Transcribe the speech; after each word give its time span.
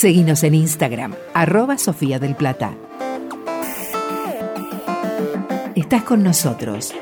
Seguinos 0.00 0.44
en 0.44 0.54
Instagram, 0.54 1.16
arroba 1.34 1.76
Sofía 1.76 2.20
del 2.20 2.36
Plata. 2.36 2.72
Estás 5.74 6.04
con 6.04 6.22
nosotros. 6.22 6.94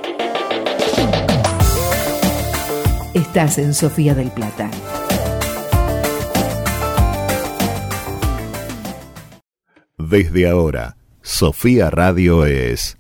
Estás 3.13 3.59
en 3.59 3.75
Sofía 3.75 4.15
del 4.15 4.31
Plata. 4.31 4.71
Desde 9.99 10.49
ahora, 10.49 10.97
Sofía 11.21 11.91
Radio 11.91 12.47
es... 12.47 12.97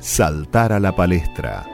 Saltar 0.00 0.74
a 0.74 0.80
la 0.80 0.94
palestra. 0.94 1.73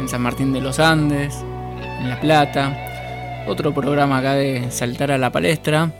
en 0.00 0.08
San 0.08 0.22
Martín 0.22 0.52
de 0.52 0.62
los 0.62 0.78
Andes, 0.78 1.34
en 2.00 2.08
La 2.08 2.18
Plata, 2.18 3.44
otro 3.46 3.74
programa 3.74 4.18
acá 4.18 4.32
de 4.32 4.70
Saltar 4.70 5.12
a 5.12 5.18
la 5.18 5.30
Palestra. 5.30 5.92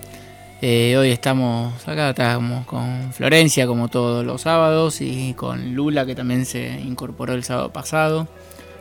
Eh, 0.62 0.96
hoy 0.96 1.10
estamos 1.10 1.86
acá, 1.86 2.10
estamos 2.10 2.64
con 2.64 3.12
Florencia 3.12 3.66
como 3.66 3.88
todos 3.88 4.24
los 4.24 4.40
sábados 4.40 5.02
y 5.02 5.34
con 5.34 5.74
Lula 5.74 6.06
que 6.06 6.14
también 6.14 6.46
se 6.46 6.80
incorporó 6.80 7.34
el 7.34 7.44
sábado 7.44 7.72
pasado, 7.72 8.26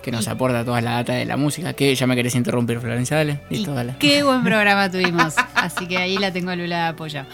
que 0.01 0.11
nos 0.11 0.29
aporta 0.29 0.63
toda 0.63 0.79
la 0.79 0.91
data 0.91 1.13
de 1.13 1.25
la 1.25 1.35
música. 1.35 1.73
Que 1.73 1.93
ya 1.93 2.07
me 2.07 2.15
querés 2.15 2.35
interrumpir, 2.35 2.79
Florencia, 2.79 3.17
dale. 3.17 3.41
Listo, 3.49 3.73
dale. 3.73 3.95
Qué 3.99 4.23
buen 4.23 4.43
programa 4.45 4.89
tuvimos, 4.89 5.35
así 5.53 5.85
que 5.85 5.97
ahí 5.97 6.17
la 6.17 6.31
tengo 6.31 6.51
a 6.51 6.55
Lula 6.55 6.77
de 6.77 6.87
apoyo. 6.87 7.25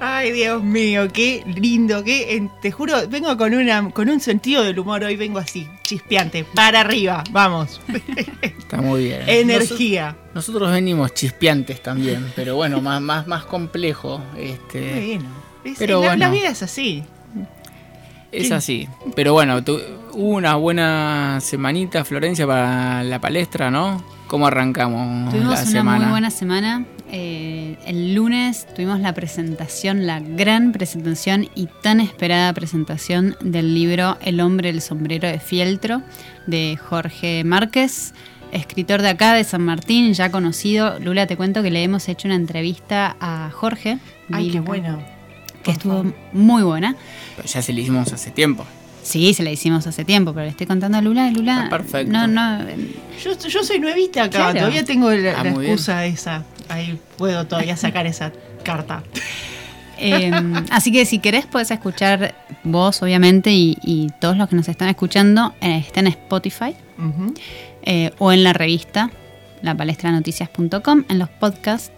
Ay, 0.00 0.30
Dios 0.32 0.62
mío, 0.62 1.08
qué 1.12 1.42
lindo, 1.46 2.04
qué, 2.04 2.48
te 2.62 2.70
juro, 2.70 3.08
vengo 3.08 3.36
con 3.36 3.52
una 3.52 3.90
con 3.90 4.08
un 4.08 4.20
sentido 4.20 4.62
del 4.62 4.78
humor 4.78 5.02
hoy, 5.02 5.16
vengo 5.16 5.38
así, 5.38 5.68
chispeante, 5.82 6.44
para 6.54 6.80
arriba, 6.80 7.24
vamos. 7.32 7.80
Está 8.42 8.80
muy 8.80 9.04
bien. 9.04 9.22
Energía. 9.26 10.16
nosotros 10.34 10.70
venimos 10.70 11.14
chispeantes 11.14 11.82
también, 11.82 12.32
pero 12.36 12.54
bueno, 12.54 12.80
más, 12.80 13.00
más, 13.00 13.26
más 13.26 13.44
complejo. 13.44 14.22
Este, 14.36 15.18
pero 15.78 16.02
la, 16.02 16.16
la 16.16 16.30
vida 16.30 16.48
es 16.50 16.62
así. 16.62 17.02
Es 18.30 18.52
así. 18.52 18.88
Pero 19.16 19.32
bueno, 19.32 19.62
hubo 20.12 20.36
una 20.36 20.54
buena 20.56 21.38
semanita, 21.40 22.04
Florencia, 22.04 22.46
para 22.46 23.02
la 23.02 23.20
palestra, 23.20 23.70
¿no? 23.70 24.02
¿Cómo 24.28 24.46
arrancamos 24.46 25.30
Tuvimos 25.32 25.54
la 25.54 25.64
semana? 25.64 25.96
una 25.96 25.98
muy 25.98 26.10
buena 26.10 26.30
semana. 26.30 26.84
Eh, 27.10 27.78
el 27.86 28.14
lunes 28.14 28.66
tuvimos 28.76 29.00
la 29.00 29.14
presentación, 29.14 30.06
la 30.06 30.20
gran 30.20 30.72
presentación 30.72 31.48
y 31.54 31.68
tan 31.82 32.00
esperada 32.00 32.52
presentación 32.52 33.34
del 33.40 33.74
libro 33.74 34.18
El 34.20 34.40
hombre 34.40 34.68
el 34.68 34.82
sombrero 34.82 35.26
de 35.26 35.38
fieltro 35.38 36.02
de 36.46 36.76
Jorge 36.76 37.42
Márquez, 37.44 38.12
escritor 38.52 39.00
de 39.00 39.08
acá 39.08 39.32
de 39.32 39.44
San 39.44 39.62
Martín, 39.62 40.12
ya 40.12 40.30
conocido. 40.30 40.98
Lula, 41.00 41.26
te 41.26 41.38
cuento 41.38 41.62
que 41.62 41.70
le 41.70 41.82
hemos 41.82 42.06
hecho 42.10 42.28
una 42.28 42.36
entrevista 42.36 43.16
a 43.20 43.50
Jorge. 43.50 43.98
Ay, 44.30 44.50
qué 44.50 44.60
bueno. 44.60 45.02
Que 45.62 45.70
estuvo 45.70 46.04
muy 46.34 46.62
buena. 46.62 46.96
Pero 47.36 47.48
ya 47.48 47.62
se 47.62 47.72
la 47.72 47.80
hicimos 47.80 48.12
hace 48.12 48.30
tiempo. 48.30 48.66
Sí, 49.08 49.32
se 49.32 49.42
la 49.42 49.50
hicimos 49.50 49.86
hace 49.86 50.04
tiempo, 50.04 50.34
pero 50.34 50.44
le 50.44 50.50
estoy 50.50 50.66
contando 50.66 50.98
a 50.98 51.00
Lula. 51.00 51.30
Lula. 51.30 51.68
perfecto. 51.70 52.12
No, 52.12 52.26
no. 52.26 52.58
Yo, 53.48 53.64
soy 53.64 53.80
nuevita 53.80 54.24
acá, 54.24 54.52
todavía 54.52 54.84
tengo 54.84 55.10
la, 55.10 55.40
ah, 55.40 55.48
excusa 55.48 56.04
esa. 56.04 56.44
Ahí 56.68 57.00
puedo 57.16 57.46
todavía 57.46 57.74
sacar 57.74 58.06
esa 58.06 58.32
carta. 58.62 59.02
Em, 59.96 60.54
así 60.70 60.92
que 60.92 61.06
si 61.06 61.20
querés 61.20 61.46
podés 61.46 61.70
escuchar 61.70 62.34
vos, 62.64 63.02
obviamente, 63.02 63.50
y, 63.50 64.10
todos 64.20 64.36
los 64.36 64.46
que 64.46 64.56
nos 64.56 64.68
están 64.68 64.90
escuchando, 64.90 65.54
eh, 65.62 65.78
está 65.78 66.00
en 66.00 66.08
Spotify 66.08 66.76
eh, 67.84 68.10
o 68.18 68.30
en 68.30 68.44
la 68.44 68.52
revista, 68.52 69.10
lapalestranoticias.com, 69.62 71.04
en 71.08 71.18
los 71.18 71.30
podcasts, 71.30 71.92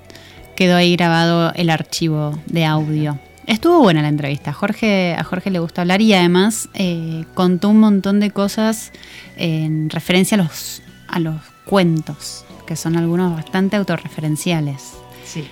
quedó 0.55 0.77
ahí 0.77 0.95
grabado 0.95 1.53
el 1.57 1.71
archivo 1.71 2.39
de 2.47 2.65
audio 2.65 3.19
Estuvo 3.51 3.81
buena 3.81 4.01
la 4.01 4.09
entrevista. 4.09 4.53
Jorge, 4.53 5.17
a 5.19 5.25
Jorge 5.25 5.51
le 5.51 5.59
gusta 5.59 5.81
hablar 5.81 6.01
y 6.01 6.15
además 6.15 6.69
eh, 6.73 7.25
contó 7.35 7.71
un 7.71 7.81
montón 7.81 8.21
de 8.21 8.31
cosas 8.31 8.93
en 9.37 9.91
referencia 9.91 10.37
a 10.37 10.43
los, 10.45 10.83
a 11.09 11.19
los 11.19 11.35
cuentos, 11.65 12.45
que 12.65 12.77
son 12.77 12.97
algunos 12.97 13.35
bastante 13.35 13.75
autorreferenciales. 13.75 14.93
Sí. 15.25 15.49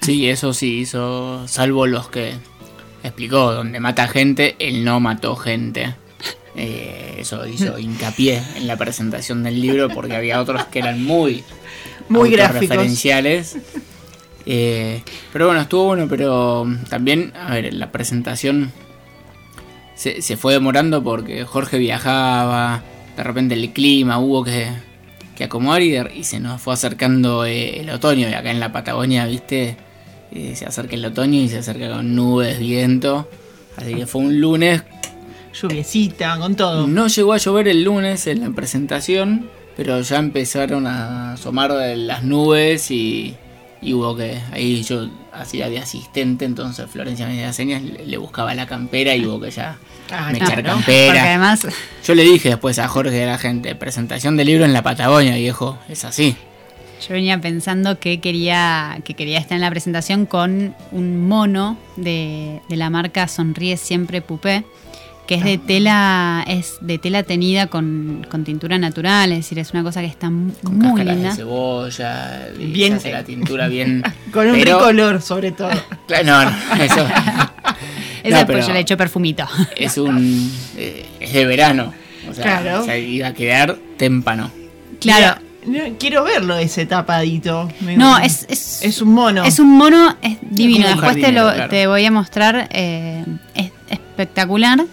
Sí, 0.00 0.28
eso 0.28 0.52
sí 0.52 0.80
hizo, 0.80 1.46
salvo 1.46 1.86
los 1.86 2.08
que 2.08 2.32
explicó, 3.04 3.52
donde 3.52 3.78
mata 3.78 4.08
gente, 4.08 4.56
él 4.58 4.84
no 4.84 4.98
mató 4.98 5.36
gente. 5.36 5.94
Eh, 6.56 7.18
eso 7.18 7.46
hizo 7.46 7.78
hincapié 7.78 8.42
en 8.56 8.66
la 8.66 8.76
presentación 8.76 9.44
del 9.44 9.60
libro 9.60 9.88
porque 9.88 10.16
había 10.16 10.40
otros 10.40 10.64
que 10.64 10.80
eran 10.80 11.04
muy, 11.04 11.44
muy 12.08 12.34
referenciales 12.34 13.56
eh, 14.46 15.02
pero 15.32 15.46
bueno, 15.46 15.60
estuvo 15.60 15.84
bueno, 15.86 16.06
pero 16.08 16.66
también, 16.88 17.32
a 17.36 17.54
ver, 17.54 17.72
la 17.74 17.90
presentación 17.90 18.72
se, 19.94 20.36
fue 20.36 20.52
demorando 20.52 21.02
porque 21.02 21.44
Jorge 21.44 21.78
viajaba, 21.78 22.82
de 23.16 23.22
repente 23.22 23.54
el 23.54 23.72
clima 23.72 24.18
hubo 24.18 24.44
que, 24.44 24.68
que 25.36 25.44
acomodar 25.44 25.82
y, 25.82 26.24
se 26.24 26.40
nos 26.40 26.60
fue 26.60 26.74
acercando 26.74 27.44
eh, 27.44 27.80
el 27.80 27.90
otoño. 27.90 28.28
Y 28.28 28.34
acá 28.34 28.50
en 28.50 28.60
la 28.60 28.72
Patagonia, 28.72 29.26
viste, 29.26 29.76
eh, 30.32 30.54
se 30.56 30.66
acerca 30.66 30.94
el 30.94 31.04
otoño 31.04 31.40
y 31.40 31.48
se 31.48 31.58
acerca 31.58 31.88
con 31.90 32.14
nubes, 32.14 32.58
viento. 32.58 33.28
Así 33.76 33.94
que 33.94 34.06
fue 34.06 34.22
un 34.22 34.40
lunes. 34.40 34.82
Lluviecita, 35.60 36.36
con 36.38 36.56
todo. 36.56 36.86
No 36.86 37.06
llegó 37.06 37.32
a 37.32 37.38
llover 37.38 37.68
el 37.68 37.84
lunes 37.84 38.26
en 38.26 38.40
la 38.40 38.50
presentación, 38.50 39.48
pero 39.76 40.00
ya 40.00 40.18
empezaron 40.18 40.86
a 40.86 41.34
asomar 41.34 41.70
las 41.70 42.24
nubes 42.24 42.90
y 42.90 43.36
y 43.84 43.92
hubo 43.92 44.16
que, 44.16 44.40
ahí 44.50 44.82
yo 44.82 45.08
hacía 45.32 45.68
de 45.68 45.78
asistente, 45.78 46.46
entonces 46.46 46.90
Florencia 46.90 47.26
me 47.26 47.52
señas, 47.52 47.82
le, 47.82 48.16
buscaba 48.16 48.54
la 48.54 48.66
campera 48.66 49.14
y 49.14 49.26
hubo 49.26 49.40
que 49.40 49.50
ya 49.50 49.76
ah, 50.10 50.30
me 50.32 50.38
echar 50.38 50.62
campera. 50.62 51.22
además... 51.22 51.66
Yo 52.04 52.14
le 52.14 52.22
dije 52.22 52.48
después 52.48 52.78
a 52.78 52.88
Jorge 52.88 53.14
de 53.14 53.26
la 53.26 53.36
gente, 53.36 53.74
presentación 53.74 54.36
de 54.36 54.44
libro 54.46 54.64
en 54.64 54.72
la 54.72 54.82
Patagonia, 54.82 55.36
viejo, 55.36 55.78
es 55.88 56.04
así. 56.04 56.34
Yo 57.06 57.14
venía 57.14 57.38
pensando 57.38 57.98
que 57.98 58.20
quería, 58.20 58.98
que 59.04 59.12
quería 59.12 59.38
estar 59.38 59.56
en 59.56 59.60
la 59.60 59.70
presentación 59.70 60.24
con 60.24 60.74
un 60.90 61.28
mono 61.28 61.76
de, 61.96 62.62
de 62.68 62.76
la 62.76 62.88
marca 62.88 63.28
Sonríe 63.28 63.76
Siempre 63.76 64.22
Pupé 64.22 64.64
que 65.26 65.36
es 65.36 65.44
de 65.44 65.58
tela 65.58 66.44
es 66.46 66.76
de 66.80 66.98
tela 66.98 67.22
tenida 67.22 67.68
con, 67.68 68.26
tintura 68.44 68.78
natural, 68.78 69.32
es 69.32 69.38
decir, 69.38 69.58
es 69.58 69.72
una 69.72 69.82
cosa 69.82 70.00
que 70.00 70.06
está 70.06 70.26
con 70.62 70.78
muy 70.78 71.04
linda. 71.04 71.30
De 71.30 71.36
cebolla, 71.36 72.48
bien 72.58 72.98
la 73.04 73.24
tintura 73.24 73.68
bien 73.68 74.02
con 74.32 74.48
un 74.48 74.60
color 74.62 75.22
sobre 75.22 75.52
todo. 75.52 75.70
Claro, 76.06 76.24
no, 76.26 76.44
no 76.44 76.82
eso. 76.82 77.06
Esa 78.22 78.46
pues 78.46 78.66
yo 78.66 78.72
le 78.72 78.80
echo 78.80 78.96
perfumito. 78.96 79.46
Es 79.76 79.96
un 79.96 80.50
eh, 80.76 81.06
es 81.20 81.32
de 81.32 81.46
verano, 81.46 81.92
o 82.28 82.34
sea, 82.34 82.60
claro. 82.60 82.96
iba 82.96 83.28
a 83.28 83.34
quedar 83.34 83.76
témpano. 83.96 84.50
Claro. 85.00 85.40
quiero 85.98 86.24
verlo 86.24 86.56
ese 86.56 86.86
tapadito. 86.86 87.68
no, 87.96 88.18
es, 88.18 88.46
es, 88.48 89.00
un 89.02 89.12
mono. 89.12 89.44
Es 89.44 89.58
un 89.58 89.76
mono, 89.76 90.16
es 90.22 90.38
divino. 90.42 90.88
Después 90.88 91.20
te, 91.20 91.32
lo, 91.32 91.68
te 91.68 91.86
voy 91.86 92.04
a 92.04 92.10
mostrar. 92.10 92.68
Eh, 92.70 93.24
es 93.54 93.70
espectacular. 94.14 94.84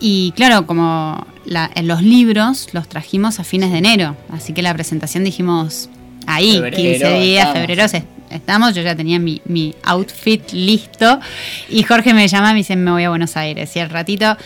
Y 0.00 0.32
claro, 0.32 0.66
como 0.66 1.26
en 1.46 1.88
los 1.88 2.02
libros 2.02 2.68
los 2.72 2.88
trajimos 2.88 3.40
a 3.40 3.44
fines 3.44 3.72
de 3.72 3.78
enero, 3.78 4.16
así 4.30 4.52
que 4.52 4.62
la 4.62 4.74
presentación 4.74 5.24
dijimos 5.24 5.88
ahí, 6.26 6.60
15 6.74 7.18
días, 7.20 7.52
febrero 7.52 7.86
estamos, 8.30 8.74
yo 8.74 8.82
ya 8.82 8.96
tenía 8.96 9.18
mi, 9.18 9.74
outfit 9.84 10.52
listo 10.52 11.20
y 11.68 11.82
Jorge 11.82 12.14
me 12.14 12.26
llama 12.28 12.50
y 12.50 12.54
me 12.54 12.58
dice, 12.58 12.76
me 12.76 12.90
voy 12.90 13.04
a 13.04 13.10
Buenos 13.10 13.36
Aires. 13.36 13.74
Y 13.76 13.80
al 13.80 13.90
ratito, 13.90 14.36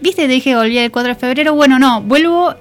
viste, 0.00 0.22
te 0.22 0.28
dije 0.28 0.50
que 0.50 0.56
volvía 0.56 0.84
el 0.84 0.90
4 0.90 1.14
de 1.14 1.20
febrero, 1.20 1.54
bueno, 1.54 1.78
no, 1.78 2.00
vuelvo 2.02 2.54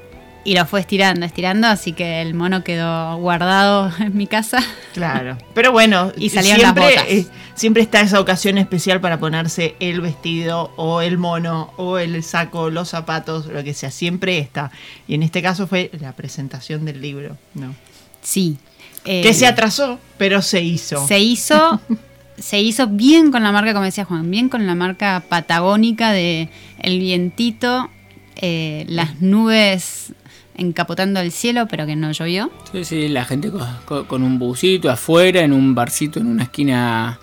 y 0.46 0.56
lo 0.56 0.66
fue 0.66 0.80
estirando, 0.82 1.26
estirando, 1.26 1.68
así 1.68 1.94
que 1.94 2.22
el 2.22 2.34
mono 2.34 2.64
quedó 2.64 3.18
guardado 3.18 3.92
en 4.00 4.16
mi 4.16 4.28
casa. 4.28 4.60
Claro. 4.94 5.38
Pero 5.54 5.72
bueno, 5.72 6.12
Y 6.18 6.30
salieron 6.30 6.62
las 6.62 6.74
siempre, 6.74 6.96
botas. 6.96 7.06
eh, 7.10 7.28
siempre 7.56 7.84
está 7.84 8.02
esa 8.02 8.20
ocasión 8.20 8.58
especial 8.58 9.00
para 9.02 9.20
ponerse 9.20 9.76
el 9.80 10.02
vestido 10.02 10.72
o 10.76 11.02
el 11.02 11.18
mono 11.18 11.74
o 11.78 11.98
el 11.98 12.22
saco, 12.24 12.70
los 12.70 12.90
zapatos, 12.90 13.46
lo 13.48 13.64
que 13.64 13.74
sea. 13.74 13.92
Siempre 13.92 14.38
está. 14.40 14.72
Y 15.08 15.16
en 15.16 15.24
este 15.24 15.42
caso 15.42 15.68
fue 15.68 15.90
la 16.00 16.12
presentación 16.14 16.86
del 16.86 17.02
libro. 17.02 17.38
¿no? 17.54 17.74
Sí. 18.22 18.58
Eh, 19.06 19.22
Que 19.22 19.34
se 19.34 19.46
atrasó, 19.48 20.00
pero 20.18 20.42
se 20.42 20.62
hizo. 20.62 21.06
Se 21.08 21.20
hizo, 21.20 21.80
se 22.38 22.60
hizo 22.62 22.88
bien 22.88 23.32
con 23.32 23.44
la 23.44 23.52
marca, 23.52 23.74
como 23.74 23.86
decía 23.86 24.06
Juan, 24.06 24.30
bien 24.32 24.50
con 24.50 24.66
la 24.66 24.76
marca 24.76 25.24
patagónica 25.28 26.12
de 26.12 26.50
el 26.80 27.00
vientito, 27.00 27.90
eh, 28.38 28.86
las 28.88 29.22
nubes 29.22 30.14
encapotando 30.56 31.20
el 31.20 31.32
cielo, 31.32 31.68
pero 31.70 31.86
que 31.86 31.96
no 31.96 32.12
llovió. 32.12 32.52
Sí, 32.72 32.84
sí, 32.86 33.08
la 33.10 33.26
gente 33.26 33.50
co- 33.52 33.68
co- 33.86 34.08
con, 34.08 34.24
un 34.24 34.38
busito 34.40 34.90
afuera, 34.90 35.42
en 35.42 35.54
un 35.54 35.74
barcito, 35.76 36.20
en 36.20 36.28
una 36.28 36.44
esquina 36.44 37.20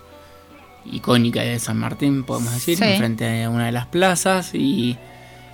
icónica 0.91 1.41
de 1.43 1.59
San 1.59 1.77
Martín, 1.79 2.25
podemos 2.25 2.53
decir, 2.55 2.77
Sí. 2.79 2.85
enfrente 2.85 3.45
a 3.45 3.51
una 3.51 3.67
de 3.67 3.73
las 3.73 3.87
plazas. 3.87 4.55
Y, 4.55 4.97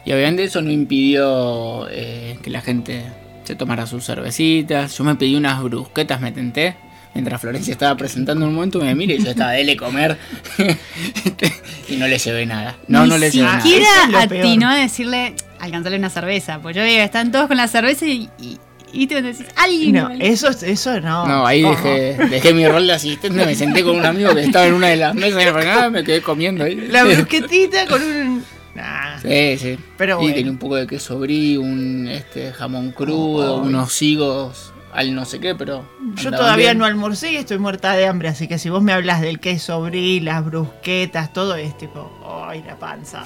y 0.04 0.12
obviamente 0.12 0.44
eso 0.44 0.62
no 0.62 0.70
impidió 0.70 1.86
eh, 1.90 2.38
que 2.42 2.50
la 2.50 2.60
gente 2.62 3.04
se 3.44 3.54
tomara 3.56 3.86
sus 3.86 4.04
cervecitas. 4.04 4.96
Yo 4.96 5.04
me 5.04 5.14
pedí 5.16 5.34
unas 5.36 5.62
brusquetas, 5.62 6.20
me 6.20 6.32
tenté. 6.32 6.76
Mientras 7.14 7.40
Florencia 7.40 7.72
estaba 7.72 7.96
presentando 7.96 8.46
un 8.46 8.54
momento, 8.54 8.78
me 8.78 8.94
mira 8.94 9.14
y 9.14 9.22
yo 9.24 9.30
estaba 9.30 9.52
dele 9.52 9.74
comer. 9.76 10.18
y 11.88 11.96
no 11.96 12.06
le 12.08 12.18
llevé 12.18 12.44
nada. 12.46 12.76
No, 12.88 13.04
Ni 13.04 13.08
no 13.08 13.18
le 13.18 13.30
llevé 13.30 13.46
nada. 13.46 13.60
siquiera 13.62 13.86
lo 14.10 14.28
peor. 14.28 14.46
atinó 14.46 14.68
a 14.68 14.76
decirle, 14.76 15.34
alcanzarle 15.66 15.98
una 15.98 16.10
cerveza. 16.10 16.60
Pues 16.60 16.74
yo 16.74 16.82
que 16.82 17.02
están 17.02 17.30
todos 17.30 17.48
con 17.48 17.56
la 17.56 17.68
cerveza 17.68 18.06
y, 18.06 18.28
y, 18.38 18.58
y 18.92 19.06
te 19.06 19.20
decís, 19.20 19.46
alguien. 19.56 19.92
No, 19.94 20.10
eso, 20.18 20.48
eso 20.48 21.00
no. 21.00 21.26
No, 21.26 21.46
ahí 21.46 21.62
dejé, 21.62 22.16
dejé 22.30 22.54
mi 22.54 22.66
rol 22.66 22.86
de 22.86 22.94
asistente, 22.94 23.44
me 23.44 23.54
senté 23.54 23.82
con 23.82 23.96
un 23.96 24.06
amigo 24.06 24.34
que 24.34 24.42
estaba 24.42 24.66
en 24.66 24.74
una 24.74 24.88
de 24.88 24.96
las 24.96 25.14
mesas 25.14 25.42
y 25.42 25.52
me, 25.52 25.90
me 25.90 26.04
quedé 26.04 26.22
comiendo 26.22 26.64
ahí. 26.64 26.76
La 26.88 27.04
brusquetita 27.04 27.86
con 27.86 28.02
un. 28.02 28.44
Nah. 28.74 29.18
Sí, 29.22 29.56
sí. 29.58 29.78
Pero 29.96 30.16
y 30.16 30.18
bueno. 30.18 30.34
tenía 30.34 30.52
un 30.52 30.58
poco 30.58 30.76
de 30.76 30.86
queso 30.86 31.18
brie, 31.18 31.56
un 31.56 32.08
este, 32.08 32.52
jamón 32.52 32.92
crudo, 32.92 33.62
Ay. 33.62 33.68
unos 33.68 34.02
higos 34.02 34.72
al 34.92 35.14
no 35.14 35.26
sé 35.26 35.40
qué, 35.40 35.54
pero. 35.54 35.86
Yo 36.14 36.30
todavía 36.30 36.68
bien. 36.68 36.78
no 36.78 36.84
almorcé 36.86 37.32
y 37.32 37.36
estoy 37.36 37.58
muerta 37.58 37.92
de 37.92 38.06
hambre, 38.06 38.28
así 38.28 38.48
que 38.48 38.58
si 38.58 38.70
vos 38.70 38.82
me 38.82 38.92
hablas 38.92 39.20
del 39.20 39.40
queso 39.40 39.80
brie, 39.82 40.22
las 40.22 40.44
brusquetas, 40.44 41.32
todo 41.32 41.54
es 41.56 41.76
tipo, 41.76 42.10
ay, 42.48 42.62
la 42.66 42.76
panza. 42.76 43.24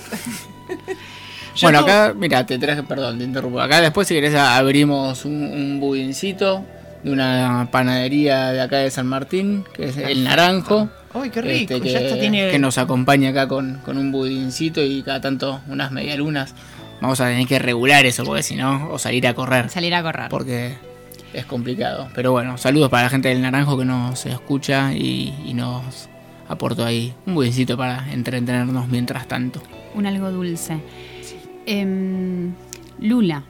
Yo 1.55 1.67
Bueno, 1.67 1.81
acá, 1.81 2.14
mira, 2.17 2.47
te 2.47 2.58
traje, 2.58 2.82
perdón, 2.82 3.19
te 3.19 3.25
interrumpo. 3.25 3.61
Acá 3.61 3.81
después, 3.81 4.06
si 4.06 4.14
querés, 4.14 4.35
abrimos 4.35 5.25
un, 5.25 5.43
un 5.43 5.81
budincito 5.81 6.64
de 7.02 7.11
una 7.11 7.69
panadería 7.70 8.52
de 8.52 8.61
acá 8.61 8.79
de 8.79 8.91
San 8.91 9.06
Martín, 9.06 9.64
que 9.73 9.87
es 9.87 9.97
el 9.97 10.25
Naranjo. 10.25 10.88
Ay, 11.12 11.31
qué 11.31 11.43
rico, 11.43 11.75
este, 11.75 11.81
que, 11.81 11.93
ya 11.93 12.00
está, 12.00 12.19
tiene... 12.19 12.50
que 12.50 12.58
nos 12.58 12.79
acompaña 12.79 13.31
acá 13.31 13.49
con, 13.49 13.81
con 13.85 13.99
un 13.99 14.12
budincito 14.12 14.82
y 14.82 15.02
cada 15.02 15.20
tanto 15.20 15.61
unas 15.69 15.91
medialunas. 15.91 16.55
Vamos 17.00 17.20
a 17.20 17.26
tener 17.26 17.47
que 17.47 17.58
regular 17.58 18.06
eso, 18.06 18.25
porque 18.25 18.43
si 18.43 18.55
no, 18.55 18.91
o 18.93 18.99
salir 18.99 19.26
a 19.26 19.35
correr. 19.35 19.70
Salir 19.70 19.94
a 19.94 20.02
correr. 20.02 20.29
porque 20.29 20.76
es 21.32 21.44
complicado. 21.47 22.08
Pero 22.14 22.32
bueno, 22.32 22.58
saludos 22.58 22.91
para 22.91 23.05
la 23.05 23.11
gente 23.11 23.29
del 23.29 23.41
Naranjo 23.43 23.79
que 23.79 23.85
nos 23.85 24.26
escucha 24.26 24.93
y, 24.94 25.35
y 25.47 25.55
nos 25.55 26.08
aportó 26.49 26.85
ahí 26.85 27.14
un 27.26 27.35
budincito 27.35 27.76
para 27.76 28.12
entretenernos 28.12 28.88
mientras 28.88 29.26
tanto. 29.26 29.62
Un 29.94 30.06
algo 30.06 30.31
dulce. 30.31 30.79
Em, 31.67 32.53
Lula, 33.01 33.43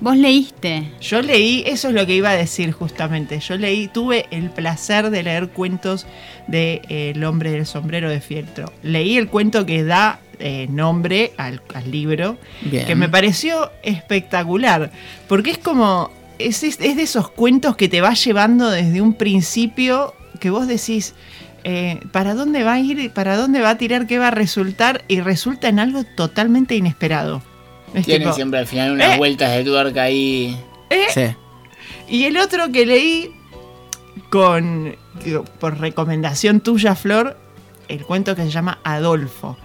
vos 0.00 0.16
leíste. 0.16 0.90
Yo 1.00 1.22
leí, 1.22 1.62
eso 1.66 1.88
es 1.88 1.94
lo 1.94 2.06
que 2.06 2.14
iba 2.14 2.30
a 2.30 2.34
decir 2.36 2.72
justamente. 2.72 3.38
Yo 3.40 3.56
leí, 3.56 3.88
tuve 3.88 4.26
el 4.30 4.50
placer 4.50 5.10
de 5.10 5.22
leer 5.22 5.48
cuentos 5.50 6.06
de 6.46 6.82
eh, 6.88 7.12
El 7.14 7.24
hombre 7.24 7.50
del 7.52 7.66
sombrero 7.66 8.10
de 8.10 8.20
fieltro. 8.20 8.72
Leí 8.82 9.16
el 9.16 9.28
cuento 9.28 9.64
que 9.66 9.84
da 9.84 10.20
eh, 10.38 10.66
nombre 10.70 11.32
al, 11.36 11.62
al 11.74 11.90
libro, 11.90 12.36
Bien. 12.62 12.84
que 12.86 12.94
me 12.96 13.08
pareció 13.08 13.70
espectacular, 13.84 14.90
porque 15.28 15.50
es 15.52 15.58
como, 15.58 16.10
es, 16.38 16.62
es- 16.64 16.80
es 16.80 16.96
de 16.96 17.02
esos 17.02 17.30
cuentos 17.30 17.76
que 17.76 17.88
te 17.88 18.00
va 18.00 18.14
llevando 18.14 18.68
desde 18.70 19.00
un 19.00 19.14
principio 19.14 20.14
que 20.40 20.50
vos 20.50 20.66
decís, 20.66 21.14
eh, 21.64 22.00
¿para 22.12 22.34
dónde 22.34 22.64
va 22.64 22.74
a 22.74 22.80
ir? 22.80 23.12
¿Para 23.12 23.36
dónde 23.36 23.60
va 23.60 23.70
a 23.70 23.78
tirar? 23.78 24.06
¿Qué 24.06 24.18
va 24.18 24.28
a 24.28 24.32
resultar? 24.32 25.04
Y 25.08 25.20
resulta 25.20 25.68
en 25.68 25.78
algo 25.78 26.04
totalmente 26.04 26.74
inesperado. 26.74 27.42
Es 27.94 28.06
Tienen 28.06 28.28
tipo, 28.28 28.34
siempre 28.34 28.60
al 28.60 28.66
final 28.66 28.92
unas 28.92 29.14
¿eh? 29.14 29.18
vueltas 29.18 29.52
de 29.52 29.64
tuerca 29.64 30.02
ahí. 30.02 30.58
¿eh? 30.90 31.06
Sí. 31.12 31.36
Y 32.08 32.24
el 32.24 32.36
otro 32.36 32.72
que 32.72 32.86
leí 32.86 33.30
con 34.30 34.96
por 35.60 35.78
recomendación 35.78 36.60
tuya, 36.60 36.94
Flor, 36.94 37.36
el 37.88 38.04
cuento 38.04 38.34
que 38.34 38.42
se 38.42 38.50
llama 38.50 38.80
Adolfo. 38.82 39.56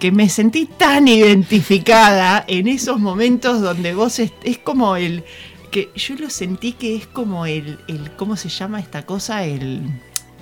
Que 0.00 0.10
me 0.10 0.28
sentí 0.28 0.66
tan 0.66 1.06
identificada 1.06 2.44
en 2.48 2.66
esos 2.66 2.98
momentos 2.98 3.60
donde 3.60 3.94
vos 3.94 4.18
es, 4.18 4.32
es 4.42 4.58
como 4.58 4.96
el. 4.96 5.24
que 5.70 5.90
yo 5.94 6.16
lo 6.16 6.30
sentí 6.30 6.72
que 6.72 6.96
es 6.96 7.06
como 7.06 7.46
el. 7.46 7.78
el 7.88 8.10
¿Cómo 8.16 8.36
se 8.36 8.48
llama 8.48 8.80
esta 8.80 9.04
cosa? 9.06 9.44
El. 9.44 9.82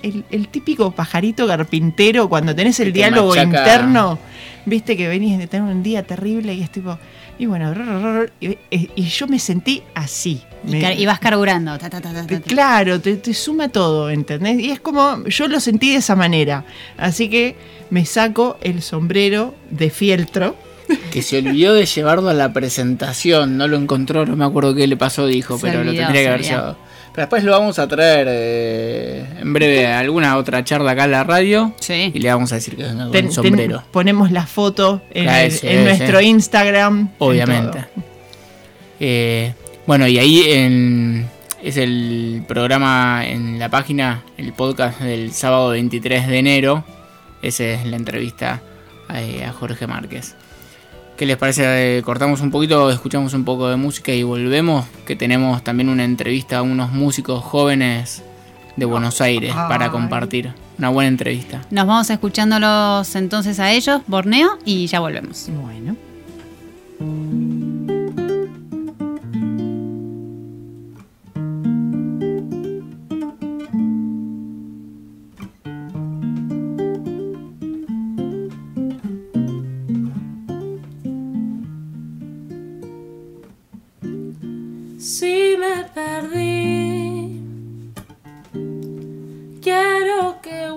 El, 0.03 0.23
el 0.31 0.47
típico 0.47 0.91
pajarito 0.91 1.47
carpintero 1.47 2.27
cuando 2.29 2.55
tenés 2.55 2.79
el 2.79 2.87
Que 2.87 2.93
diálogo 2.93 3.35
interno, 3.35 4.17
viste 4.65 4.97
que 4.97 5.07
venís 5.07 5.37
de 5.37 5.47
tener 5.47 5.69
un 5.71 5.83
día 5.83 6.03
terrible 6.03 6.53
y 6.53 6.61
es 6.63 6.71
tipo, 6.71 6.97
y 7.37 7.45
bueno, 7.45 7.73
rr, 7.73 7.85
rr, 7.85 8.15
rr, 8.23 8.31
y, 8.39 8.57
y 8.95 9.03
yo 9.03 9.27
me 9.27 9.37
sentí 9.39 9.83
así. 9.95 10.41
Y, 10.67 10.71
Me- 10.71 10.81
car- 10.81 10.99
y 10.99 11.05
vas 11.05 11.19
carburando. 11.19 11.77
ta, 11.77 11.89
ta, 11.89 12.01
ta, 12.01 12.13
ta, 12.13 12.21
ta, 12.21 12.27
te-. 12.27 12.41
Claro, 12.41 12.99
te, 13.01 13.15
te 13.17 13.33
suma 13.33 13.69
todo, 13.69 14.09
¿entendés? 14.09 14.59
Y 14.59 14.71
es 14.71 14.79
como, 14.79 15.23
yo 15.27 15.47
lo 15.47 15.59
sentí 15.59 15.91
de 15.91 15.97
esa 15.97 16.15
manera. 16.15 16.65
Así 16.97 17.29
que 17.29 17.55
me 17.89 18.05
saco 18.05 18.57
el 18.61 18.81
sombrero 18.81 19.55
de 19.71 19.89
fieltro. 19.89 20.55
Que 21.11 21.21
se 21.21 21.37
olvidó 21.37 21.73
de 21.73 21.85
llevarlo 21.85 22.29
a 22.29 22.33
la 22.33 22.51
presentación. 22.53 23.55
No 23.57 23.67
lo 23.67 23.77
encontró, 23.77 24.25
no 24.25 24.35
me 24.35 24.43
acuerdo 24.45 24.75
qué 24.75 24.85
le 24.87 24.97
pasó, 24.97 25.25
dijo, 25.25 25.57
Se 25.57 25.67
pero 25.67 25.83
lo 25.83 25.93
tendría 25.93 26.21
que 26.21 26.27
haber 26.27 26.41
llevado. 26.43 26.77
Pero 27.13 27.23
después 27.23 27.43
lo 27.43 27.51
vamos 27.51 27.77
a 27.77 27.87
traer 27.89 28.27
eh, 28.29 29.25
en 29.41 29.51
breve 29.53 29.85
a 29.85 29.99
alguna 29.99 30.37
otra 30.37 30.63
charla 30.63 30.91
acá 30.91 31.03
en 31.05 31.11
la 31.11 31.23
radio. 31.25 31.73
Sí. 31.79 32.11
Y 32.13 32.19
le 32.19 32.29
vamos 32.31 32.51
a 32.53 32.55
decir 32.55 32.75
que 32.77 32.83
venga 32.83 33.03
con 33.03 33.11
Ten- 33.11 33.31
sombrero. 33.31 33.79
ten- 33.79 33.87
ponemos 33.91 34.31
la 34.31 34.45
foto 34.47 35.01
en, 35.11 35.27
el- 35.27 35.51
sí, 35.51 35.67
en 35.67 35.79
sí. 35.79 35.83
nuestro 35.83 36.21
Instagram. 36.21 36.99
en 36.99 37.09
Obviamente. 37.19 37.85
Eh, 38.99 39.53
bueno, 39.87 40.07
y 40.07 40.19
ahí 40.19 40.43
en, 40.47 41.27
es 41.61 41.77
el 41.77 42.43
programa 42.47 43.23
en 43.25 43.59
la 43.59 43.69
página, 43.69 44.23
el 44.37 44.53
podcast 44.53 45.01
del 45.01 45.33
sábado 45.33 45.69
23 45.69 46.27
de 46.27 46.37
enero. 46.37 46.83
Esa 47.41 47.63
es 47.65 47.85
la 47.85 47.95
entrevista 47.97 48.61
a, 49.09 49.17
a 49.17 49.51
Jorge 49.51 49.87
Márquez. 49.87 50.35
¿Qué 51.21 51.27
les 51.27 51.37
parece? 51.37 52.01
Cortamos 52.03 52.41
un 52.41 52.49
poquito, 52.49 52.89
escuchamos 52.89 53.35
un 53.35 53.45
poco 53.45 53.69
de 53.69 53.75
música 53.75 54.11
y 54.11 54.23
volvemos. 54.23 54.87
Que 55.05 55.15
tenemos 55.15 55.63
también 55.63 55.87
una 55.89 56.03
entrevista 56.03 56.57
a 56.57 56.61
unos 56.63 56.91
músicos 56.93 57.43
jóvenes 57.43 58.23
de 58.75 58.85
Buenos 58.85 59.21
Aires 59.21 59.53
para 59.53 59.91
compartir. 59.91 60.51
Una 60.79 60.89
buena 60.89 61.09
entrevista. 61.09 61.61
Nos 61.69 61.85
vamos 61.85 62.09
escuchándolos 62.09 63.13
entonces 63.13 63.59
a 63.59 63.71
ellos, 63.71 64.01
Borneo, 64.07 64.57
y 64.65 64.87
ya 64.87 64.99
volvemos. 64.99 65.47
Bueno. 65.61 65.95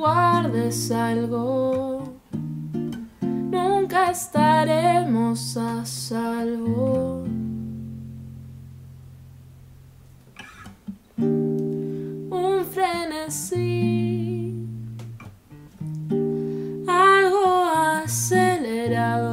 Guardes 0.05 0.91
algo. 0.91 2.13
Nunca 3.23 4.11
estaremos 4.11 5.57
a 5.57 5.83
salvo. 5.87 7.25
Un 11.17 12.65
frenesí, 12.75 14.69
algo 16.87 17.65
acelerado 18.03 19.25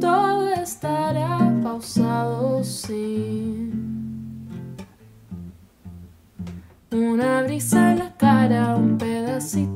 todo 0.00 0.54
estará 0.54 1.52
pausado 1.62 2.64
sin 2.64 3.44
una 6.92 7.42
brisa 7.42 8.13
un 9.52 9.73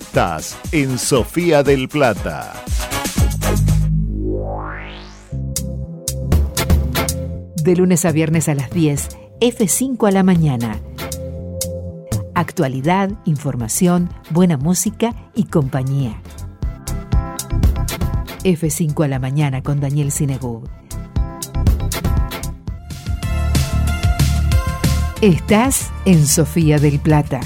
Estás 0.00 0.58
en 0.72 0.98
Sofía 0.98 1.62
del 1.62 1.88
Plata. 1.88 2.52
De 7.62 7.76
lunes 7.76 8.04
a 8.04 8.10
viernes 8.10 8.48
a 8.48 8.56
las 8.56 8.70
10, 8.70 9.08
F5 9.40 10.08
a 10.08 10.10
la 10.10 10.24
mañana. 10.24 10.80
Actualidad, 12.34 13.12
información, 13.24 14.12
buena 14.30 14.56
música 14.56 15.30
y 15.32 15.44
compañía. 15.44 16.20
F5 18.42 19.04
a 19.04 19.08
la 19.08 19.20
mañana 19.20 19.62
con 19.62 19.78
Daniel 19.78 20.10
Sinegub. 20.10 20.68
Estás 25.20 25.92
en 26.04 26.26
Sofía 26.26 26.80
del 26.80 26.98
Plata. 26.98 27.40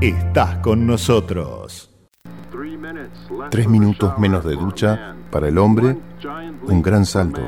Estás 0.00 0.58
con 0.58 0.86
nosotros. 0.86 1.90
Tres 3.50 3.66
minutos 3.66 4.16
menos 4.18 4.44
de 4.44 4.54
ducha 4.54 5.16
para 5.30 5.48
el 5.48 5.56
hombre, 5.56 5.96
un 6.64 6.82
gran 6.82 7.06
salto 7.06 7.40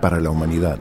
para 0.00 0.20
la 0.20 0.30
humanidad. 0.30 0.78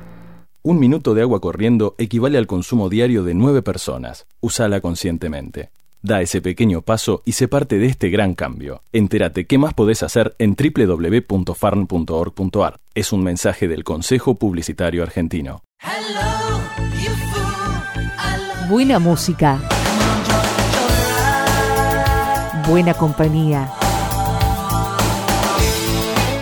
Un 0.61 0.79
minuto 0.79 1.15
de 1.15 1.23
agua 1.23 1.41
corriendo 1.41 1.95
equivale 1.97 2.37
al 2.37 2.45
consumo 2.45 2.89
diario 2.89 3.23
de 3.23 3.33
nueve 3.33 3.63
personas. 3.63 4.27
Úsala 4.39 4.81
conscientemente. 4.81 5.71
Da 6.03 6.21
ese 6.21 6.41
pequeño 6.41 6.83
paso 6.83 7.23
y 7.25 7.31
sé 7.31 7.47
parte 7.47 7.79
de 7.79 7.87
este 7.87 8.09
gran 8.09 8.35
cambio. 8.35 8.83
Entérate 8.93 9.47
qué 9.47 9.57
más 9.57 9.73
podés 9.73 10.03
hacer 10.03 10.35
en 10.37 10.55
www.farn.org.ar. 10.55 12.79
Es 12.93 13.11
un 13.11 13.23
mensaje 13.23 13.67
del 13.67 13.83
Consejo 13.83 14.35
Publicitario 14.35 15.01
Argentino. 15.01 15.63
Buena 18.69 18.99
música. 18.99 19.59
Buena 22.67 22.95
compañía. 22.95 23.69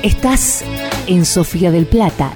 Estás 0.03 0.63
en 1.05 1.25
Sofía 1.25 1.69
del 1.69 1.85
Plata. 1.85 2.33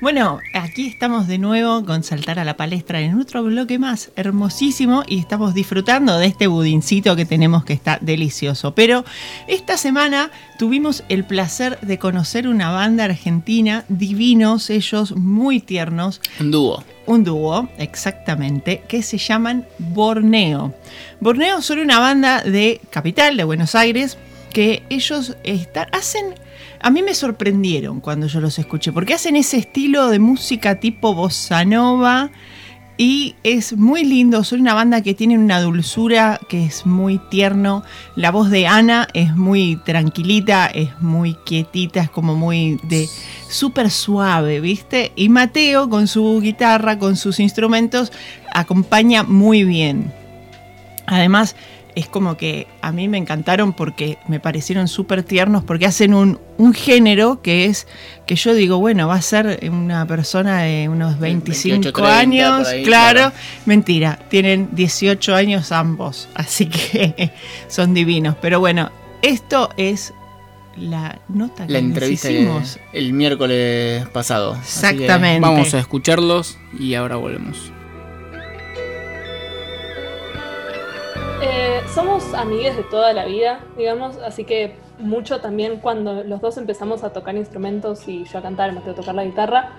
Bueno, 0.00 0.40
aquí 0.54 0.86
estamos 0.86 1.26
de 1.28 1.36
nuevo 1.36 1.84
con 1.84 2.02
Saltar 2.02 2.38
a 2.38 2.44
la 2.44 2.56
Palestra 2.56 3.02
en 3.02 3.20
otro 3.20 3.42
bloque 3.42 3.78
más 3.78 4.10
hermosísimo 4.16 5.02
y 5.06 5.18
estamos 5.18 5.52
disfrutando 5.52 6.16
de 6.16 6.24
este 6.24 6.46
budincito 6.46 7.16
que 7.16 7.26
tenemos 7.26 7.66
que 7.66 7.74
está 7.74 7.98
delicioso. 8.00 8.74
Pero 8.74 9.04
esta 9.46 9.76
semana 9.76 10.30
tuvimos 10.58 11.04
el 11.10 11.24
placer 11.24 11.78
de 11.82 11.98
conocer 11.98 12.48
una 12.48 12.70
banda 12.70 13.04
argentina, 13.04 13.84
divinos, 13.90 14.70
ellos 14.70 15.14
muy 15.16 15.60
tiernos, 15.60 16.22
Un 16.40 16.50
dúo. 16.50 16.82
un 17.04 17.22
dúo, 17.22 17.68
exactamente, 17.76 18.82
que 18.88 19.02
se 19.02 19.18
llaman 19.18 19.66
Borneo. 19.78 20.72
Borneo 21.20 21.60
son 21.60 21.78
una 21.78 21.98
banda 21.98 22.42
de 22.42 22.80
capital, 22.88 23.36
de 23.36 23.44
Buenos 23.44 23.74
Aires, 23.74 24.16
que 24.54 24.82
ellos 24.88 25.36
están, 25.44 25.88
hacen... 25.92 26.34
A 26.82 26.90
mí 26.90 27.02
me 27.02 27.14
sorprendieron 27.14 28.00
cuando 28.00 28.26
yo 28.26 28.40
los 28.40 28.58
escuché, 28.58 28.90
porque 28.90 29.12
hacen 29.12 29.36
ese 29.36 29.58
estilo 29.58 30.08
de 30.08 30.18
música 30.18 30.80
tipo 30.80 31.14
bossa 31.14 31.64
nova 31.66 32.30
y 32.96 33.34
es 33.44 33.76
muy 33.76 34.02
lindo. 34.02 34.44
Son 34.44 34.62
una 34.62 34.72
banda 34.72 35.02
que 35.02 35.12
tiene 35.12 35.36
una 35.36 35.60
dulzura 35.60 36.40
que 36.48 36.64
es 36.64 36.86
muy 36.86 37.18
tierno. 37.30 37.82
La 38.16 38.30
voz 38.30 38.48
de 38.48 38.66
Ana 38.66 39.08
es 39.12 39.36
muy 39.36 39.76
tranquilita, 39.84 40.66
es 40.68 40.88
muy 41.02 41.34
quietita, 41.44 42.00
es 42.00 42.10
como 42.10 42.34
muy 42.34 42.80
de 42.84 43.08
súper 43.50 43.90
suave, 43.90 44.60
¿viste? 44.60 45.12
Y 45.16 45.28
Mateo 45.28 45.90
con 45.90 46.08
su 46.08 46.40
guitarra, 46.40 46.98
con 46.98 47.16
sus 47.16 47.40
instrumentos, 47.40 48.10
acompaña 48.54 49.22
muy 49.22 49.64
bien. 49.64 50.12
Además, 51.06 51.56
es 51.94 52.06
como 52.06 52.36
que 52.36 52.66
a 52.82 52.92
mí 52.92 53.08
me 53.08 53.18
encantaron 53.18 53.72
porque 53.72 54.18
me 54.28 54.40
parecieron 54.40 54.88
súper 54.88 55.22
tiernos, 55.22 55.64
porque 55.64 55.86
hacen 55.86 56.14
un, 56.14 56.38
un 56.58 56.74
género 56.74 57.42
que 57.42 57.66
es, 57.66 57.86
que 58.26 58.36
yo 58.36 58.54
digo, 58.54 58.78
bueno, 58.78 59.08
va 59.08 59.14
a 59.14 59.22
ser 59.22 59.60
una 59.70 60.06
persona 60.06 60.62
de 60.62 60.88
unos 60.88 61.18
25 61.18 61.74
28, 61.74 61.92
30 61.92 62.18
años, 62.18 62.68
ahí, 62.68 62.82
claro. 62.84 63.18
claro. 63.20 63.34
Mentira, 63.66 64.18
tienen 64.28 64.68
18 64.72 65.34
años 65.34 65.72
ambos, 65.72 66.28
así 66.34 66.66
que 66.66 67.32
son 67.68 67.94
divinos. 67.94 68.36
Pero 68.40 68.60
bueno, 68.60 68.90
esto 69.22 69.70
es 69.76 70.12
la 70.76 71.20
nota 71.28 71.66
que 71.66 71.72
La 71.72 71.78
entrevista 71.78 72.30
hicimos. 72.30 72.78
el 72.92 73.12
miércoles 73.12 74.06
pasado. 74.08 74.52
Así 74.52 74.80
que 74.80 74.86
Exactamente. 75.04 75.40
vamos 75.40 75.74
a 75.74 75.78
escucharlos 75.78 76.58
y 76.78 76.94
ahora 76.94 77.16
volvemos. 77.16 77.72
Eh, 81.42 81.80
somos 81.94 82.34
amigues 82.34 82.76
de 82.76 82.82
toda 82.84 83.12
la 83.14 83.24
vida, 83.24 83.60
digamos, 83.76 84.18
así 84.18 84.44
que 84.44 84.76
mucho 84.98 85.40
también 85.40 85.78
cuando 85.78 86.22
los 86.22 86.40
dos 86.42 86.58
empezamos 86.58 87.02
a 87.02 87.12
tocar 87.14 87.34
instrumentos 87.34 88.06
y 88.08 88.24
yo 88.24 88.38
a 88.38 88.42
cantar, 88.42 88.72
Mateo 88.72 88.92
a 88.92 88.96
tocar 88.96 89.14
la 89.14 89.24
guitarra, 89.24 89.70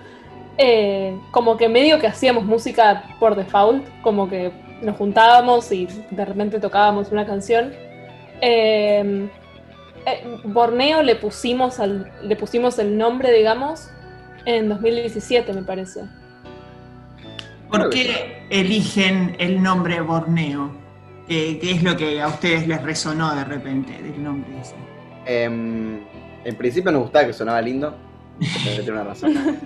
eh, 0.58 1.16
como 1.30 1.58
que 1.58 1.70
medio 1.70 2.00
que 2.00 2.08
hacíamos 2.08 2.46
música 2.46 3.04
por 3.20 3.36
default, 3.36 3.86
como 4.02 4.28
que 4.28 4.52
nos 4.82 4.98
juntábamos 4.98 5.72
y 5.72 5.88
de 6.10 6.26
repente 6.26 6.60
tocábamos 6.60 7.12
una 7.12 7.28
canción. 7.28 7.74
Eh, 8.42 9.30
eh, 10.08 10.38
Borneo 10.44 11.04
le 11.04 11.16
pusimos, 11.16 11.80
al- 11.80 12.12
le 12.24 12.36
pusimos 12.36 12.80
el 12.80 12.98
nombre, 12.98 13.32
digamos, 13.32 13.88
en 14.46 14.68
2017, 14.68 15.54
me 15.54 15.62
parece. 15.62 16.02
¿Por 17.70 17.92
qué 17.92 18.48
eligen 18.50 19.36
el 19.38 19.62
nombre 19.62 20.02
Borneo? 20.02 20.81
¿Qué, 21.32 21.58
qué 21.60 21.72
es 21.72 21.82
lo 21.82 21.96
que 21.96 22.20
a 22.20 22.28
ustedes 22.28 22.68
les 22.68 22.82
resonó 22.82 23.34
de 23.34 23.46
repente 23.46 23.94
del 24.04 24.22
nombre 24.22 24.52
ese? 24.60 24.76
Em, 25.26 26.02
en 26.44 26.56
principio 26.58 26.92
nos 26.92 27.04
gustaba 27.04 27.26
que 27.26 27.32
sonaba 27.32 27.62
lindo, 27.62 27.96
pero 28.38 28.84
tiene 28.84 28.92
una 28.92 29.04
razón. 29.06 29.34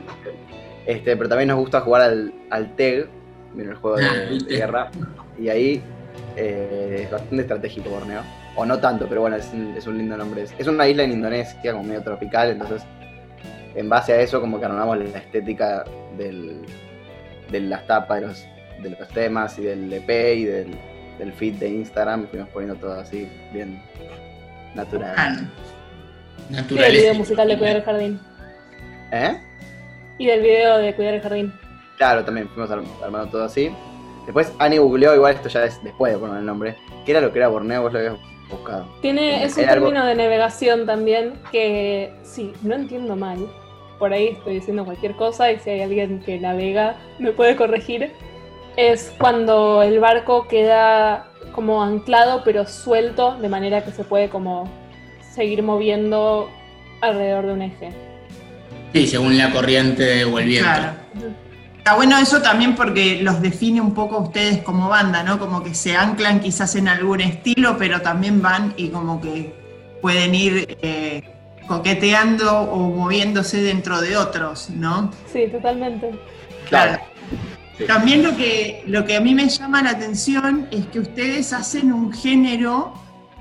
Este, 0.86 1.18
pero 1.18 1.28
también 1.28 1.48
nos 1.48 1.58
gusta 1.58 1.82
jugar 1.82 2.04
al, 2.04 2.32
al 2.52 2.76
TEG, 2.76 3.08
mira 3.56 3.72
el 3.72 3.76
juego 3.78 3.98
de, 3.98 4.38
de 4.38 4.56
guerra, 4.56 4.92
y 5.40 5.50
ahí 5.50 5.82
eh, 6.36 7.00
es 7.06 7.10
bastante 7.10 7.42
estratégico 7.42 7.90
Borneo. 7.90 8.22
O 8.56 8.68
no 8.68 8.78
tanto, 8.78 9.08
pero 9.10 9.22
bueno, 9.22 9.36
es 9.36 9.50
un, 9.52 9.74
es 9.76 9.88
un 9.88 9.98
lindo 9.98 10.16
nombre. 10.16 10.44
Es, 10.44 10.54
es 10.60 10.68
una 10.68 10.88
isla 10.88 11.02
en 11.02 11.14
Indonesia, 11.14 11.60
como 11.72 11.82
medio 11.86 12.04
tropical, 12.04 12.52
entonces 12.52 12.84
en 13.74 13.90
base 13.90 14.14
a 14.14 14.22
eso 14.22 14.40
como 14.40 14.60
que 14.60 14.66
armamos 14.68 15.00
la 15.00 15.18
estética 15.18 15.84
del, 16.16 16.62
de 17.50 17.60
las 17.62 17.88
tapas 17.88 18.22
de 18.22 18.28
los, 18.28 18.46
de 18.84 18.90
los 18.92 19.10
temas 19.10 19.58
y 19.58 19.64
del 19.64 19.92
EP 19.92 20.38
y 20.38 20.44
del, 20.44 20.78
del 21.20 21.34
feed 21.34 21.56
de 21.56 21.70
Instagram, 21.70 22.28
fuimos 22.28 22.50
poniendo 22.50 22.76
todo 22.76 23.00
así, 23.00 23.28
bien 23.54 23.82
natural. 24.76 25.50
Y 26.70 26.76
del 26.76 26.92
video 26.92 27.14
musical 27.16 27.48
de 27.48 27.58
Cuidar 27.58 27.76
el 27.78 27.84
Jardín. 27.84 28.20
¿Eh? 29.12 29.38
Y 30.18 30.26
del 30.28 30.42
video 30.42 30.78
de 30.78 30.94
Cuidar 30.96 31.14
el 31.16 31.22
Jardín. 31.22 31.54
Claro, 31.98 32.24
también 32.26 32.48
fuimos 32.50 32.70
arm- 32.72 32.86
armando 33.04 33.30
todo 33.30 33.44
así. 33.46 33.72
Después 34.26 34.52
Ani 34.60 34.78
googleó, 34.78 35.16
igual 35.16 35.36
esto 35.36 35.50
ya 35.50 35.64
es 35.66 35.82
después 35.84 36.14
de 36.14 36.20
poner 36.20 36.38
el 36.38 36.46
nombre. 36.46 36.76
¿Qué 37.06 37.12
era 37.12 37.22
lo 37.22 37.32
que 37.32 37.40
era 37.40 37.48
Borneo? 37.48 37.84
Vos 37.84 37.94
lo 37.94 38.00
habías 38.00 38.16
buscado. 38.50 38.88
Tiene, 39.02 39.44
es 39.44 39.56
un 39.58 39.64
algo- 39.66 39.86
término 39.88 40.06
de 40.06 40.16
navegación 40.16 40.86
también 40.86 41.34
que, 41.52 42.14
sí, 42.24 42.52
no 42.64 42.76
entiendo 42.76 43.16
mal. 43.16 43.48
Por 44.00 44.12
ahí 44.12 44.30
estoy 44.30 44.56
diciendo 44.56 44.84
cualquier 44.84 45.16
cosa 45.16 45.52
y 45.52 45.60
si 45.60 45.70
hay 45.70 45.82
alguien 45.82 46.20
que 46.20 46.38
navega 46.40 46.96
me 47.20 47.32
puede 47.32 47.56
corregir. 47.56 48.12
Es 48.78 49.14
cuando 49.18 49.82
el 49.82 50.00
barco 50.00 50.48
queda 50.48 51.28
como 51.54 51.82
anclado 51.82 52.44
pero 52.44 52.68
suelto 52.68 53.38
de 53.38 53.48
manera 53.48 53.86
que 53.86 53.92
se 53.92 54.04
puede 54.04 54.30
como 54.30 54.70
seguir 55.34 55.64
moviendo 55.64 56.50
alrededor 57.02 57.46
de 57.46 57.54
un 57.54 57.62
eje. 57.62 57.92
Sí, 58.94 59.08
según 59.08 59.38
la 59.38 59.52
corriente 59.52 60.26
o 60.26 60.40
el 60.40 60.46
viento. 60.46 60.70
Claro. 60.70 60.94
Está 61.78 61.96
bueno 61.96 62.18
eso 62.18 62.42
también 62.42 62.76
porque 62.76 63.22
los 63.22 63.42
define 63.42 63.80
un 63.80 63.94
poco 63.94 64.16
a 64.16 64.20
ustedes 64.20 64.64
como 64.64 64.90
banda, 64.90 65.22
¿no? 65.22 65.38
Como 65.38 65.64
que 65.64 65.76
se 65.76 65.96
anclan 65.96 66.40
quizás 66.40 66.76
en 66.76 66.88
algún 66.88 67.22
estilo, 67.22 67.78
pero 67.78 68.02
también 68.02 68.42
van 68.42 68.74
y 68.76 68.90
como 68.90 69.22
que 69.22 69.54
pueden 70.02 70.34
ir 70.34 70.78
eh, 70.82 71.22
coqueteando 71.68 72.62
o 72.62 72.90
moviéndose 72.90 73.62
dentro 73.62 74.02
de 74.02 74.18
otros, 74.18 74.70
¿no? 74.72 75.12
Sí, 75.32 75.48
totalmente. 75.52 76.12
Claro. 76.70 77.00
También 77.88 78.24
lo 78.24 78.36
que, 78.38 78.84
lo 78.88 79.06
que 79.06 79.16
a 79.18 79.22
mí 79.22 79.36
me 79.36 79.50
llama 79.50 79.82
la 79.82 79.92
atención 79.92 80.68
es 80.72 80.86
que 80.88 81.00
ustedes 81.00 81.52
hacen 81.54 81.92
un 81.92 82.12
género 82.14 82.94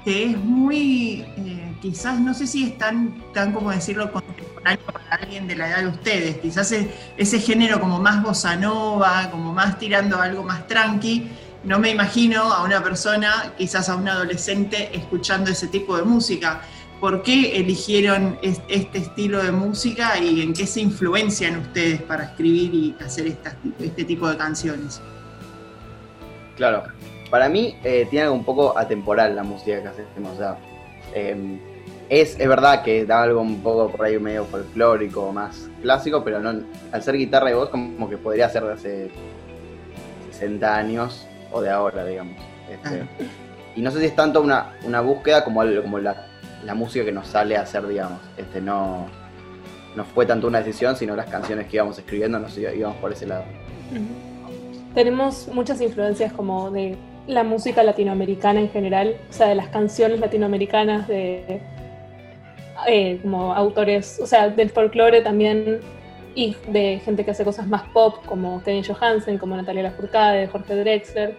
que 0.04 0.24
es 0.30 0.36
muy, 0.38 1.24
eh, 1.36 1.76
quizás, 1.80 2.18
no 2.20 2.34
sé 2.34 2.46
si 2.46 2.64
es 2.64 2.78
tan, 2.78 3.22
tan 3.32 3.52
como 3.52 3.70
decirlo, 3.70 4.10
contemporáneo 4.12 4.84
para 4.86 5.22
alguien 5.22 5.46
de 5.46 5.56
la 5.56 5.68
edad 5.68 5.78
de 5.82 5.88
ustedes. 5.88 6.38
Quizás 6.38 6.72
es- 6.72 6.88
ese 7.16 7.38
género 7.40 7.80
como 7.80 8.00
más 8.00 8.22
bossa 8.22 8.56
nova, 8.56 9.30
como 9.30 9.52
más 9.52 9.78
tirando 9.78 10.20
algo 10.20 10.42
más 10.42 10.66
tranqui. 10.66 11.28
No 11.62 11.78
me 11.78 11.90
imagino 11.90 12.42
a 12.52 12.64
una 12.64 12.82
persona, 12.82 13.52
quizás 13.56 13.88
a 13.88 13.96
un 13.96 14.06
adolescente, 14.08 14.90
escuchando 14.94 15.50
ese 15.50 15.68
tipo 15.68 15.96
de 15.96 16.02
música. 16.02 16.60
¿Por 17.04 17.22
qué 17.22 17.58
eligieron 17.60 18.38
es- 18.40 18.62
este 18.66 18.96
estilo 18.96 19.42
de 19.44 19.52
música 19.52 20.18
y 20.18 20.40
en 20.40 20.54
qué 20.54 20.66
se 20.66 20.80
influencian 20.80 21.58
ustedes 21.58 22.00
para 22.00 22.24
escribir 22.24 22.74
y 22.74 22.96
hacer 23.04 23.26
estas- 23.26 23.56
este 23.78 24.04
tipo 24.04 24.26
de 24.26 24.38
canciones? 24.38 25.02
Claro. 26.56 26.84
Para 27.30 27.50
mí 27.50 27.76
eh, 27.84 28.06
tiene 28.08 28.22
algo 28.24 28.36
un 28.36 28.44
poco 28.46 28.78
atemporal 28.78 29.36
la 29.36 29.42
música 29.42 29.82
que 29.82 29.88
hacemos. 29.88 30.32
O 30.32 30.38
sea, 30.38 30.56
eh, 31.14 31.58
es, 32.08 32.40
es 32.40 32.48
verdad 32.48 32.82
que 32.82 33.04
da 33.04 33.22
algo 33.22 33.42
un 33.42 33.60
poco 33.62 33.90
por 33.90 34.06
ahí 34.06 34.18
medio 34.18 34.46
folclórico, 34.46 35.30
más 35.30 35.68
clásico, 35.82 36.24
pero 36.24 36.40
no, 36.40 36.58
al 36.90 37.02
ser 37.02 37.18
guitarra 37.18 37.50
y 37.50 37.52
voz 37.54 37.68
como 37.68 38.08
que 38.08 38.16
podría 38.16 38.48
ser 38.48 38.64
de 38.64 38.72
hace 38.72 39.10
60 40.32 40.74
años 40.74 41.26
o 41.52 41.60
de 41.60 41.68
ahora, 41.68 42.06
digamos. 42.06 42.38
Este, 42.70 43.06
y 43.76 43.82
no 43.82 43.90
sé 43.90 43.98
si 44.00 44.06
es 44.06 44.16
tanto 44.16 44.40
una, 44.40 44.72
una 44.84 45.02
búsqueda 45.02 45.44
como, 45.44 45.60
como 45.82 45.98
la, 45.98 46.28
la 46.64 46.74
música 46.74 47.04
que 47.04 47.12
nos 47.12 47.28
sale 47.28 47.56
a 47.56 47.62
hacer, 47.62 47.86
digamos. 47.86 48.20
Este, 48.36 48.60
no, 48.60 49.06
no 49.96 50.04
fue 50.04 50.26
tanto 50.26 50.46
una 50.46 50.58
decisión, 50.58 50.96
sino 50.96 51.14
las 51.16 51.26
canciones 51.26 51.66
que 51.66 51.76
íbamos 51.76 51.98
escribiendo 51.98 52.38
nos 52.38 52.56
íbamos 52.56 52.96
por 52.98 53.12
ese 53.12 53.26
lado. 53.26 53.44
Tenemos 54.94 55.48
muchas 55.48 55.80
influencias 55.80 56.32
como 56.32 56.70
de 56.70 56.96
la 57.26 57.42
música 57.42 57.82
latinoamericana 57.82 58.60
en 58.60 58.70
general, 58.70 59.16
o 59.28 59.32
sea, 59.32 59.48
de 59.48 59.54
las 59.54 59.68
canciones 59.68 60.20
latinoamericanas, 60.20 61.08
de 61.08 61.60
eh, 62.86 63.18
como 63.22 63.54
autores, 63.54 64.20
o 64.20 64.26
sea, 64.26 64.48
del 64.48 64.70
folclore 64.70 65.20
también, 65.22 65.80
y 66.34 66.56
de 66.68 67.00
gente 67.04 67.24
que 67.24 67.30
hace 67.30 67.44
cosas 67.44 67.66
más 67.66 67.82
pop, 67.92 68.16
como 68.26 68.62
Kevin 68.62 68.84
Johansen, 68.84 69.38
como 69.38 69.56
Natalia 69.56 69.84
Lafourcade, 69.84 70.48
Jorge 70.48 70.74
Drexler. 70.76 71.36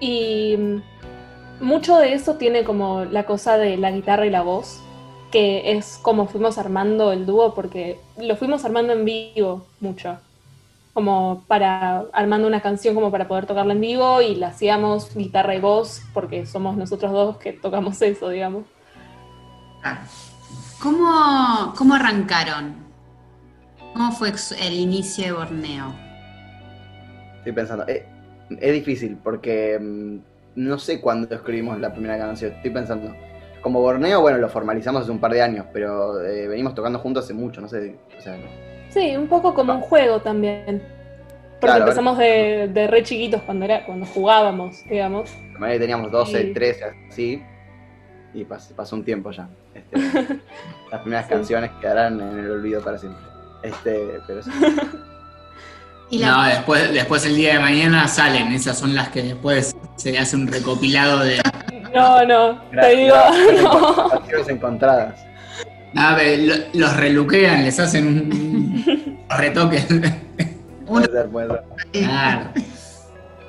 Y 0.00 0.56
mm, 0.56 0.82
mucho 1.60 1.96
de 1.96 2.14
eso 2.14 2.34
tiene 2.34 2.64
como 2.64 3.04
la 3.04 3.24
cosa 3.24 3.58
de 3.58 3.76
la 3.76 3.90
guitarra 3.90 4.26
y 4.26 4.30
la 4.30 4.42
voz, 4.42 4.80
que 5.30 5.72
es 5.72 5.98
como 6.02 6.26
fuimos 6.26 6.58
armando 6.58 7.12
el 7.12 7.26
dúo, 7.26 7.54
porque 7.54 7.98
lo 8.18 8.36
fuimos 8.36 8.64
armando 8.64 8.92
en 8.92 9.04
vivo 9.04 9.66
mucho 9.80 10.18
como 10.96 11.44
para 11.46 12.06
armando 12.14 12.48
una 12.48 12.62
canción 12.62 12.94
como 12.94 13.10
para 13.10 13.28
poder 13.28 13.44
tocarla 13.44 13.74
en 13.74 13.82
vivo 13.82 14.22
y 14.22 14.34
la 14.34 14.46
hacíamos 14.46 15.14
guitarra 15.14 15.54
y 15.54 15.60
voz 15.60 16.00
porque 16.14 16.46
somos 16.46 16.74
nosotros 16.74 17.12
dos 17.12 17.36
que 17.36 17.52
tocamos 17.52 18.00
eso, 18.00 18.30
digamos. 18.30 18.64
¿Cómo, 20.82 21.74
cómo 21.76 21.94
arrancaron? 21.96 22.76
¿Cómo 23.92 24.10
fue 24.10 24.32
el 24.58 24.72
inicio 24.72 25.26
de 25.26 25.32
Borneo? 25.32 25.94
Estoy 27.40 27.52
pensando, 27.52 27.86
eh, 27.88 28.08
es 28.58 28.72
difícil 28.72 29.18
porque 29.22 29.78
mm, 29.78 30.16
no 30.56 30.78
sé 30.78 31.00
cuándo 31.00 31.32
escribimos 31.34 31.78
la 31.80 31.92
primera 31.92 32.18
canción. 32.18 32.52
Estoy 32.52 32.70
pensando, 32.70 33.14
como 33.60 33.80
Borneo, 33.80 34.20
bueno, 34.20 34.38
lo 34.38 34.48
formalizamos 34.48 35.02
hace 35.02 35.10
un 35.10 35.20
par 35.20 35.32
de 35.32 35.42
años, 35.42 35.66
pero 35.72 36.20
eh, 36.24 36.48
venimos 36.48 36.74
tocando 36.74 36.98
juntos 36.98 37.24
hace 37.24 37.34
mucho, 37.34 37.60
no 37.60 37.68
sé. 37.68 37.96
O 38.18 38.20
sea, 38.20 38.36
Sí, 38.90 39.16
un 39.16 39.28
poco 39.28 39.52
como 39.54 39.74
un 39.74 39.80
juego 39.82 40.20
también. 40.20 40.82
Porque 41.60 41.66
Claro, 41.72 41.84
empezamos 41.84 42.18
de, 42.18 42.68
de 42.72 42.86
re 42.86 43.02
chiquitos 43.02 43.42
cuando 43.42 43.64
era 43.64 43.84
cuando 43.86 44.04
jugábamos, 44.06 44.82
digamos. 44.88 45.30
la 45.58 45.68
teníamos 45.78 46.10
12, 46.10 46.42
Sí. 46.42 46.52
13, 46.52 46.84
así. 47.10 47.42
Y 48.34 48.44
pas- 48.44 48.72
pasó 48.74 48.96
un 48.96 49.04
tiempo 49.04 49.30
ya. 49.30 49.48
Este, 49.74 49.96
las 50.90 51.00
primeras 51.00 51.26
Sí. 51.26 51.32
canciones 51.32 51.70
quedarán 51.80 52.20
en 52.20 52.38
el 52.38 52.50
olvido 52.50 52.82
para 52.82 52.98
siempre. 52.98 53.22
Este, 53.62 54.20
pero 54.26 54.42
sí. 54.42 54.50
Y 56.10 56.18
No, 56.18 56.44
después, 56.44 56.92
después 56.92 57.24
el 57.26 57.34
día 57.36 57.54
de 57.54 57.60
mañana 57.60 58.06
salen, 58.06 58.52
esas 58.52 58.78
son 58.78 58.94
las 58.94 59.08
que 59.08 59.22
después 59.22 59.74
se 59.96 60.16
hace 60.18 60.36
un 60.36 60.46
recopilado 60.46 61.20
de... 61.20 61.40
No, 61.94 62.24
no, 62.26 62.60
te 62.78 62.94
digo, 62.96 63.16
no. 63.62 64.48
Encontradas. 64.48 65.18
Nada, 65.94 66.16
ve, 66.16 66.36
lo- 66.38 66.54
los 66.78 66.94
reluquean, 66.96 67.64
les 67.64 67.80
hacen 67.80 68.06
un 68.06 69.18
retoque. 69.30 69.78
Puede 70.86 71.06
ser, 71.10 71.26
puede 71.30 71.48
ser. 71.48 71.62
Claro. 72.04 72.50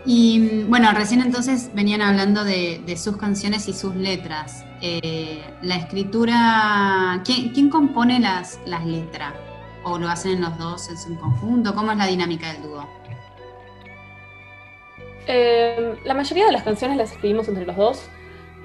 Y 0.05 0.63
bueno, 0.69 0.91
recién 0.93 1.19
entonces 1.21 1.69
venían 1.75 2.01
hablando 2.01 2.43
de, 2.45 2.81
de 2.85 2.95
sus 2.97 3.17
canciones 3.17 3.67
y 3.67 3.73
sus 3.73 3.93
letras. 3.95 4.63
Eh, 4.81 5.43
la 5.61 5.75
escritura, 5.75 7.21
¿quién, 7.25 7.49
quién 7.49 7.69
compone 7.69 8.19
las, 8.21 8.59
las 8.65 8.85
letras? 8.85 9.33
¿O 9.89 9.97
lo 9.97 10.09
hacen 10.09 10.41
los 10.41 10.57
dos 10.57 10.89
en 10.89 10.97
su 10.97 11.17
conjunto? 11.17 11.73
¿Cómo 11.73 11.93
es 11.93 11.97
la 11.97 12.07
dinámica 12.07 12.51
del 12.51 12.63
dúo? 12.63 12.85
Eh, 15.27 15.95
la 16.03 16.13
mayoría 16.13 16.45
de 16.45 16.51
las 16.51 16.63
canciones 16.63 16.97
las 16.97 17.13
escribimos 17.13 17.47
entre 17.47 17.65
los 17.65 17.77
dos. 17.77 18.09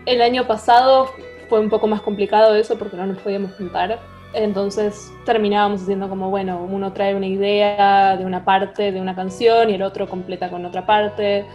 El 0.05 0.21
año 0.21 0.49
pasado 0.49 1.13
fue 1.49 1.61
un 1.61 1.71
poco 1.71 1.87
más 1.87 2.01
complicado 2.01 2.57
eso 2.57 2.77
porque 2.77 2.97
no 2.97 3.07
nos 3.07 3.19
podíamos 3.19 3.55
juntar. 3.55 4.01
Entonces 4.35 5.13
terminábamos 5.25 5.83
haciendo 5.83 6.09
como, 6.09 6.29
bueno, 6.29 6.67
uno 6.69 6.93
trae 6.93 7.15
una 7.15 7.27
idea 7.27 8.17
de 8.17 8.25
una 8.25 8.45
parte 8.45 8.91
de 8.91 9.01
una 9.01 9.15
canción 9.15 9.71
y 9.71 9.75
el 9.75 9.83
otro 9.83 10.09
completa 10.09 10.51
con 10.51 10.65
otra 10.65 10.87
parte. 10.87 11.47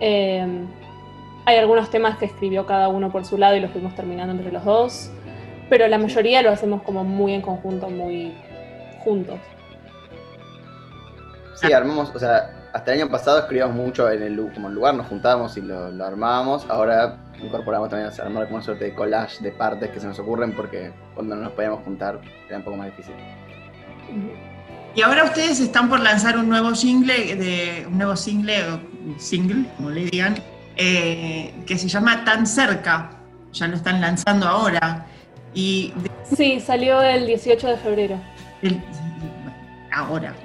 Eh, 0.00 0.64
hay 1.44 1.56
algunos 1.56 1.88
temas 1.88 2.18
que 2.18 2.24
escribió 2.24 2.66
cada 2.66 2.88
uno 2.88 3.12
por 3.12 3.24
su 3.24 3.38
lado 3.38 3.54
y 3.54 3.60
los 3.60 3.70
fuimos 3.70 3.94
terminando 3.94 4.32
entre 4.34 4.50
los 4.50 4.64
dos. 4.64 5.12
Pero 5.70 5.86
la 5.86 5.98
mayoría 5.98 6.42
lo 6.42 6.50
hacemos 6.50 6.82
como 6.82 7.04
muy 7.04 7.32
en 7.32 7.42
conjunto, 7.42 7.88
muy 7.88 8.34
juntos. 9.04 9.38
Sí, 11.54 11.72
armamos, 11.72 12.10
o 12.14 12.18
sea, 12.18 12.68
hasta 12.72 12.92
el 12.92 13.00
año 13.02 13.10
pasado 13.10 13.38
escribíamos 13.38 13.76
mucho 13.76 14.10
en 14.10 14.22
el 14.22 14.50
como 14.52 14.68
el 14.68 14.74
lugar, 14.74 14.94
nos 14.94 15.06
juntábamos 15.06 15.56
y 15.56 15.60
lo, 15.62 15.90
lo 15.90 16.04
armábamos. 16.04 16.66
Ahora 16.68 17.18
incorporamos 17.40 17.88
también 17.90 18.10
a 18.10 18.22
armar 18.22 18.44
como 18.44 18.56
una 18.56 18.64
suerte 18.64 18.86
de 18.86 18.94
collage 18.94 19.42
de 19.42 19.52
partes 19.52 19.90
que 19.90 20.00
se 20.00 20.06
nos 20.06 20.18
ocurren 20.18 20.52
porque 20.52 20.92
cuando 21.14 21.36
no 21.36 21.42
nos 21.42 21.52
podíamos 21.52 21.84
juntar 21.84 22.20
era 22.48 22.58
un 22.58 22.64
poco 22.64 22.76
más 22.76 22.86
difícil. 22.86 23.14
Y 24.94 25.02
ahora 25.02 25.24
ustedes 25.24 25.60
están 25.60 25.88
por 25.88 26.00
lanzar 26.00 26.36
un 26.38 26.48
nuevo 26.48 26.74
single, 26.74 27.34
de, 27.36 27.86
un 27.86 27.98
nuevo 27.98 28.16
single, 28.16 28.62
o 28.72 28.80
single, 29.18 29.66
como 29.76 29.90
le 29.90 30.04
digan, 30.06 30.36
eh, 30.76 31.52
que 31.66 31.76
se 31.78 31.88
llama 31.88 32.24
Tan 32.24 32.46
Cerca. 32.46 33.10
Ya 33.52 33.68
lo 33.68 33.76
están 33.76 34.00
lanzando 34.00 34.46
ahora. 34.46 35.06
Y 35.52 35.92
de- 35.96 36.36
Sí, 36.36 36.60
salió 36.60 37.00
el 37.02 37.26
18 37.26 37.68
de 37.68 37.76
febrero. 37.76 38.20
El- 38.62 38.82
ahora. 39.92 40.34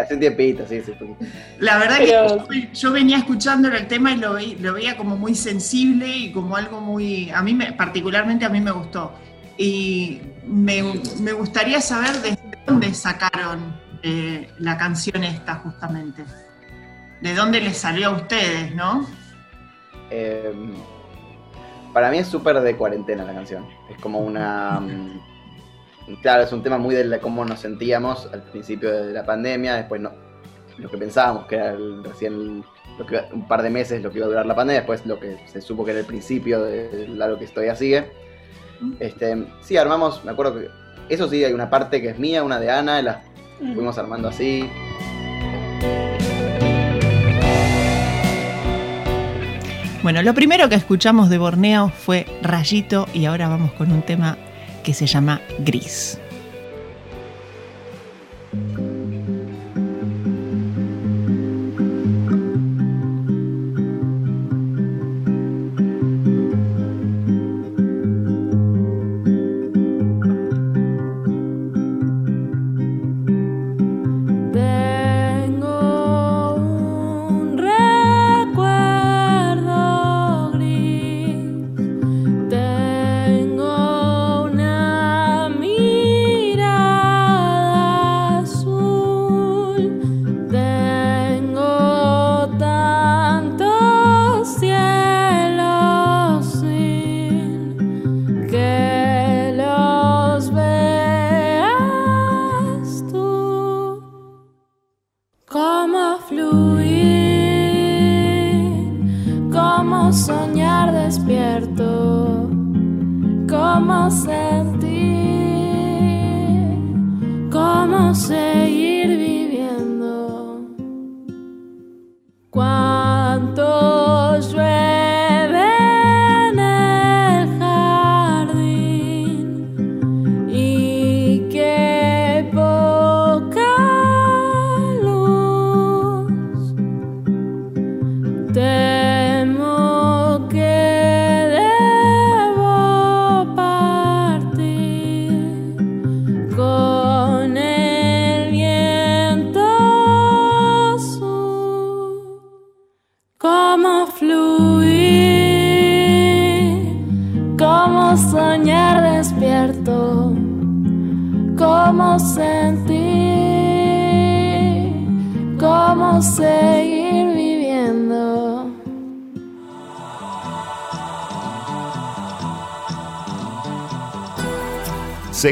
Hace 0.00 0.14
un 0.14 0.20
tiempito, 0.20 0.64
sí, 0.68 0.80
sí. 0.84 0.92
poquito. 0.92 1.24
La 1.60 1.78
verdad 1.78 1.98
Pero- 1.98 2.48
que 2.48 2.60
yo, 2.62 2.68
yo 2.72 2.92
venía 2.92 3.18
escuchando 3.18 3.68
el 3.68 3.86
tema 3.86 4.12
y 4.12 4.16
lo, 4.16 4.34
veí- 4.34 4.56
lo 4.58 4.72
veía 4.74 4.96
como 4.96 5.16
muy 5.16 5.34
sensible 5.34 6.08
y 6.08 6.32
como 6.32 6.56
algo 6.56 6.80
muy, 6.80 7.30
a 7.30 7.42
mí 7.42 7.54
me, 7.54 7.72
particularmente 7.72 8.44
a 8.44 8.48
mí 8.48 8.60
me 8.60 8.72
gustó. 8.72 9.12
Y 9.56 10.20
me, 10.46 10.82
me 11.20 11.32
gustaría 11.32 11.80
saber 11.80 12.12
de 12.22 12.36
dónde 12.66 12.92
sacaron 12.94 13.76
eh, 14.02 14.48
la 14.58 14.76
canción 14.76 15.22
esta 15.22 15.56
justamente. 15.56 16.24
De 17.20 17.34
dónde 17.34 17.60
les 17.60 17.76
salió 17.78 18.08
a 18.08 18.12
ustedes, 18.16 18.74
¿no? 18.74 19.06
Eh, 20.10 20.52
para 21.92 22.10
mí 22.10 22.18
es 22.18 22.26
súper 22.26 22.60
de 22.60 22.74
cuarentena 22.76 23.22
la 23.24 23.32
canción. 23.34 23.64
Es 23.88 23.96
como 23.98 24.18
una. 24.18 24.80
Claro, 26.20 26.42
es 26.42 26.52
un 26.52 26.62
tema 26.62 26.78
muy 26.78 26.94
de 26.94 27.18
cómo 27.20 27.44
nos 27.44 27.60
sentíamos 27.60 28.28
al 28.32 28.42
principio 28.42 28.90
de 28.90 29.12
la 29.12 29.24
pandemia, 29.24 29.76
después 29.76 30.00
no. 30.00 30.12
lo 30.78 30.90
que 30.90 30.98
pensábamos 30.98 31.46
que 31.46 31.56
era 31.56 31.76
recién 32.02 32.64
lo 32.98 33.06
que, 33.06 33.20
un 33.32 33.46
par 33.46 33.62
de 33.62 33.70
meses 33.70 34.02
lo 34.02 34.10
que 34.10 34.18
iba 34.18 34.26
a 34.26 34.30
durar 34.30 34.46
la 34.46 34.54
pandemia, 34.54 34.80
después 34.80 35.06
lo 35.06 35.18
que 35.18 35.38
se 35.46 35.60
supo 35.60 35.84
que 35.84 35.92
era 35.92 36.00
el 36.00 36.06
principio 36.06 36.62
de 36.64 37.08
lo 37.08 37.38
que 37.38 37.46
todavía 37.46 37.76
sigue. 37.76 38.10
Este, 38.98 39.46
sí, 39.60 39.76
armamos, 39.76 40.24
me 40.24 40.32
acuerdo 40.32 40.58
que 40.58 40.68
eso 41.08 41.28
sí, 41.28 41.44
hay 41.44 41.52
una 41.52 41.70
parte 41.70 42.02
que 42.02 42.10
es 42.10 42.18
mía, 42.18 42.42
una 42.42 42.58
de 42.58 42.70
Ana, 42.70 43.00
y 43.00 43.02
las 43.04 43.18
fuimos 43.58 43.96
armando 43.98 44.28
así. 44.28 44.68
Bueno, 50.02 50.20
lo 50.22 50.34
primero 50.34 50.68
que 50.68 50.74
escuchamos 50.74 51.30
de 51.30 51.38
Borneo 51.38 51.88
fue 51.88 52.26
Rayito 52.42 53.06
y 53.14 53.26
ahora 53.26 53.48
vamos 53.48 53.72
con 53.72 53.92
un 53.92 54.02
tema 54.02 54.36
que 54.82 54.94
se 54.94 55.06
llama 55.06 55.40
Gris. 55.58 56.18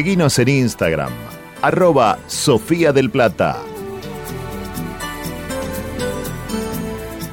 Seguinos 0.00 0.38
en 0.38 0.48
Instagram, 0.48 1.12
arroba 1.60 2.18
Sofía 2.26 2.90
del 2.90 3.10
Plata. 3.10 3.58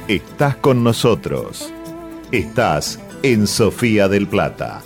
Estás 0.06 0.56
con 0.56 0.84
nosotros. 0.84 1.72
Estás 2.30 3.00
en 3.22 3.46
Sofía 3.46 4.06
del 4.08 4.26
Plata. 4.26 4.82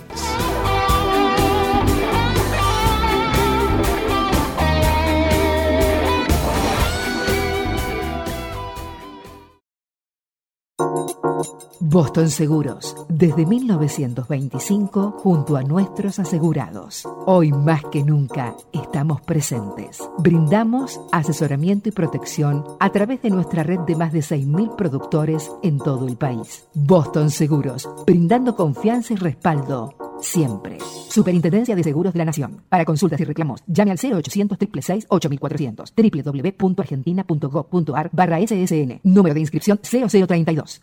Boston 11.79 12.29
Seguros, 12.29 12.95
desde 13.07 13.45
1925 13.45 15.11
junto 15.11 15.55
a 15.55 15.61
nuestros 15.61 16.17
asegurados. 16.17 17.07
Hoy 17.27 17.51
más 17.51 17.83
que 17.91 18.03
nunca 18.03 18.55
estamos 18.71 19.21
presentes. 19.21 19.99
Brindamos 20.17 20.99
asesoramiento 21.11 21.89
y 21.89 21.91
protección 21.91 22.65
a 22.79 22.91
través 22.91 23.21
de 23.21 23.29
nuestra 23.29 23.61
red 23.61 23.81
de 23.81 23.95
más 23.95 24.11
de 24.13 24.21
6.000 24.21 24.75
productores 24.75 25.51
en 25.61 25.77
todo 25.77 26.07
el 26.07 26.17
país. 26.17 26.67
Boston 26.73 27.29
Seguros, 27.29 27.87
brindando 28.07 28.55
confianza 28.55 29.13
y 29.13 29.17
respaldo 29.17 29.93
siempre. 30.23 30.79
Superintendencia 31.09 31.75
de 31.75 31.83
Seguros 31.83 32.13
de 32.13 32.19
la 32.19 32.25
Nación. 32.25 32.63
Para 32.69 32.85
consultas 32.85 33.19
y 33.21 33.25
reclamos, 33.25 33.63
llame 33.67 33.91
al 33.91 33.97
0800 33.97 34.57
666 34.57 35.05
8400 35.09 35.93
www.argentina.gov.ar 35.95 38.09
barra 38.11 38.39
SSN. 38.39 39.01
Número 39.03 39.35
de 39.35 39.41
inscripción 39.41 39.79
0032. 39.83 40.81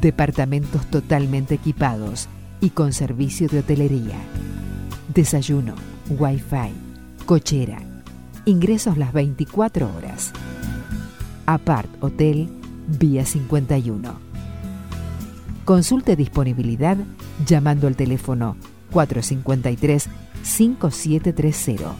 Departamentos 0.00 0.86
totalmente 0.86 1.56
equipados 1.56 2.28
y 2.60 2.70
con 2.70 2.92
servicio 2.92 3.48
de 3.48 3.58
hotelería. 3.60 4.16
Desayuno, 5.12 5.74
Wi-Fi 6.10 6.72
Cochera. 7.26 7.80
Ingresos 8.44 8.96
las 8.96 9.12
24 9.12 9.92
horas. 9.96 10.32
Apart 11.46 11.90
Hotel 12.00 12.48
Vía 12.86 13.26
51. 13.26 14.28
Consulte 15.64 16.14
disponibilidad 16.16 16.96
llamando 17.44 17.86
al 17.86 17.94
teléfono 17.96 18.56
453-5730 18.92 21.92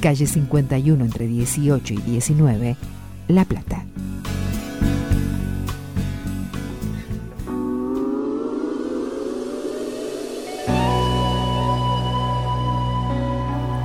Calle 0.00 0.26
51 0.26 1.04
entre 1.04 1.26
18 1.28 1.94
y 1.94 1.96
19, 1.98 2.76
La 3.28 3.44
Plata. 3.44 3.84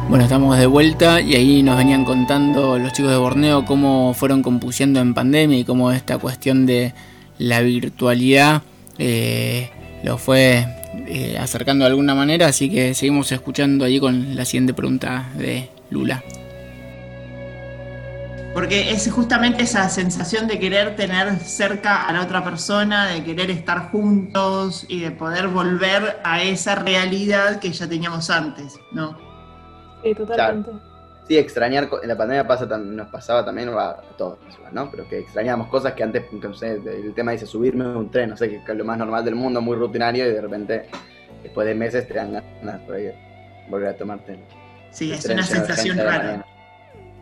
Bueno, 0.10 0.24
estamos 0.24 0.58
de 0.58 0.66
vuelta 0.66 1.20
y 1.20 1.36
ahí 1.36 1.62
nos 1.62 1.78
venían 1.78 2.06
contando 2.06 2.80
los 2.80 2.94
chicos 2.94 3.12
de 3.12 3.18
Borneo 3.18 3.66
cómo 3.66 4.14
fueron 4.14 4.42
compusiendo 4.42 5.02
en 5.02 5.14
pandemia 5.14 5.60
y 5.60 5.66
cómo 5.66 5.92
esta 5.92 6.18
cuestión 6.18 6.66
de 6.66 6.94
la 7.38 7.60
virtualidad 7.60 8.64
eh, 8.98 9.70
lo 10.04 10.18
fue 10.18 10.66
eh, 11.08 11.38
acercando 11.40 11.86
de 11.86 11.92
alguna 11.92 12.16
manera, 12.16 12.48
así 12.48 12.70
que 12.70 12.94
seguimos 12.94 13.32
escuchando 13.32 13.86
allí 13.86 14.00
con 14.00 14.36
la 14.36 14.46
siguiente 14.46 14.74
pregunta 14.74 15.30
de 15.36 15.70
Lula. 15.90 16.24
Porque 18.54 18.90
es 18.90 19.12
justamente 19.12 19.64
esa 19.64 19.88
sensación 19.88 20.48
de 20.48 20.58
querer 20.58 20.96
tener 20.96 21.38
cerca 21.40 22.08
a 22.08 22.14
la 22.14 22.24
otra 22.24 22.44
persona, 22.44 23.06
de 23.06 23.24
querer 23.24 23.52
estar 23.52 23.92
juntos 23.92 24.86
y 24.88 25.02
de 25.02 25.12
poder 25.12 25.48
volver 25.48 26.20
a 26.24 26.42
esa 26.42 26.74
realidad 26.74 27.60
que 27.60 27.72
ya 27.72 27.88
teníamos 27.88 28.32
antes, 28.32 28.80
¿no? 28.92 29.16
Sí, 30.04 30.16
totalmente. 30.16 30.72
Sí, 31.28 31.38
extrañar, 31.38 31.90
en 32.02 32.08
la 32.08 32.18
pandemia 32.18 32.48
pasa, 32.48 32.66
nos 32.78 33.10
pasaba 33.10 33.44
también 33.44 33.70
a 33.70 33.98
todos, 34.18 34.40
¿no? 34.72 34.90
Pero 34.90 35.10
que 35.10 35.20
extrañábamos 35.20 35.68
cosas 35.68 35.94
que 35.94 36.04
antes, 36.04 36.24
no 36.32 36.54
sé, 36.54 36.76
el 36.86 37.13
tema 37.13 37.34
dice 37.34 37.46
subirme 37.46 37.84
a 37.84 37.90
un 37.90 38.10
tren, 38.10 38.30
no 38.30 38.38
sé, 38.38 38.50
que 38.50 38.56
es 38.66 38.78
lo 38.78 38.86
más 38.86 38.98
normal 38.98 39.26
del 39.26 39.36
mundo, 39.36 39.60
muy 39.60 39.76
rutinario, 39.76 40.26
y 40.26 40.34
de 40.34 40.42
repente, 40.42 40.86
después 41.44 41.68
de 41.68 41.76
meses, 41.76 42.08
te 42.08 42.13
dan 42.13 42.32
ganas 42.32 42.82
por 42.84 42.96
ahí 42.96 43.12
volver 43.70 43.90
a 43.90 43.98
tomarte. 43.98 44.40
Sí, 44.90 45.12
es 45.12 45.26
una 45.26 45.44
sensación 45.44 45.98
rara. 45.98 46.46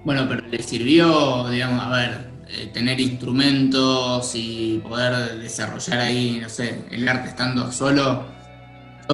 Bueno, 0.03 0.27
pero 0.29 0.45
le 0.45 0.61
sirvió, 0.61 1.49
digamos, 1.49 1.83
a 1.83 1.89
ver, 1.89 2.35
eh, 2.47 2.69
tener 2.71 2.99
instrumentos 2.99 4.33
y 4.35 4.83
poder 4.87 5.39
desarrollar 5.39 5.99
ahí, 5.99 6.37
no 6.39 6.47
sé, 6.47 6.83
el 6.91 7.07
arte 7.09 7.29
estando 7.29 7.71
solo. 7.71 8.23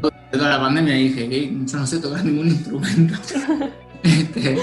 Yo, 0.03 0.11
toda 0.31 0.49
la 0.49 0.59
pandemia 0.59 0.95
dije 0.95 1.29
que 1.29 1.49
yo 1.65 1.77
no 1.77 1.87
sé 1.87 1.99
tocar 1.99 2.25
ningún 2.25 2.47
instrumento. 2.49 3.15
Este, 4.03 4.57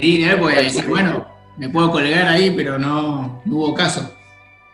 sí, 0.00 0.26
puede 0.38 0.62
decir, 0.62 0.86
bueno, 0.86 1.26
me 1.56 1.68
puedo 1.68 1.90
colgar 1.90 2.28
ahí, 2.28 2.50
pero 2.50 2.78
no, 2.78 3.42
hubo 3.46 3.74
caso. 3.74 4.14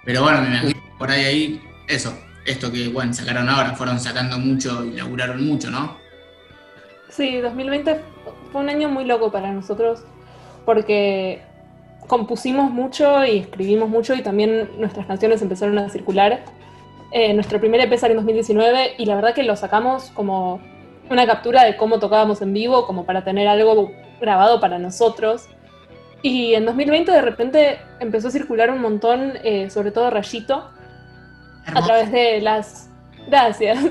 Pero 0.04 0.22
bueno, 0.22 0.42
me 0.42 0.48
imagino 0.48 0.80
por 0.98 1.10
ahí, 1.10 1.24
ahí, 1.24 1.62
eso, 1.88 2.16
esto 2.44 2.70
que, 2.70 2.88
bueno, 2.88 3.12
sacaron 3.12 3.48
ahora, 3.48 3.74
fueron 3.74 3.98
sacando 3.98 4.38
mucho 4.38 4.84
y 4.84 4.92
laburaron 4.92 5.44
mucho, 5.46 5.70
¿no? 5.70 5.96
Sí, 7.08 7.38
2020 7.40 8.00
fue 8.52 8.60
un 8.60 8.68
año 8.68 8.88
muy 8.88 9.04
loco 9.04 9.32
para 9.32 9.50
nosotros 9.52 10.04
porque 10.64 11.42
compusimos 12.06 12.70
mucho 12.70 13.24
y 13.24 13.38
escribimos 13.38 13.88
mucho 13.88 14.14
y 14.14 14.22
también 14.22 14.70
nuestras 14.78 15.06
canciones 15.06 15.42
empezaron 15.42 15.78
a 15.78 15.88
circular. 15.88 16.44
Eh, 17.12 17.32
nuestro 17.34 17.58
primer 17.58 17.80
EP 17.80 17.96
salió 17.96 18.12
en 18.12 18.18
2019 18.18 18.94
y 18.98 19.06
la 19.06 19.14
verdad 19.16 19.34
que 19.34 19.42
lo 19.42 19.56
sacamos 19.56 20.10
como 20.14 20.60
una 21.10 21.26
captura 21.26 21.64
de 21.64 21.76
cómo 21.76 21.98
tocábamos 21.98 22.42
en 22.42 22.52
vivo, 22.52 22.86
como 22.86 23.04
para 23.04 23.24
tener 23.24 23.48
algo 23.48 23.92
grabado 24.20 24.60
para 24.60 24.78
nosotros. 24.78 25.48
Y 26.22 26.54
en 26.54 26.64
2020 26.66 27.12
de 27.12 27.22
repente 27.22 27.78
empezó 28.00 28.28
a 28.28 28.30
circular 28.30 28.70
un 28.70 28.80
montón, 28.80 29.34
eh, 29.44 29.70
sobre 29.70 29.90
todo 29.90 30.10
Rayito, 30.10 30.70
a 31.66 31.84
través 31.84 32.10
de 32.12 32.40
las... 32.40 32.90
Gracias. 33.28 33.78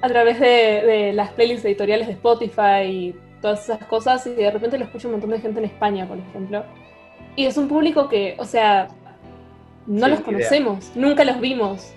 A 0.00 0.06
través 0.06 0.38
de, 0.38 1.12
las 1.12 1.32
playlists 1.32 1.64
editoriales 1.64 2.06
de 2.06 2.12
Spotify 2.12 2.84
y 2.84 3.16
todas 3.42 3.64
esas 3.64 3.84
cosas. 3.86 4.24
Y 4.28 4.30
de 4.30 4.48
repente 4.48 4.78
lo 4.78 4.84
escucha 4.84 5.08
un 5.08 5.14
montón 5.14 5.30
de 5.30 5.40
gente 5.40 5.58
en 5.58 5.64
España, 5.64 6.06
por 6.06 6.18
ejemplo. 6.18 6.64
Y 7.34 7.46
es 7.46 7.56
un 7.56 7.66
público 7.66 8.08
que, 8.08 8.36
o 8.38 8.44
sea, 8.44 8.86
no 9.88 10.06
los 10.06 10.20
conocemos, 10.20 10.92
nunca 10.94 11.24
los 11.24 11.40
vimos. 11.40 11.92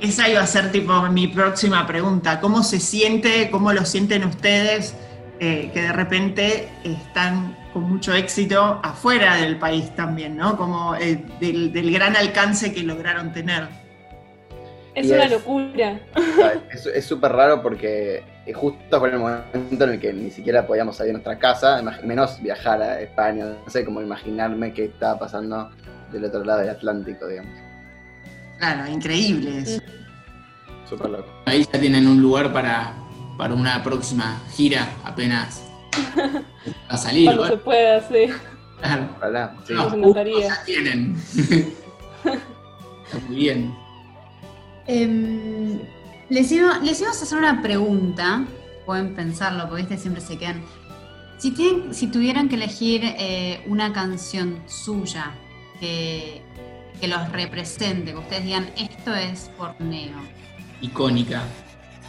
Esa 0.00 0.28
iba 0.28 0.40
a 0.40 0.46
ser 0.46 0.72
tipo 0.72 1.02
mi 1.08 1.28
próxima 1.28 1.86
pregunta. 1.86 2.40
¿Cómo 2.40 2.62
se 2.62 2.80
siente, 2.80 3.50
cómo 3.50 3.72
lo 3.72 3.84
sienten 3.84 4.24
ustedes 4.24 4.94
eh, 5.38 5.70
que 5.72 5.82
de 5.82 5.92
repente 5.92 6.68
están 6.84 7.56
con 7.72 7.84
mucho 7.84 8.12
éxito 8.12 8.80
afuera 8.82 9.36
del 9.36 9.58
país 9.58 9.94
también, 9.94 10.36
¿no? 10.36 10.56
Como 10.56 10.94
eh, 10.96 11.24
del, 11.40 11.92
gran 11.92 12.16
alcance 12.16 12.72
que 12.72 12.82
lograron 12.82 13.32
tener. 13.32 13.68
Es 14.94 15.10
una 15.10 15.28
locura. 15.28 16.00
Es 16.72 17.06
súper 17.06 17.32
raro 17.32 17.62
porque 17.62 18.22
justo 18.54 18.98
fue 18.98 19.10
el 19.10 19.18
momento 19.18 19.84
en 19.84 19.90
el 19.90 20.00
que 20.00 20.12
ni 20.12 20.30
siquiera 20.30 20.66
podíamos 20.66 20.96
salir 20.96 21.10
de 21.10 21.12
nuestra 21.14 21.38
casa, 21.38 21.82
menos 22.04 22.42
viajar 22.42 22.82
a 22.82 23.00
España, 23.00 23.44
no 23.64 23.70
sé 23.70 23.84
cómo 23.84 24.02
imaginarme 24.02 24.72
qué 24.72 24.86
estaba 24.86 25.18
pasando 25.18 25.70
del 26.10 26.24
otro 26.24 26.44
lado 26.44 26.60
del 26.60 26.70
Atlántico, 26.70 27.28
digamos. 27.28 27.69
Claro, 28.60 28.86
increíbles. 28.92 29.82
Súper 30.86 31.08
loco. 31.08 31.32
Ahí 31.46 31.66
ya 31.72 31.80
tienen 31.80 32.06
un 32.06 32.20
lugar 32.20 32.52
para, 32.52 32.92
para 33.38 33.54
una 33.54 33.82
próxima 33.82 34.38
gira 34.54 34.86
apenas 35.02 35.62
a 36.88 36.96
salir. 36.98 37.24
Cuando 37.24 37.46
se 37.46 37.56
pueda, 37.56 38.06
sí. 38.06 38.26
Claro. 38.80 39.08
Ojalá, 39.16 39.56
sí. 39.66 39.72
Nos 39.72 39.94
encantaría. 39.94 40.48
Ya 40.48 40.64
tienen. 40.64 41.16
Está 42.24 43.26
muy 43.26 43.36
bien. 43.36 43.74
Eh, 44.86 45.80
les, 46.28 46.52
iba, 46.52 46.78
les 46.80 47.00
íbamos 47.00 47.18
a 47.18 47.24
hacer 47.24 47.38
una 47.38 47.62
pregunta. 47.62 48.44
Pueden 48.84 49.14
pensarlo, 49.14 49.68
porque 49.68 49.84
¿viste? 49.84 49.96
siempre 49.96 50.20
se 50.20 50.36
quedan. 50.36 50.62
Si, 51.38 51.52
tienen, 51.52 51.94
si 51.94 52.08
tuvieran 52.08 52.50
que 52.50 52.56
elegir 52.56 53.00
eh, 53.04 53.64
una 53.66 53.94
canción 53.94 54.62
suya 54.66 55.32
que 55.80 56.42
que 57.00 57.08
los 57.08 57.32
represente, 57.32 58.12
que 58.12 58.18
ustedes 58.18 58.44
digan, 58.44 58.70
esto 58.76 59.14
es 59.14 59.50
Borneo. 59.56 60.18
Icónica. 60.82 61.42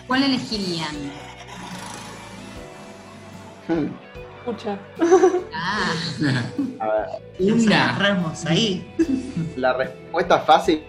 ¿Cuál 0.06 0.24
elegirían? 0.24 0.96
Mucha. 4.46 4.78
Ah. 5.54 5.94
A 6.80 6.88
ver. 6.88 7.54
Una. 7.54 7.98
ahí. 8.48 8.86
La 9.56 9.74
respuesta 9.74 10.40
fácil 10.40 10.84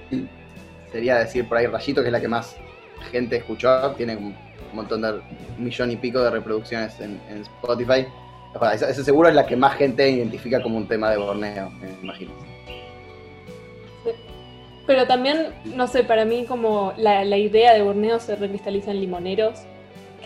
sería 0.90 1.18
decir 1.18 1.48
por 1.48 1.58
ahí 1.58 1.66
Rayito, 1.66 2.00
que 2.00 2.08
es 2.08 2.12
la 2.12 2.20
que 2.20 2.28
más 2.28 2.56
gente 3.12 3.36
escuchó. 3.36 3.92
Tiene 3.92 4.16
un 4.16 4.34
montón 4.72 5.02
de 5.02 5.12
un 5.12 5.64
millón 5.64 5.92
y 5.92 5.96
pico 5.96 6.20
de 6.20 6.30
reproducciones 6.30 6.98
en, 6.98 7.20
Spotify. 7.60 8.06
esa 8.74 9.04
seguro 9.04 9.28
es 9.28 9.34
la 9.34 9.46
que 9.46 9.54
más 9.54 9.76
gente 9.76 10.10
identifica 10.10 10.60
como 10.60 10.76
un 10.76 10.88
tema 10.88 11.10
de 11.10 11.18
Borneo, 11.18 11.70
me 11.70 11.90
imagino. 12.02 12.51
Pero 14.86 15.06
también, 15.06 15.48
no 15.64 15.86
sé, 15.86 16.02
para 16.02 16.24
mí 16.24 16.44
como 16.46 16.92
la, 16.96 17.24
idea 17.36 17.72
de 17.74 17.82
Borneo 17.82 18.18
se 18.18 18.34
recristaliza 18.36 18.90
en 18.90 19.00
Limoneros, 19.00 19.60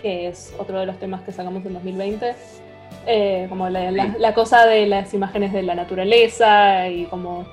que 0.00 0.28
es 0.28 0.54
otro 0.58 0.80
de 0.80 0.86
los 0.86 0.98
temas 0.98 1.22
que 1.22 1.32
sacamos 1.32 1.64
en 1.66 1.74
2020. 1.74 2.34
Eh, 3.06 3.46
como 3.48 3.68
la, 3.68 4.34
cosa 4.34 4.66
de 4.66 4.86
las 4.86 5.12
imágenes 5.12 5.52
de 5.52 5.62
la 5.62 5.74
naturaleza 5.74 6.88
y 6.88 7.04
como... 7.06 7.46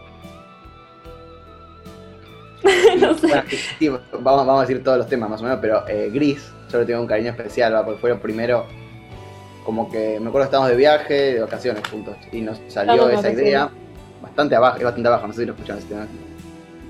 no 2.98 3.13
sé. 3.16 3.28
vamos, 4.22 4.48
vamos, 4.48 4.58
a 4.58 4.62
decir 4.62 4.82
todos 4.82 5.00
los 5.00 5.08
temas 5.10 5.30
más 5.30 5.42
o 5.42 5.44
menos, 5.44 5.60
pero 5.60 5.86
eh, 5.88 6.10
Gris, 6.13 6.50
yo 6.72 6.80
le 6.80 6.86
tengo 6.86 7.02
un 7.02 7.08
cariño 7.08 7.32
especial, 7.32 7.74
porque 7.84 8.00
fue 8.00 8.12
el 8.12 8.20
primero, 8.20 8.66
como 9.66 9.92
que 9.92 10.18
me 10.22 10.30
acuerdo 10.30 10.46
que 10.46 10.56
estábamos 10.56 10.70
de 10.70 10.78
viaje, 10.78 11.34
de 11.34 11.42
vacaciones 11.42 11.86
juntos, 11.89 12.16
y 12.32 12.39
nos 12.39 12.62
salió 12.70 13.10
esa 13.10 13.32
idea, 13.32 13.70
bastante 14.22 14.56
abajo, 14.56 14.78
es 14.78 14.84
bastante 14.86 15.08
abajo, 15.10 15.28
no 15.28 15.34
sé 15.34 15.42
si 15.42 15.46
lo 15.46 15.54
escuchan 15.54 15.78
este 15.78 15.94
tema 15.94 16.08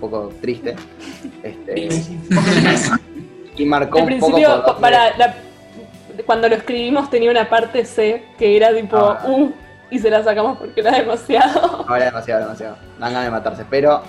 poco 0.10 0.34
triste. 0.42 0.76
Este, 1.42 1.90
y 3.58 3.66
marcó 3.66 4.00
un 4.00 4.06
principio, 4.06 4.78
para 4.80 5.14
cuando 6.26 6.48
lo 6.48 6.56
escribimos 6.56 7.10
tenía 7.10 7.32
una 7.32 7.50
parte 7.50 7.86
C 7.86 8.24
que 8.38 8.56
era 8.56 8.74
tipo, 8.74 8.98
ah. 8.98 9.24
uh, 9.28 9.52
y 9.90 10.00
se 10.00 10.10
la 10.10 10.24
sacamos 10.24 10.58
porque 10.58 10.82
era 10.82 10.92
demasiado. 10.92 11.86
No, 11.88 11.96
era 11.96 12.06
demasiado, 12.06 12.42
demasiado. 12.44 12.76
Dan 13.00 13.14
ganas 13.14 13.26
de 13.26 13.32
matarse. 13.32 13.66
Pero, 13.70 14.02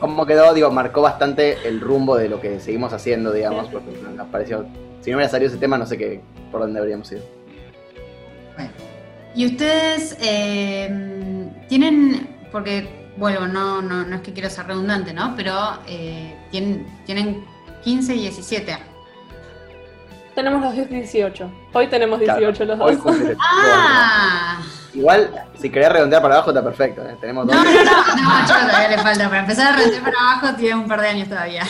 como 0.00 0.26
quedó, 0.26 0.52
digo, 0.54 0.70
marcó 0.70 1.02
bastante 1.02 1.56
el 1.66 1.80
rumbo 1.80 2.16
de 2.16 2.28
lo 2.28 2.40
que 2.40 2.60
seguimos 2.60 2.92
haciendo, 2.92 3.32
digamos, 3.32 3.68
porque 3.68 3.90
nos 4.14 4.26
pareció. 4.28 4.66
Si 5.00 5.10
no 5.10 5.16
hubiera 5.16 5.30
salido 5.30 5.50
ese 5.50 5.58
tema, 5.58 5.78
no 5.78 5.86
sé 5.86 5.96
qué, 5.96 6.20
por 6.50 6.60
dónde 6.60 6.80
habríamos 6.80 7.10
ido. 7.12 7.22
Y 9.34 9.46
ustedes 9.46 10.16
eh, 10.20 11.48
tienen, 11.68 12.28
porque 12.50 12.97
bueno, 13.18 13.48
no, 13.48 13.82
no, 13.82 14.04
no 14.04 14.16
es 14.16 14.22
que 14.22 14.32
quiero 14.32 14.48
ser 14.48 14.66
redundante, 14.66 15.12
¿no? 15.12 15.34
Pero 15.36 15.54
eh, 15.86 16.36
tienen, 16.50 16.86
tienen 17.04 17.44
15 17.82 18.14
y 18.14 18.20
17. 18.20 18.78
Tenemos 20.34 20.62
los 20.62 20.88
18. 20.88 21.50
Hoy 21.72 21.88
tenemos 21.88 22.20
18 22.20 22.64
los 22.64 22.78
dos. 22.78 22.96
ah. 23.40 24.62
Igual, 24.94 25.30
si 25.60 25.68
querés 25.68 25.92
redondear 25.92 26.22
para 26.22 26.36
abajo 26.36 26.50
está 26.50 26.62
perfecto. 26.62 27.02
¿eh? 27.02 27.16
Tenemos 27.20 27.46
dos. 27.46 27.56
No, 27.56 27.64
no, 27.64 27.70
no, 27.72 28.40
no, 28.40 28.46
todavía 28.46 28.88
le 28.88 28.98
falta. 28.98 29.28
Para 29.28 29.40
empezar 29.40 29.72
a 29.72 29.76
redondear 29.76 30.04
para 30.04 30.16
abajo 30.18 30.56
tiene 30.56 30.76
un 30.76 30.88
par 30.88 31.00
de 31.00 31.08
años 31.08 31.28
todavía. 31.28 31.64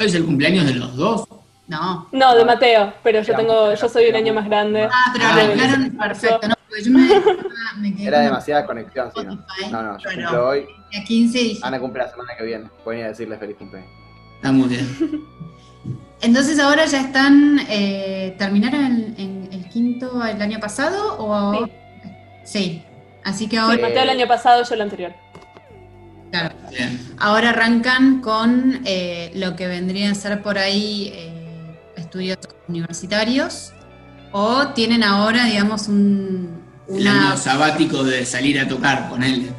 ¿Hoy 0.00 0.06
es 0.06 0.14
el 0.14 0.24
cumpleaños 0.24 0.66
de 0.66 0.74
los 0.74 0.96
dos? 0.96 1.24
No. 1.68 2.08
No, 2.12 2.34
de 2.34 2.44
Mateo, 2.44 2.94
pero 3.02 3.20
yo 3.22 3.36
tengo, 3.36 3.74
yo 3.74 3.88
soy 3.88 4.08
un 4.08 4.16
año 4.16 4.32
más 4.34 4.46
grande. 4.46 4.88
Ah, 4.90 5.10
pero 5.12 5.26
arreglaron, 5.26 5.90
perfecto, 5.98 6.48
no, 6.48 6.54
porque 6.66 6.82
yo 6.82 6.90
me, 6.92 7.08
me 7.78 7.94
quedé 7.94 8.06
Era 8.08 8.20
demasiada 8.20 8.64
conexión, 8.66 9.10
sí, 9.14 9.22
¿no? 9.24 9.34
No, 9.70 9.82
no, 9.82 9.98
yo 9.98 10.10
cumplo 10.14 10.48
hoy. 10.48 10.66
a 10.98 11.04
15 11.04 11.40
y 11.42 11.60
Ana 11.62 11.78
cumple 11.78 12.02
la 12.04 12.10
semana 12.10 12.32
que 12.38 12.44
viene. 12.44 12.70
Pueden 12.82 13.00
ir 13.00 13.06
a 13.06 13.08
decirle 13.10 13.36
feliz 13.36 13.56
cumpleaños. 13.58 13.90
Está 14.36 14.50
muy 14.50 14.68
bien. 14.68 14.88
Entonces 16.20 16.58
ahora 16.58 16.84
ya 16.86 17.00
están, 17.02 17.60
eh, 17.68 18.34
¿terminaron 18.38 18.84
el, 18.84 19.14
en- 19.18 19.48
el 19.52 19.68
quinto 19.68 20.24
el 20.24 20.40
año 20.42 20.58
pasado 20.58 21.16
o 21.18 21.66
Sí. 21.66 21.72
Sí. 22.44 22.82
Así 23.24 23.44
que 23.46 23.56
Sí, 23.56 23.62
ahora, 23.62 23.78
Mateo 23.82 24.02
el 24.04 24.10
año 24.10 24.26
pasado, 24.26 24.62
yo 24.64 24.74
el 24.74 24.80
anterior. 24.80 25.12
claro, 26.30 26.54
Bien. 26.70 26.98
ahora 27.18 27.50
arrancan 27.50 28.20
con 28.22 28.80
eh, 28.86 29.30
lo 29.34 29.54
que 29.54 29.66
vendrían 29.66 30.12
a 30.12 30.14
ser 30.14 30.42
por 30.42 30.56
ahí 30.58 31.12
eh, 31.14 31.37
estudios 32.08 32.38
universitarios 32.68 33.72
o 34.32 34.68
tienen 34.68 35.02
ahora, 35.04 35.44
digamos, 35.44 35.88
un, 35.88 36.62
El 36.88 37.02
una... 37.02 37.28
año 37.28 37.36
sabático 37.36 38.02
de 38.02 38.24
salir 38.24 38.58
a 38.60 38.66
tocar, 38.66 39.08
ponele. 39.10 39.50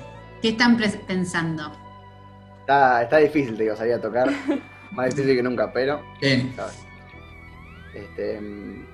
¿Qué 0.41 0.49
están 0.49 0.77
pensando? 1.07 1.71
Está, 2.61 3.03
está 3.03 3.17
difícil, 3.17 3.55
te 3.55 3.63
digo, 3.63 3.75
salir 3.75 3.93
a 3.93 4.01
tocar. 4.01 4.29
Más 4.91 5.09
difícil 5.15 5.35
que 5.35 5.43
nunca, 5.43 5.71
pero. 5.71 6.01
¿sabes? 6.55 6.79
Este, 7.93 8.39
mm, 8.41 8.85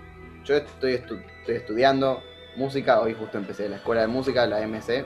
yo 0.44 0.56
estoy, 0.58 0.94
estu- 0.96 1.24
estoy 1.40 1.56
estudiando 1.56 2.22
música. 2.58 3.00
Hoy 3.00 3.14
justo 3.18 3.38
empecé 3.38 3.70
la 3.70 3.78
escuela 3.78 4.02
de 4.02 4.08
música, 4.08 4.46
la 4.46 4.60
MC, 4.68 5.06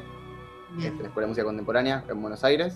Bien. 0.76 0.92
este, 0.92 1.02
la 1.04 1.08
Escuela 1.10 1.26
de 1.26 1.28
Música 1.28 1.46
Contemporánea 1.46 2.04
en 2.10 2.22
Buenos 2.22 2.44
Aires. 2.44 2.76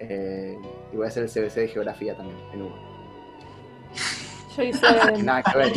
Eh, 0.00 0.56
y 0.92 0.96
voy 0.96 1.04
a 1.06 1.08
hacer 1.08 1.22
el 1.24 1.30
CBC 1.30 1.54
de 1.60 1.68
Geografía 1.68 2.16
también 2.16 2.38
en 2.52 2.62
Hugo. 2.62 2.76
Yo 4.56 4.62
hice, 4.62 4.86
Nada 5.22 5.42
que 5.42 5.58
ver. 5.58 5.72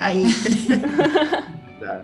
Ahí. 0.00 0.26
claro. 1.78 2.02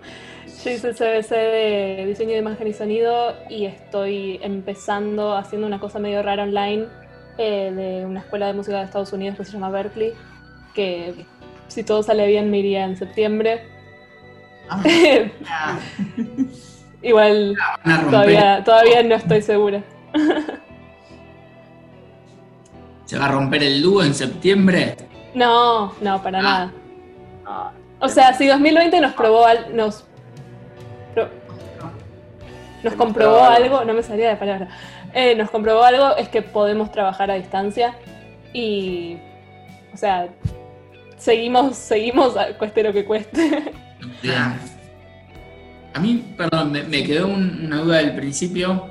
yo 0.63 0.71
hice 0.71 0.89
el 0.89 0.95
CBC 0.95 1.29
de 1.29 2.05
diseño 2.07 2.31
de 2.31 2.37
imagen 2.37 2.67
y 2.67 2.73
sonido 2.73 3.35
y 3.49 3.65
estoy 3.65 4.39
empezando 4.41 5.35
haciendo 5.35 5.67
una 5.67 5.79
cosa 5.79 5.99
medio 5.99 6.23
rara 6.23 6.43
online 6.43 6.87
eh, 7.37 7.71
de 7.75 8.05
una 8.05 8.21
escuela 8.21 8.47
de 8.47 8.53
música 8.53 8.79
de 8.79 8.85
Estados 8.85 9.13
Unidos 9.13 9.37
que 9.37 9.45
se 9.45 9.51
llama 9.51 9.69
Berkeley, 9.69 10.13
que 10.73 11.25
si 11.67 11.83
todo 11.83 12.01
sale 12.01 12.25
bien 12.27 12.49
me 12.49 12.59
iría 12.59 12.85
en 12.85 12.97
septiembre. 12.97 13.67
Ah, 14.69 14.81
Igual 17.01 17.55
todavía, 18.09 18.63
todavía 18.63 19.03
no 19.03 19.15
estoy 19.15 19.41
segura. 19.41 19.83
Se 23.05 23.17
va 23.17 23.25
a 23.25 23.31
romper 23.31 23.61
el 23.63 23.81
dúo 23.81 24.01
en 24.03 24.13
septiembre. 24.13 24.95
No, 25.33 25.93
no, 26.01 26.21
para 26.21 26.41
nada. 26.41 26.71
Ah, 27.45 27.71
O 27.99 28.07
sea, 28.09 28.33
si 28.33 28.47
2020 28.47 28.99
nos 29.01 29.13
probó 29.13 29.45
al- 29.45 29.75
nos 29.75 30.03
pro- 31.13 31.29
nos 32.83 32.93
comprobó 32.95 33.43
algo. 33.43 33.83
no 33.85 33.93
me 33.93 34.03
salía 34.03 34.29
de 34.29 34.35
palabra, 34.35 34.67
eh, 35.13 35.35
nos 35.35 35.49
comprobó 35.49 35.83
algo 35.83 36.15
es 36.17 36.27
que 36.29 36.41
podemos 36.41 36.91
trabajar 36.91 37.31
a 37.31 37.35
distancia 37.35 37.95
y, 38.53 39.17
o 39.93 39.97
sea, 39.97 40.27
seguimos, 41.17 41.75
seguimos, 41.77 42.35
cueste 42.59 42.83
lo 42.83 42.91
que 42.93 43.05
cueste. 43.05 43.73
A 45.93 45.99
mí, 45.99 46.23
perdón, 46.35 46.71
me, 46.71 46.83
me 46.83 47.03
quedó 47.03 47.27
un- 47.27 47.65
una 47.65 47.77
duda 47.77 47.97
del 47.97 48.15
principio. 48.15 48.89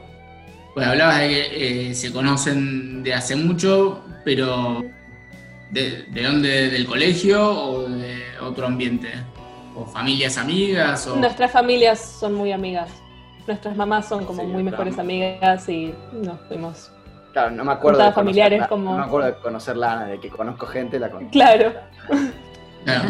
Pues 0.74 0.86
hablabas 0.86 1.20
de 1.20 1.28
que 1.28 1.90
eh, 1.90 1.94
se 1.94 2.12
conocen 2.12 3.02
de 3.02 3.12
hace 3.12 3.36
mucho, 3.36 4.02
pero 4.24 4.82
¿de, 5.72 6.04
de 6.04 6.22
dónde? 6.22 6.70
¿Del 6.70 6.86
colegio 6.86 7.50
o 7.52 7.88
de 7.88 8.22
otro 8.40 8.66
ambiente? 8.66 9.10
¿O 9.74 9.84
familias 9.86 10.36
amigas? 10.38 11.06
O... 11.06 11.16
Nuestras 11.16 11.50
familias 11.50 11.98
son 12.20 12.34
muy 12.34 12.52
amigas. 12.52 12.90
Nuestras 13.46 13.74
mamás 13.76 14.06
son 14.08 14.24
como 14.24 14.42
Sí, 14.42 14.46
muy 14.46 14.62
claro. 14.62 14.70
mejores 14.84 14.98
amigas 14.98 15.68
y 15.68 15.92
nos 16.12 16.38
fuimos. 16.46 16.92
Claro, 17.32 17.50
no 17.50 17.64
me 17.64 17.72
acuerdo. 17.72 18.02
De 18.04 18.12
familiares, 18.12 18.60
conocerla- 18.60 18.68
como- 18.68 18.90
No 18.92 18.98
me 18.98 19.04
acuerdo 19.04 19.26
de 19.28 19.34
conocerla, 19.36 20.04
de 20.04 20.20
que 20.20 20.28
conozco 20.28 20.66
gente, 20.66 20.98
la 21.00 21.10
conozco. 21.10 21.32
Claro, 21.32 21.72
Claro. 22.84 23.08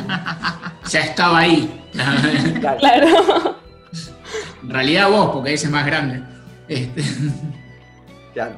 ya 0.88 1.00
estaba 1.00 1.38
ahí. 1.40 1.80
Claro. 2.60 2.78
claro. 2.78 3.06
en 4.62 4.70
realidad 4.70 5.10
vos, 5.10 5.30
porque 5.32 5.50
ella 5.52 5.62
es 5.64 5.70
más 5.70 5.84
grande. 5.86 6.22
Este, 6.68 7.02
claro. 8.32 8.56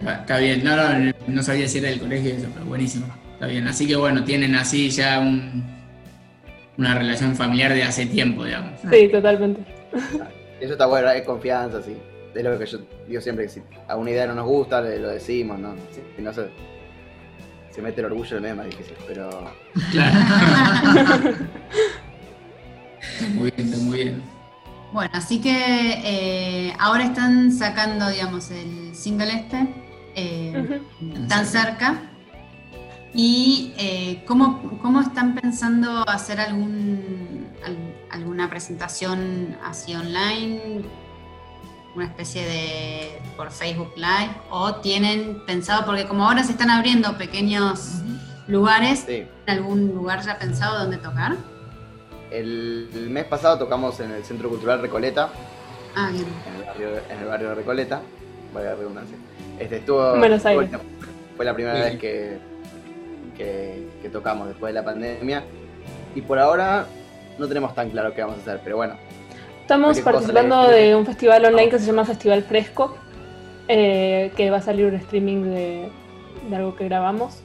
Está, 0.00 0.14
está 0.20 0.38
bien, 0.38 0.64
no, 0.64 0.76
no, 0.76 1.12
no 1.28 1.42
sabía 1.42 1.68
si 1.68 1.78
era 1.78 1.88
del 1.90 2.00
colegio 2.00 2.34
eso, 2.34 2.48
pero 2.52 2.66
buenísimo. 2.66 3.06
Está 3.34 3.46
bien, 3.46 3.66
así 3.68 3.86
que 3.86 3.96
bueno, 3.96 4.24
tienen 4.24 4.54
así 4.54 4.90
ya 4.90 5.18
un, 5.20 5.64
una 6.76 6.94
relación 6.94 7.34
familiar 7.36 7.72
de 7.72 7.82
hace 7.84 8.06
tiempo, 8.06 8.44
digamos. 8.44 8.80
Sí, 8.90 9.08
totalmente. 9.08 9.62
Eso 10.60 10.72
está 10.72 10.86
bueno, 10.86 11.08
hay 11.08 11.24
confianza, 11.24 11.82
sí. 11.82 11.96
Es 12.34 12.44
lo 12.44 12.58
que 12.58 12.66
yo 12.66 12.78
digo 13.08 13.20
siempre, 13.20 13.46
que 13.46 13.50
si 13.50 13.62
a 13.88 13.96
una 13.96 14.10
idea 14.10 14.26
no 14.26 14.34
nos 14.34 14.46
gusta, 14.46 14.80
le- 14.80 14.98
lo 15.00 15.08
decimos, 15.08 15.58
¿no? 15.58 15.74
Si, 15.90 16.22
no 16.22 16.32
se, 16.32 16.48
se 17.74 17.82
mete 17.82 18.00
el 18.00 18.06
orgullo 18.06 18.36
en 18.36 18.44
el 18.44 18.54
medio, 18.56 18.68
es 18.68 18.76
más 18.76 18.78
difícil, 18.78 18.96
pero... 19.08 19.52
Claro. 19.90 20.16
muy 23.34 23.50
bien, 23.50 23.68
está 23.72 23.84
muy 23.84 23.96
bien. 23.98 24.22
Bueno, 24.92 25.10
así 25.14 25.40
que 25.40 25.50
eh, 26.04 26.72
ahora 26.78 27.04
están 27.04 27.52
sacando, 27.52 28.08
digamos, 28.10 28.50
el 28.50 28.94
single 28.94 29.32
este, 29.32 29.66
eh, 30.14 30.80
tan 31.28 31.46
cerca. 31.46 32.02
¿Y 33.12 33.72
eh, 33.76 34.22
¿cómo, 34.26 34.78
cómo 34.82 35.00
están 35.00 35.34
pensando 35.34 36.08
hacer 36.08 36.40
algún, 36.40 37.46
al- 37.64 37.94
alguna 38.10 38.48
presentación 38.48 39.56
así 39.64 39.94
online? 39.94 40.82
Una 41.96 42.04
especie 42.04 42.44
de 42.46 43.18
por 43.36 43.50
Facebook 43.50 43.92
Live. 43.96 44.30
¿O 44.50 44.76
tienen 44.76 45.42
pensado, 45.44 45.84
porque 45.84 46.06
como 46.06 46.24
ahora 46.24 46.44
se 46.44 46.52
están 46.52 46.70
abriendo 46.70 47.18
pequeños 47.18 47.94
lugares, 48.46 49.00
Sí. 49.06 49.24
¿en 49.46 49.54
algún 49.58 49.88
lugar 49.94 50.22
ya 50.24 50.38
pensado 50.38 50.78
dónde 50.78 50.96
tocar? 50.98 51.36
El, 52.30 52.88
el 52.94 53.10
mes 53.10 53.24
pasado 53.24 53.58
tocamos 53.58 53.98
en 53.98 54.12
el 54.12 54.22
Centro 54.24 54.48
Cultural 54.48 54.80
Recoleta, 54.80 55.30
Ah, 55.96 56.10
bien. 56.12 56.24
en 56.46 56.54
el 56.60 56.64
barrio, 56.64 56.88
en 57.10 57.18
el 57.18 57.24
barrio 57.26 57.48
de 57.48 57.54
Recoleta, 57.56 58.00
vaya 58.54 58.76
redundancia. 58.76 59.16
Este, 59.60 59.76
estuvo, 59.76 60.16
Buenos 60.18 60.44
Aires. 60.46 60.70
Fue 61.36 61.44
la 61.44 61.54
primera 61.54 61.76
Sí. 61.76 61.82
vez 61.82 61.98
que, 62.00 62.38
que, 63.36 63.86
que 64.02 64.08
tocamos 64.08 64.48
después 64.48 64.72
de 64.74 64.80
la 64.80 64.84
pandemia. 64.84 65.44
Y 66.14 66.22
por 66.22 66.38
ahora 66.38 66.86
no 67.38 67.46
tenemos 67.46 67.74
tan 67.74 67.90
claro 67.90 68.12
qué 68.14 68.22
vamos 68.22 68.38
a 68.38 68.40
hacer, 68.40 68.60
pero 68.64 68.76
bueno. 68.76 68.94
Estamos 69.60 70.00
participando 70.00 70.66
de 70.68 70.96
un 70.96 71.06
festival 71.06 71.44
online 71.44 71.68
que 71.68 71.78
se 71.78 71.86
llama 71.86 72.04
Festival 72.04 72.42
Fresco, 72.42 72.96
eh, 73.68 74.32
que 74.36 74.50
va 74.50 74.56
a 74.56 74.62
salir 74.62 74.86
un 74.86 74.94
streaming 74.96 75.44
de, 75.44 75.88
de 76.48 76.56
algo 76.56 76.74
que 76.74 76.86
grabamos. 76.86 77.40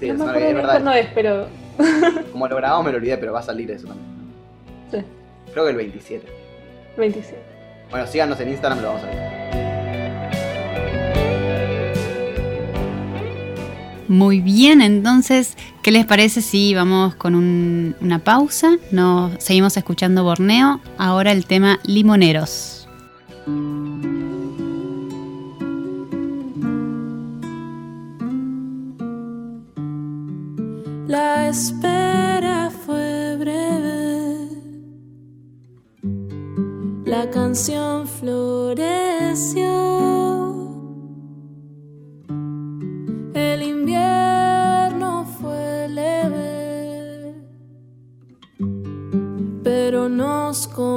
Sí, 0.00 0.08
no 0.08 0.14
es, 0.14 0.18
me 0.18 0.24
es 0.24 0.28
acuerdo 0.30 0.40
bien 0.40 0.56
verdad. 0.56 0.70
cuándo 0.72 0.90
es, 0.92 1.06
pero 1.14 1.46
Como 2.32 2.48
lo 2.48 2.56
grabamos 2.56 2.86
me 2.86 2.90
lo 2.90 2.96
olvidé, 2.98 3.16
pero 3.18 3.32
va 3.32 3.38
a 3.40 3.42
salir 3.42 3.70
eso 3.70 3.86
también. 3.86 4.08
sí, 4.90 4.98
Creo 5.52 5.64
que 5.64 5.70
el 5.70 5.76
27. 5.76 6.26
27. 6.96 7.38
Bueno, 7.90 8.06
síganos 8.08 8.40
en 8.40 8.48
Instagram, 8.48 8.80
lo 8.82 8.88
vamos 8.88 9.02
a 9.04 9.06
ver. 9.06 9.73
Muy 14.14 14.40
bien, 14.40 14.80
entonces, 14.80 15.56
¿qué 15.82 15.90
les 15.90 16.06
parece 16.06 16.40
si 16.40 16.72
vamos 16.72 17.16
con 17.16 17.34
un- 17.34 17.96
una 18.00 18.20
pausa? 18.20 18.76
Nos 18.92 19.42
seguimos 19.42 19.76
escuchando 19.76 20.22
Borneo. 20.22 20.80
Ahora 20.98 21.32
el 21.32 21.46
tema 21.46 21.80
Limoneros. 21.82 22.86
La 31.06 31.48
espera 31.48 32.70
fue 32.84 33.36
breve. 33.36 34.48
La 37.04 37.30
canción 37.30 38.06
floreció. 38.08 39.64
Pero 50.54 50.93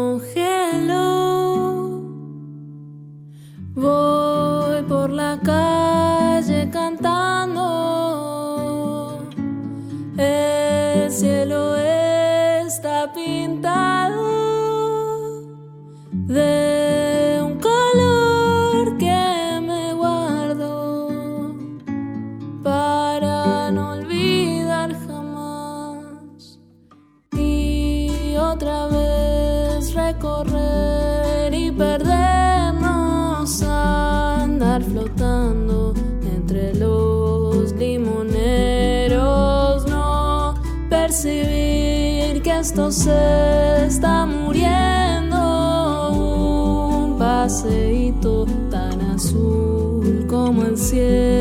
cielo. 50.87 51.36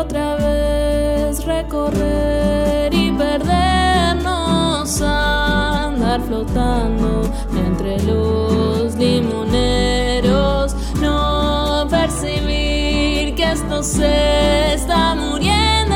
Otra 0.00 0.36
vez 0.36 1.44
recorrer 1.44 2.92
y 2.92 3.10
perdernos, 3.12 5.00
andar 5.00 6.20
flotando 6.22 7.22
entre 7.56 8.02
los 8.02 8.94
limoneros, 8.96 10.74
no 11.00 11.86
percibir 11.88 13.34
que 13.34 13.52
esto 13.52 13.82
se 13.82 14.74
está 14.74 15.14
muriendo. 15.14 15.94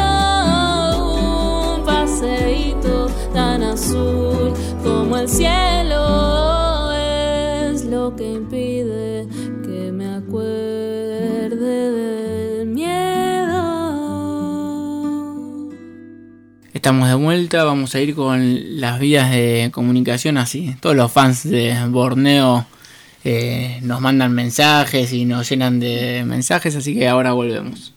Un 1.76 1.84
paseíto 1.84 3.08
tan 3.32 3.62
azul 3.62 4.52
como 4.82 5.16
el 5.16 5.28
cielo 5.28 6.92
es 6.92 7.84
lo 7.84 8.14
que 8.16 8.32
impide 8.32 9.17
Estamos 16.88 17.10
de 17.10 17.16
vuelta, 17.16 17.64
vamos 17.64 17.94
a 17.94 18.00
ir 18.00 18.14
con 18.14 18.80
las 18.80 18.98
vías 18.98 19.30
de 19.30 19.68
comunicación 19.74 20.38
así. 20.38 20.74
Todos 20.80 20.96
los 20.96 21.12
fans 21.12 21.46
de 21.46 21.76
Borneo 21.90 22.64
eh, 23.24 23.78
nos 23.82 24.00
mandan 24.00 24.32
mensajes 24.32 25.12
y 25.12 25.26
nos 25.26 25.50
llenan 25.50 25.80
de 25.80 26.24
mensajes, 26.24 26.74
así 26.76 26.94
que 26.94 27.06
ahora 27.06 27.32
volvemos. 27.32 27.92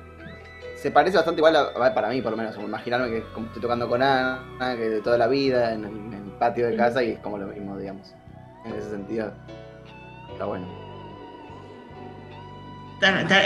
Se 0.81 0.91
parece 0.91 1.16
bastante 1.16 1.41
igual 1.41 1.57
a, 1.57 1.61
a- 1.87 1.95
para 1.95 2.09
mí, 2.09 2.22
por 2.22 2.31
lo 2.33 2.37
menos. 2.39 2.55
como 2.55 2.66
imaginarme 2.68 3.11
que 3.11 3.22
como 3.35 3.47
estoy 3.47 3.61
tocando 3.62 3.89
con 3.89 4.03
Ana, 4.03 4.41
que 4.76 4.89
de 4.89 5.01
toda 5.03 5.18
la 5.18 5.26
vida, 5.26 5.74
en 5.74 5.85
el, 5.85 5.91
en 5.91 6.12
el 6.14 6.31
patio 6.39 6.66
de 6.68 6.76
casa, 6.76 7.03
y 7.03 7.11
es 7.12 7.18
como 7.20 7.37
lo 7.39 7.47
mismo, 7.49 7.76
digamos. 7.76 8.14
En 8.64 8.74
ese 8.74 8.91
sentido, 8.91 9.33
está 10.33 10.45
bueno. 10.47 10.66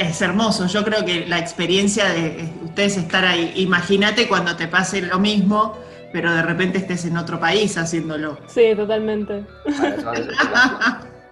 Es 0.01 0.20
hermoso, 0.20 0.66
yo 0.66 0.82
creo 0.85 1.05
que 1.05 1.26
la 1.26 1.39
experiencia 1.39 2.07
de 2.09 2.26
eh, 2.41 2.55
ustedes 2.64 2.97
estar 2.97 3.24
ahí, 3.24 3.53
imagínate 3.57 4.26
cuando 4.26 4.57
te 4.57 4.66
pase 4.66 5.01
lo 5.03 5.20
mismo, 5.20 5.78
pero 6.12 6.32
de 6.35 6.43
repente 6.43 6.78
estés 6.78 7.05
en 7.05 7.16
otro 7.16 7.39
país 7.39 7.76
haciéndolo. 7.78 8.39
sí, 8.49 8.72
totalmente. 8.74 9.45
Para 9.76 9.95
eso, 9.95 10.12
eso, 10.12 10.30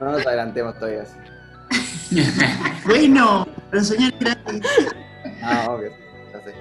no 0.00 0.12
nos 0.12 0.26
adelantemos 0.26 0.78
todavía. 0.78 1.04
Bueno, 2.84 3.46
pero 3.70 3.82
soñar 3.84 4.12
gratis. 4.20 4.62
Ah, 5.42 5.66
ok, 5.70 5.82
ya 6.32 6.40
sé. 6.42 6.54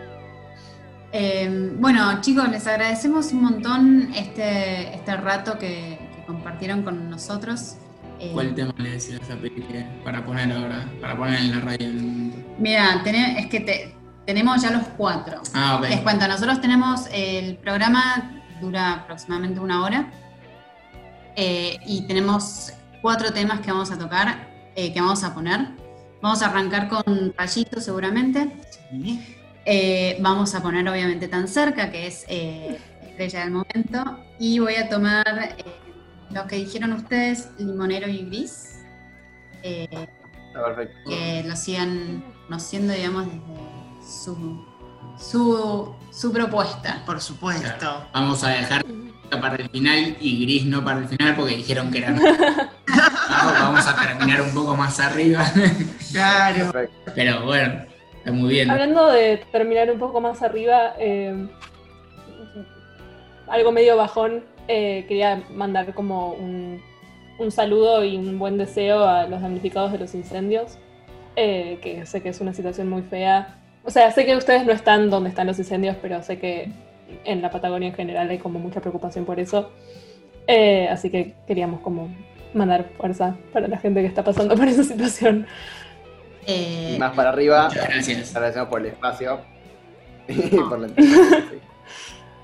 Eh, 1.14 1.72
bueno, 1.76 2.22
chicos, 2.22 2.47
les 2.49 2.66
agradecemos 2.68 3.32
un 3.34 3.41
montón 3.43 4.14
este, 4.16 4.95
este 4.95 5.18
rato 5.18 5.57
que, 5.59 5.99
que 6.16 6.24
compartieron 6.26 6.84
con 6.84 7.09
nosotros. 7.09 7.76
Eh, 8.20 8.32
¿Cuál 8.34 8.53
tema 8.55 8.74
le 8.78 8.91
decías 8.91 9.20
a 9.30 9.36
Peri 9.36 9.62
que 9.64 9.86
para 10.03 10.24
poner 10.26 10.51
ahora, 10.51 10.86
para 11.01 11.18
poner 11.18 11.39
en 11.41 11.51
la 11.51 11.59
radio? 11.62 11.89
Mira, 12.59 13.01
tené- 13.03 13.39
es 13.39 13.47
que 13.47 13.59
te- 13.62 13.95
tenemos 14.26 14.62
ya 14.62 14.72
los 14.72 14.84
cuatro. 14.95 15.41
Ah, 15.53 15.78
ok. 15.78 15.89
Les 15.89 15.99
cuento, 16.01 16.28
nosotros 16.28 16.62
tenemos 16.62 17.07
el 17.12 17.57
programa, 17.57 18.39
dura 18.62 18.93
aproximadamente 18.93 19.59
una 19.59 19.84
hora, 19.84 20.12
eh, 21.36 21.78
y 21.86 22.05
tenemos 22.07 22.72
cuatro 23.01 23.34
temas 23.34 23.59
que 23.62 23.72
vamos 23.72 23.91
a 23.91 23.97
tocar, 23.97 24.47
eh, 24.76 24.93
que 24.93 25.01
vamos 25.01 25.24
a 25.24 25.34
poner. 25.34 25.70
Vamos 26.22 26.41
a 26.41 26.47
arrancar 26.47 26.88
con 26.88 27.34
Rayito 27.38 27.80
seguramente. 27.82 28.51
Eh, 29.65 30.17
vamos 30.22 30.53
a 30.55 30.61
poner 30.61 30.88
obviamente 30.88 31.28
Tan 31.28 31.47
Cerca, 31.47 31.91
que 31.91 32.07
es 32.07 32.26
eh, 32.28 32.80
Estrella 33.03 33.41
del 33.41 33.51
Momento. 33.51 34.19
Y 34.39 34.59
voy 34.59 34.76
a 34.76 34.89
tomar 34.89 35.55
eh, 35.57 35.65
lo 36.32 36.45
que 36.47 36.57
dijeron 36.57 36.93
ustedes, 36.93 37.49
Limonero 37.57 38.07
y 38.07 38.26
Gris. 38.26 38.80
eh, 39.63 39.88
Está 40.47 40.65
perfecto. 40.65 41.09
que 41.09 41.43
lo 41.47 41.55
sigan 41.55 42.24
conociendo, 42.47 42.93
digamos, 42.93 43.26
desde 43.28 43.41
su, 44.05 44.65
su, 45.17 45.95
su 46.11 46.32
propuesta. 46.34 47.03
Por 47.05 47.22
supuesto. 47.22 48.05
Vamos 48.13 48.43
a 48.43 48.49
dejar 48.49 48.84
para 49.39 49.55
el 49.55 49.69
final 49.69 50.17
y 50.19 50.45
gris 50.45 50.65
no 50.65 50.84
para 50.84 50.99
el 50.99 51.07
final 51.07 51.36
porque 51.36 51.55
dijeron 51.55 51.91
que 51.91 51.99
eran. 51.99 52.19
Abajo, 53.29 53.63
vamos 53.63 53.88
a 53.88 53.95
terminar 53.95 54.41
un 54.41 54.53
poco 54.53 54.75
más 54.75 54.99
arriba. 54.99 55.45
Claro. 56.11 56.73
Pero 57.15 57.45
bueno, 57.45 57.86
está 58.17 58.34
muy 58.34 58.49
bien. 58.49 58.69
Hablando 58.69 59.07
de 59.07 59.38
terminar 59.49 59.89
un 59.89 59.97
poco 59.97 60.19
más 60.19 60.41
arriba, 60.41 60.93
eh, 60.99 61.47
algo 63.47 63.71
medio 63.71 63.95
bajón, 63.95 64.43
eh, 64.67 65.05
quería 65.07 65.41
mandar 65.53 65.93
como 65.93 66.34
un 66.34 66.82
un 67.41 67.51
saludo 67.51 68.03
y 68.03 68.15
un 68.17 68.39
buen 68.39 68.57
deseo 68.57 69.03
a 69.03 69.27
los 69.27 69.41
damnificados 69.41 69.91
de 69.91 69.97
los 69.97 70.13
incendios, 70.15 70.77
eh, 71.36 71.79
que 71.82 72.05
sé 72.05 72.21
que 72.21 72.29
es 72.29 72.39
una 72.39 72.53
situación 72.53 72.89
muy 72.89 73.01
fea. 73.01 73.57
O 73.84 73.89
sea, 73.89 74.11
sé 74.11 74.25
que 74.25 74.36
ustedes 74.36 74.65
no 74.65 74.71
están 74.71 75.09
donde 75.09 75.29
están 75.29 75.47
los 75.47 75.57
incendios, 75.57 75.97
pero 76.01 76.21
sé 76.21 76.39
que 76.39 76.71
en 77.26 77.41
la 77.41 77.49
Patagonia 77.51 77.89
en 77.89 77.95
general 77.95 78.30
hay 78.30 78.38
como 78.39 78.59
mucha 78.59 78.80
preocupación 78.82 79.26
por 79.26 79.39
eso. 79.39 79.72
Eh, 80.47 80.88
así 80.89 81.09
que 81.09 81.36
queríamos 81.47 81.82
como 81.82 82.14
mandar 82.53 82.89
fuerza 82.97 83.36
para 83.53 83.68
la 83.68 83.78
gente 83.78 84.01
que 84.01 84.07
está 84.07 84.24
pasando 84.24 84.55
por 84.55 84.68
esa 84.68 84.84
situación. 84.84 85.45
Y 86.47 86.97
más 86.99 87.14
para 87.14 87.30
arriba, 87.30 87.66
Muchas 87.70 87.88
gracias. 87.89 88.36
agradecemos 88.36 88.70
por 88.70 88.80
el 88.82 88.88
espacio. 88.88 89.39
Y 90.28 90.34
por 90.57 90.80
la 90.80 90.88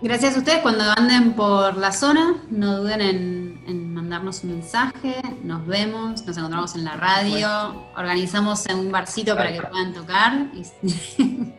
Gracias 0.01 0.35
a 0.35 0.39
ustedes. 0.39 0.59
Cuando 0.59 0.83
anden 0.95 1.33
por 1.33 1.75
la 1.77 1.91
zona, 1.91 2.43
no 2.51 2.77
duden 2.77 3.01
en, 3.01 3.63
en 3.67 3.93
mandarnos 3.93 4.43
un 4.43 4.51
mensaje, 4.51 5.15
nos 5.43 5.65
vemos, 5.65 6.23
nos 6.25 6.37
encontramos 6.37 6.75
en 6.75 6.83
la 6.83 6.95
radio, 6.97 7.83
organizamos 7.95 8.67
en 8.69 8.77
un 8.77 8.91
barcito 8.91 9.35
para 9.35 9.51
que 9.51 9.61
puedan 9.61 9.93
tocar. 9.93 10.33
y- 10.53 11.53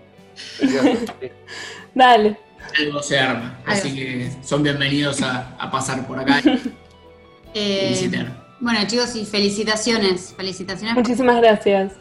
Dale. 1.95 2.39
Algo 2.79 3.03
se 3.03 3.19
arma. 3.19 3.59
Así 3.67 3.95
que 3.95 4.31
son 4.43 4.63
bienvenidos 4.63 5.23
a, 5.23 5.55
a 5.59 5.71
pasar 5.71 6.07
por 6.07 6.19
acá 6.19 6.41
y 6.45 6.73
Eh, 7.55 7.89
visitar. 7.91 8.45
bueno 8.61 8.79
chicos, 8.87 9.17
y 9.17 9.25
felicitaciones, 9.25 10.35
felicitaciones, 10.37 10.95
Muchísimas 10.95 11.41
gracias. 11.41 11.93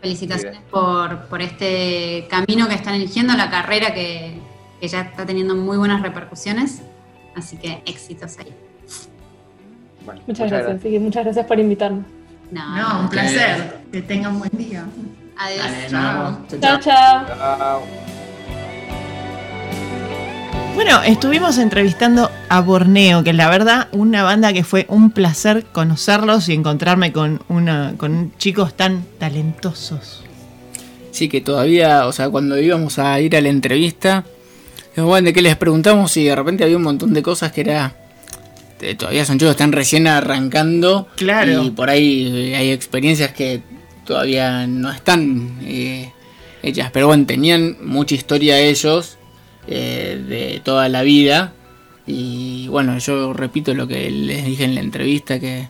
felicitaciones 0.00 0.60
por, 0.70 1.26
por 1.26 1.42
este 1.42 2.26
camino 2.30 2.68
que 2.68 2.76
están 2.76 2.94
eligiendo, 2.94 3.34
la 3.36 3.50
carrera 3.50 3.92
que, 3.92 4.38
que 4.80 4.86
ya 4.88 5.00
está 5.00 5.26
teniendo 5.26 5.56
muy 5.56 5.76
buenas 5.76 6.00
repercusiones, 6.02 6.82
así 7.36 7.56
que 7.56 7.82
éxitos 7.84 8.38
ahí. 8.38 8.54
Bueno, 10.06 10.22
Muchas, 10.26 10.50
gracias. 10.50 10.82
sí, 10.82 10.98
muchas 11.00 11.24
gracias 11.24 11.46
por 11.46 11.58
invitarnos. 11.58 12.04
No, 12.52 12.76
No, 12.76 13.00
un 13.00 13.08
placer. 13.10 13.80
Que 13.92 14.02
tengan 14.02 14.38
buen 14.38 14.50
día. 14.56 14.84
Adiós. 15.36 15.64
Dale, 15.64 15.82
nos 15.82 15.90
Chao. 15.90 16.46
Chao, 16.48 16.60
chau. 16.60 16.80
chao. 16.80 17.26
Chao. 17.58 18.29
Bueno, 20.82 21.02
estuvimos 21.02 21.58
entrevistando 21.58 22.30
a 22.48 22.62
Borneo, 22.62 23.22
que 23.22 23.34
la 23.34 23.50
verdad, 23.50 23.88
una 23.92 24.22
banda 24.22 24.54
que 24.54 24.64
fue 24.64 24.86
un 24.88 25.10
placer 25.10 25.66
conocerlos 25.72 26.48
y 26.48 26.54
encontrarme 26.54 27.12
con, 27.12 27.42
una, 27.50 27.92
con 27.98 28.32
chicos 28.38 28.74
tan 28.74 29.04
talentosos. 29.18 30.22
Sí, 31.10 31.28
que 31.28 31.42
todavía, 31.42 32.06
o 32.06 32.12
sea, 32.12 32.30
cuando 32.30 32.58
íbamos 32.58 32.98
a 32.98 33.20
ir 33.20 33.36
a 33.36 33.42
la 33.42 33.50
entrevista, 33.50 34.24
bueno, 34.96 35.26
de 35.26 35.32
qué 35.34 35.42
les 35.42 35.54
preguntamos 35.56 36.16
y 36.16 36.24
de 36.24 36.34
repente 36.34 36.64
había 36.64 36.78
un 36.78 36.84
montón 36.84 37.12
de 37.12 37.22
cosas 37.22 37.52
que 37.52 37.60
era. 37.60 37.94
eh, 38.80 38.94
Todavía 38.94 39.26
son 39.26 39.38
chicos, 39.38 39.50
están 39.50 39.72
recién 39.72 40.06
arrancando. 40.06 41.08
Claro. 41.16 41.62
Y 41.62 41.72
por 41.72 41.90
ahí 41.90 42.52
eh, 42.52 42.56
hay 42.56 42.70
experiencias 42.70 43.32
que 43.32 43.60
todavía 44.06 44.66
no 44.66 44.90
están 44.90 45.58
eh, 45.62 46.10
hechas. 46.62 46.90
Pero 46.90 47.08
bueno, 47.08 47.26
tenían 47.26 47.76
mucha 47.82 48.14
historia 48.14 48.58
ellos 48.58 49.18
eh, 49.70 50.20
de 50.28 50.60
toda 50.64 50.88
la 50.90 51.02
vida. 51.02 51.52
Y 52.06 52.66
bueno, 52.68 52.98
yo 52.98 53.32
repito 53.32 53.72
lo 53.74 53.86
que 53.86 54.10
les 54.10 54.44
dije 54.44 54.64
en 54.64 54.74
la 54.74 54.80
entrevista, 54.80 55.38
que, 55.38 55.68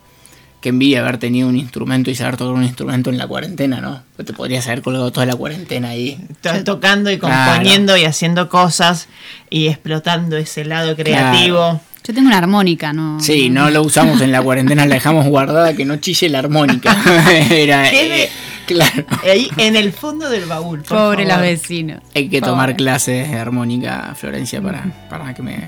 que 0.60 0.70
envidia 0.70 1.00
haber 1.00 1.18
tenido 1.18 1.48
un 1.48 1.56
instrumento 1.56 2.10
y 2.10 2.14
saber 2.14 2.36
tocar 2.36 2.54
un 2.54 2.62
instrumento 2.64 3.10
en 3.10 3.18
la 3.18 3.26
cuarentena, 3.26 3.80
¿no? 3.80 4.02
Pues 4.16 4.26
te 4.26 4.32
podrías 4.32 4.66
haber 4.66 4.80
colgado 4.82 5.10
toda 5.12 5.26
la 5.26 5.34
cuarentena 5.36 5.90
ahí. 5.90 6.18
To- 6.40 6.64
Tocando 6.64 7.10
y 7.10 7.18
Claro. 7.18 7.50
componiendo 7.52 7.96
y 7.96 8.04
haciendo 8.04 8.48
cosas 8.48 9.08
y 9.50 9.66
explotando 9.66 10.36
ese 10.38 10.64
lado 10.64 10.96
creativo. 10.96 11.80
Yo 12.02 12.14
tengo 12.14 12.28
una 12.28 12.38
armónica, 12.38 12.94
¿no? 12.94 13.20
Sí, 13.20 13.50
no 13.50 13.68
lo 13.68 13.82
usamos 13.82 14.22
en 14.22 14.32
la 14.32 14.40
cuarentena, 14.40 14.86
la 14.86 14.94
dejamos 14.94 15.26
guardada 15.26 15.74
que 15.74 15.84
no 15.84 15.96
chille 15.96 16.30
la 16.30 16.38
armónica. 16.38 16.96
Era, 17.50 17.92
eh, 17.92 18.30
claro. 18.74 19.04
Ahí 19.24 19.50
en 19.56 19.76
el 19.76 19.92
fondo 19.92 20.28
del 20.30 20.46
baúl. 20.46 20.82
por 20.82 20.96
Pobre 20.96 21.26
favor. 21.26 21.42
vecinos. 21.42 22.02
Hay 22.14 22.28
que 22.28 22.40
Pobre. 22.40 22.50
tomar 22.52 22.76
clases 22.76 23.30
de 23.30 23.38
armónica, 23.38 24.14
Florencia, 24.16 24.60
para, 24.62 24.84
para 25.08 25.34
que 25.34 25.42
me, 25.42 25.58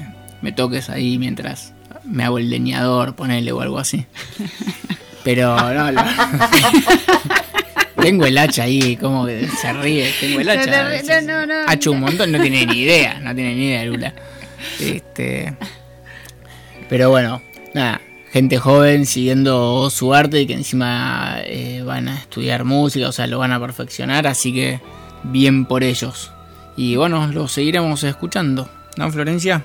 me 0.40 0.52
toques 0.52 0.88
ahí 0.90 1.18
mientras 1.18 1.72
me 2.04 2.24
hago 2.24 2.38
el 2.38 2.50
leñador, 2.50 3.14
ponele 3.14 3.52
o 3.52 3.60
algo 3.60 3.78
así. 3.78 4.06
Pero 5.24 5.54
no, 5.72 5.90
la- 5.92 6.50
tengo 8.00 8.26
el 8.26 8.36
hacha 8.38 8.64
ahí, 8.64 8.96
como 8.96 9.26
que 9.26 9.46
se 9.48 9.72
ríe, 9.72 10.12
tengo 10.20 10.40
el 10.40 10.48
hacha. 10.48 11.20
No, 11.22 11.46
no, 11.46 11.90
un 11.92 12.00
montón, 12.00 12.32
no 12.32 12.40
tiene 12.40 12.66
ni 12.66 12.80
idea, 12.80 13.20
no 13.20 13.34
tiene 13.34 13.54
ni 13.54 13.66
idea, 13.68 13.84
Lula. 13.84 14.14
Este, 14.80 15.54
pero 16.88 17.10
bueno, 17.10 17.40
nada, 17.74 18.00
gente 18.32 18.58
joven 18.58 19.04
siguiendo 19.06 19.90
su 19.90 20.14
arte 20.14 20.40
y 20.40 20.46
que 20.46 20.54
encima 20.54 21.36
eh, 21.44 21.82
van 21.84 22.08
a 22.08 22.16
estudiar 22.16 22.64
música, 22.64 23.08
o 23.08 23.12
sea, 23.12 23.26
lo 23.26 23.38
van 23.38 23.52
a 23.52 23.60
perfeccionar, 23.60 24.26
así 24.26 24.52
que 24.52 24.80
bien 25.24 25.66
por 25.66 25.84
ellos. 25.84 26.32
Y 26.76 26.96
bueno, 26.96 27.26
lo 27.26 27.46
seguiremos 27.48 28.02
escuchando, 28.04 28.68
¿no, 28.96 29.10
Florencia? 29.10 29.64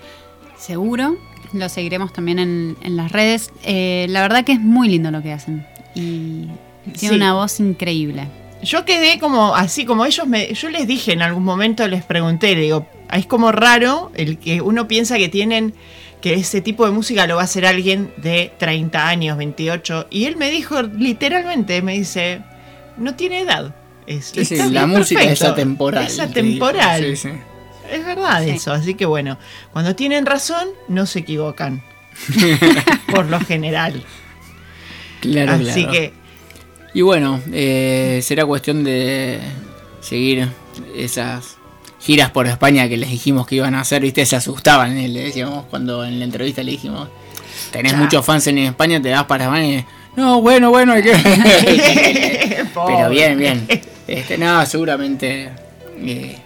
Seguro. 0.58 1.18
Lo 1.54 1.70
seguiremos 1.70 2.12
también 2.12 2.40
en, 2.40 2.76
en 2.84 2.98
las 2.98 3.12
redes. 3.14 3.52
Eh, 3.64 4.06
la 4.10 4.22
verdad 4.22 4.44
que 4.44 4.52
es 4.52 4.60
muy 4.60 4.90
lindo 4.90 5.12
lo 5.12 5.22
que 5.22 5.32
hacen. 5.32 5.66
Y 5.96 6.48
tiene 6.94 6.98
Sí. 6.98 7.16
una 7.16 7.34
voz 7.34 7.60
increíble. 7.62 8.28
Yo 8.64 8.84
quedé 8.84 9.18
como 9.20 9.56
así, 9.56 9.86
como 9.86 10.06
ellos 10.06 10.28
me. 10.28 10.54
Yo 10.54 10.70
les 10.70 10.88
dije 10.88 11.14
en 11.14 11.22
algún 11.22 11.44
momento, 11.46 11.88
les 11.88 12.04
pregunté, 12.04 12.54
le 12.56 12.62
digo, 12.64 12.86
es 13.14 13.26
como 13.28 13.52
raro 13.54 14.12
el 14.16 14.40
que 14.40 14.62
uno 14.62 14.88
piensa 14.90 15.18
que 15.18 15.30
tienen. 15.30 15.74
Que 16.28 16.34
ese 16.36 16.62
tipo 16.62 16.86
de 16.86 16.92
música 16.92 17.26
lo 17.28 17.36
va 17.36 17.42
a 17.42 17.46
hacer 17.46 17.66
alguien 17.66 18.12
de 18.18 18.52
30 18.58 19.08
años, 19.08 19.38
28. 19.38 20.08
Y 20.10 20.26
él 20.26 20.36
me 20.38 20.50
dijo, 20.52 20.82
literalmente, 20.82 21.82
me 21.82 21.94
dice, 21.94 22.42
no 22.98 23.16
tiene 23.16 23.42
edad. 23.42 23.74
Es, 24.06 24.28
Sí, 24.28 24.46
sí, 24.46 24.56
está 24.56 24.68
la 24.70 24.88
música 24.88 25.22
es 25.24 25.42
atemporal. 25.42 26.06
Es 26.06 26.20
atemporal. 26.20 27.04
Sí, 27.04 27.16
sí. 27.16 27.30
Es 27.92 28.06
verdad 28.06 28.44
Sí. 28.44 28.50
eso. 28.52 28.72
Así 28.74 28.94
que 28.96 29.06
bueno, 29.06 29.38
cuando 29.74 29.96
tienen 29.96 30.26
razón, 30.26 30.68
no 30.88 31.06
se 31.06 31.20
equivocan. 31.20 31.84
Por 33.14 33.26
lo 33.28 33.40
general. 33.40 34.04
Claro, 35.22 35.54
Así 35.54 35.84
claro. 35.84 35.92
que 35.92 36.14
Y 36.94 37.02
bueno, 37.02 37.42
eh, 37.52 38.20
será 38.24 38.46
cuestión 38.46 38.84
de 38.84 39.40
seguir 40.02 40.48
esas 40.96 41.57
giras 42.00 42.32
por 42.32 42.48
España 42.48 42.88
que 42.88 42.98
les 42.98 43.10
dijimos 43.10 43.48
que 43.48 43.56
iban 43.56 43.76
a 43.76 43.82
hacer, 43.82 44.02
¿viste? 44.02 44.26
Se 44.26 44.36
asustaban, 44.36 44.98
eh, 44.98 45.08
le 45.08 45.24
decíamos 45.26 45.66
cuando 45.70 46.06
en 46.06 46.20
la 46.20 46.26
entrevista 46.26 46.64
le 46.64 46.72
dijimos, 46.72 47.10
tenés 47.72 47.94
Ya. 47.94 47.98
muchos 47.98 48.26
fans 48.26 48.46
en 48.48 48.58
España, 48.60 49.02
te 49.02 49.12
vas 49.12 49.26
para 49.26 49.46
España 49.46 49.66
y, 49.80 49.86
no, 50.16 50.42
bueno, 50.42 50.70
bueno, 50.70 50.94
hay 50.94 51.04
que... 51.04 51.14
Pero 52.74 53.10
bien, 53.10 53.38
bien. 53.38 53.68
Este, 54.08 54.38
no, 54.38 54.66
seguramente 54.66 55.50
eh, 56.00 56.38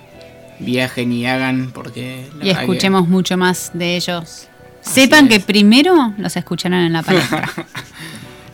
viajen 0.60 1.12
y 1.14 1.26
hagan 1.26 1.72
porque... 1.74 2.28
Y 2.40 2.44
que- 2.46 2.52
escuchemos 2.52 3.08
mucho 3.08 3.38
más 3.38 3.72
de 3.74 3.96
ellos. 3.96 4.48
Sepan 4.82 5.28
que 5.30 5.40
primero 5.40 6.14
los 6.18 6.36
escucharon 6.36 6.80
en 6.80 6.94
la 6.94 7.04
palestra. 7.04 7.50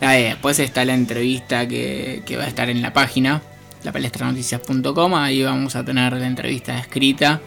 Después 0.00 0.58
está 0.60 0.84
la 0.84 0.94
entrevista 0.94 1.66
que, 1.66 2.22
que 2.26 2.36
va 2.36 2.44
a 2.44 2.46
estar 2.48 2.68
en 2.70 2.82
la 2.82 2.92
página, 2.92 3.40
lapalestranoticias.com. 3.84 5.14
Ahí 5.14 5.42
vamos 5.42 5.76
a 5.76 5.84
tener 5.84 6.12
la 6.14 6.26
entrevista 6.26 6.78
escrita 6.78 7.40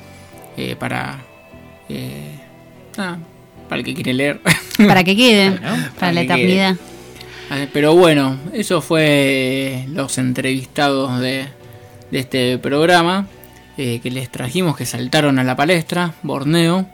eh, 0.57 0.75
para, 0.77 1.19
eh, 1.89 2.39
nada, 2.97 3.19
para 3.69 3.79
el 3.79 3.85
que 3.85 3.93
quiere 3.93 4.13
leer. 4.13 4.41
para 4.87 5.03
que 5.03 5.15
quede, 5.15 5.49
Bueno, 5.51 5.75
para 5.99 6.11
la 6.13 6.21
que 6.21 6.25
eternidad. 6.25 6.77
Ah, 7.49 7.65
Pero 7.73 7.95
bueno, 7.95 8.37
eso 8.53 8.81
fue 8.81 9.85
los 9.89 10.17
entrevistados 10.17 11.19
de, 11.19 11.47
de 12.09 12.19
este 12.19 12.57
programa 12.59 13.27
eh, 13.77 13.99
que 14.01 14.09
les 14.09 14.29
trajimos, 14.31 14.77
que 14.77 14.85
saltaron 14.85 15.37
a 15.39 15.43
la 15.43 15.55
palestra, 15.55 16.13
Borneo. 16.23 16.87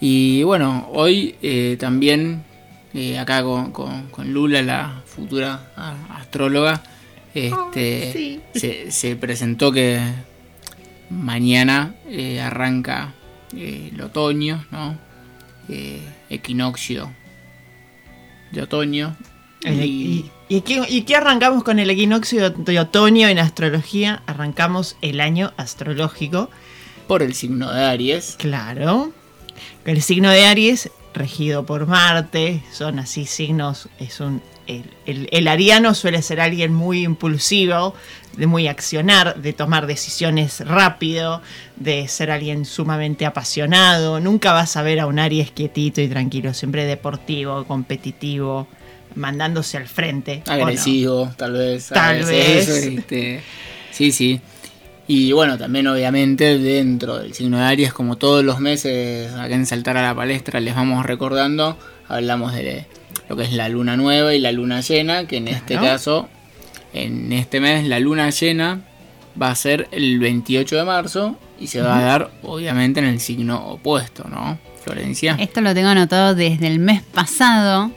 Y 0.00 0.42
bueno, 0.44 0.88
hoy 0.92 1.36
eh, 1.42 1.76
también 1.78 2.42
eh, 2.94 3.18
acá 3.18 3.42
con, 3.42 3.70
con- 3.70 4.08
con 4.08 4.32
Lula, 4.32 4.62
la 4.62 5.02
futura 5.04 5.70
a- 5.76 6.16
astróloga, 6.18 6.82
este, 7.34 8.12
sí. 8.12 8.40
se, 8.54 8.90
se 8.90 9.16
presentó 9.16 9.70
que 9.72 10.00
mañana 11.10 11.94
eh, 12.08 12.40
arranca 12.40 13.14
eh, 13.56 13.90
el 13.92 14.00
otoño, 14.00 14.64
¿no? 14.70 14.98
Eh, 15.68 16.00
equinoccio 16.28 17.12
de 18.52 18.62
otoño. 18.62 19.16
El- 19.62 19.84
Y- 19.84 20.30
y, 20.48 20.56
y 20.56 20.60
qué, 20.62 20.82
y 20.88 21.02
qué 21.02 21.16
arrancamos 21.16 21.62
con 21.64 21.78
el 21.78 21.90
equinoccio 21.90 22.50
de 22.50 22.78
otoño 22.80 23.28
en 23.28 23.38
astrología? 23.38 24.22
Arrancamos 24.26 24.96
el 25.02 25.20
año 25.20 25.52
astrológico, 25.56 26.50
por 27.06 27.22
el 27.22 27.34
signo 27.34 27.72
de 27.72 27.84
Aries. 27.84 28.36
claro. 28.38 29.12
El 29.84 30.00
signo 30.02 30.30
de 30.30 30.46
Aries, 30.46 30.90
regido 31.14 31.64
por 31.66 31.86
Marte, 31.86 32.62
son 32.72 32.98
así 32.98 33.26
signos, 33.26 33.88
es 33.98 34.20
un... 34.20 34.42
El, 34.66 34.84
el- 35.04 35.28
el 35.32 35.48
ariano 35.48 35.94
suele 35.94 36.22
ser 36.22 36.40
alguien 36.40 36.72
muy 36.72 37.02
impulsivo, 37.02 37.92
de 38.36 38.46
muy 38.46 38.68
accionar, 38.68 39.42
de 39.42 39.52
tomar 39.52 39.86
decisiones 39.88 40.60
rápido, 40.60 41.42
de 41.74 42.06
ser 42.06 42.30
alguien 42.30 42.64
sumamente 42.64 43.26
apasionado. 43.26 44.20
Nunca 44.20 44.52
vas 44.52 44.76
a 44.76 44.82
ver 44.82 45.00
a 45.00 45.06
un 45.06 45.18
Aries 45.18 45.50
quietito 45.50 46.00
y 46.00 46.06
tranquilo, 46.08 46.54
siempre 46.54 46.84
deportivo, 46.84 47.64
competitivo, 47.64 48.68
mandándose 49.16 49.76
al 49.76 49.88
frente. 49.88 50.44
Agresivo, 50.46 51.32
tal 51.36 51.52
vez. 51.54 51.88
Tal 51.88 52.24
vez. 52.24 52.68
este, 52.68 53.40
sí, 53.90 54.12
sí. 54.12 54.40
Y 55.12 55.32
bueno, 55.32 55.58
también 55.58 55.88
obviamente 55.88 56.56
dentro 56.56 57.18
del 57.18 57.34
signo 57.34 57.58
de 57.58 57.64
Aries, 57.64 57.92
como 57.92 58.14
todos 58.14 58.44
los 58.44 58.60
meses 58.60 59.34
acá 59.34 59.56
en 59.56 59.66
Saltar 59.66 59.96
a 59.96 60.02
la 60.02 60.14
Palestra 60.14 60.60
les 60.60 60.76
vamos 60.76 61.04
recordando, 61.04 61.76
hablamos 62.06 62.52
de 62.52 62.86
lo 63.28 63.34
que 63.34 63.42
es 63.42 63.52
la 63.52 63.68
luna 63.68 63.96
nueva 63.96 64.36
y 64.36 64.38
la 64.38 64.52
luna 64.52 64.82
llena, 64.82 65.26
que 65.26 65.38
en 65.38 65.48
este 65.48 65.74
caso, 65.74 66.28
en 66.92 67.32
este 67.32 67.58
mes 67.58 67.88
la 67.88 67.98
luna 67.98 68.30
llena 68.30 68.82
va 69.40 69.50
a 69.50 69.54
ser 69.56 69.88
el 69.90 70.20
28 70.20 70.76
de 70.76 70.84
marzo 70.84 71.36
y 71.58 71.66
se 71.66 71.82
va 71.82 71.98
a 71.98 72.02
dar 72.02 72.30
obviamente 72.44 73.00
en 73.00 73.06
el 73.06 73.18
signo 73.18 73.66
opuesto, 73.66 74.28
¿no? 74.28 74.60
Florencia. 74.84 75.36
Esto 75.40 75.60
lo 75.60 75.74
tengo 75.74 75.88
anotado 75.88 76.36
desde 76.36 76.68
el 76.68 76.78
mes 76.78 77.02
pasado, 77.02 77.90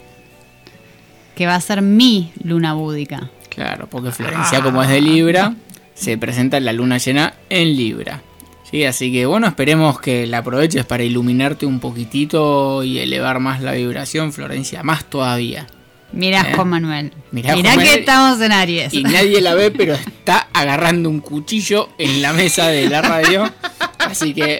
que 1.36 1.46
va 1.46 1.54
a 1.54 1.62
ser 1.62 1.84
mi 1.84 2.32
luna 2.44 2.74
búdica. 2.74 3.30
Claro, 3.50 3.88
porque 3.88 4.12
Florencia, 4.12 4.62
como 4.62 4.82
es 4.82 4.90
de 4.90 5.00
Libra, 5.00 5.54
se 5.94 6.18
presenta 6.18 6.60
la 6.60 6.74
luna 6.74 6.98
llena 6.98 7.34
en 7.50 7.76
Libra. 7.76 8.22
Sí, 8.70 8.84
así 8.86 9.12
que 9.12 9.26
bueno, 9.28 9.48
esperemos 9.48 10.00
que 10.00 10.26
la 10.26 10.40
aproveches 10.40 10.86
para 10.86 11.04
iluminarte 11.04 11.66
un 11.66 11.80
poquitito 11.80 12.84
y 12.84 13.00
elevar 13.00 13.40
más 13.40 13.62
la 13.62 13.74
vibración, 13.74 14.34
Florencia, 14.34 14.82
más 14.82 15.06
todavía. 15.06 15.68
Mirá, 16.12 16.42
¿Eh? 16.42 16.54
Juan 16.56 16.70
Manuel. 16.70 17.12
Mirá, 17.32 17.56
Mirá, 17.56 17.74
Juan 17.74 17.80
que 17.80 17.86
Manuel. 17.86 18.00
estamos 18.00 18.42
en 18.42 18.52
Aries. 18.52 18.94
Y 18.94 19.04
nadie 19.04 19.42
la 19.42 19.54
ve, 19.56 19.72
pero 19.72 19.94
está 19.94 20.48
agarrando 20.54 21.10
un 21.10 21.20
cuchillo 21.20 21.90
en 21.98 22.22
la 22.22 22.34
mesa 22.34 22.68
de 22.68 22.88
la 22.90 23.02
radio. 23.02 23.52
Así 24.00 24.34
que 24.34 24.60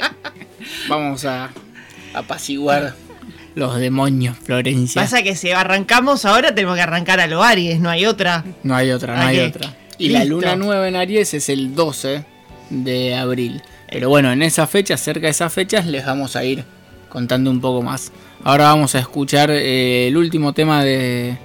vamos 0.88 1.26
a 1.26 1.50
apaciguar 2.14 2.96
los 3.56 3.80
demonios, 3.80 4.38
Florencia. 4.38 5.02
Pasa 5.02 5.22
que 5.22 5.36
si 5.36 5.52
arrancamos 5.52 6.26
ahora 6.26 6.54
tenemos 6.56 6.76
que 6.76 6.82
arrancar 6.82 7.20
a 7.20 7.28
lo 7.28 7.44
Aries, 7.44 7.80
no 7.80 7.90
hay 7.90 8.06
otra. 8.06 8.44
No 8.64 8.76
hay 8.76 8.92
otra, 8.92 9.16
no 9.16 9.22
hay 9.22 9.40
otra. 9.40 9.73
Y 9.98 10.10
la 10.10 10.26
luna 10.26 10.56
nueva 10.56 10.88
en 10.88 10.96
Aries 10.96 11.34
es 11.34 11.50
el 11.50 11.76
12 11.76 12.26
de 12.70 13.16
abril. 13.16 13.62
Pero 13.90 14.10
bueno, 14.10 14.32
en 14.32 14.42
esa 14.42 14.66
fecha, 14.68 14.98
cerca 14.98 15.28
de 15.28 15.32
esas 15.32 15.54
fechas, 15.54 15.86
les 15.86 16.06
vamos 16.06 16.36
a 16.36 16.44
ir 16.44 16.64
contando 17.10 17.52
un 17.52 17.62
poco 17.62 17.82
más. 17.82 18.12
Ahora 18.44 18.66
vamos 18.66 18.96
a 18.96 19.00
escuchar 19.00 19.52
eh, 19.52 20.08
el 20.08 20.18
último 20.18 20.54
tema 20.54 20.84
de, 20.84 21.38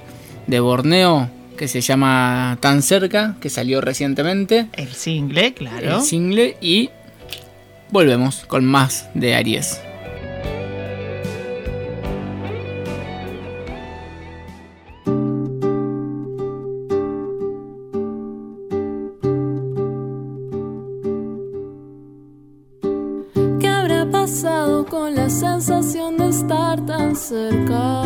de 0.46 0.60
Borneo, 0.60 1.30
que 1.56 1.68
se 1.68 1.80
llama 1.80 2.56
Tan 2.60 2.82
cerca, 2.82 3.36
que 3.40 3.50
salió 3.50 3.80
recientemente. 3.80 4.68
El 4.72 4.92
single, 4.94 5.52
claro. 5.54 5.98
El 5.98 6.02
single 6.02 6.56
y 6.60 6.90
volvemos 7.90 8.44
con 8.46 8.64
más 8.64 9.08
de 9.14 9.34
Aries. 9.34 9.80
Estar 27.30 27.97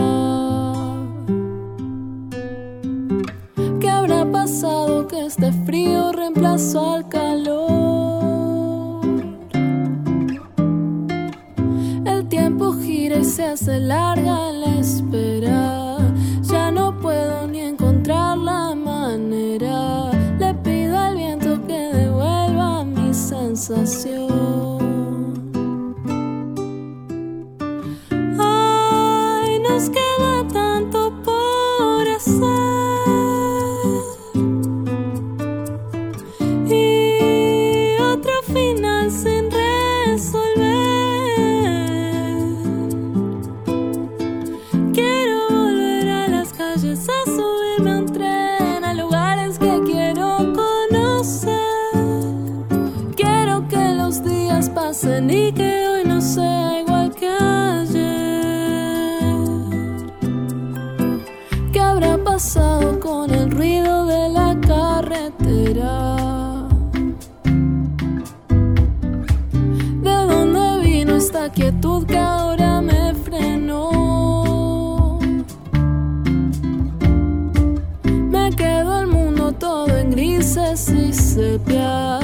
grises 81.34 81.60
y 81.66 82.21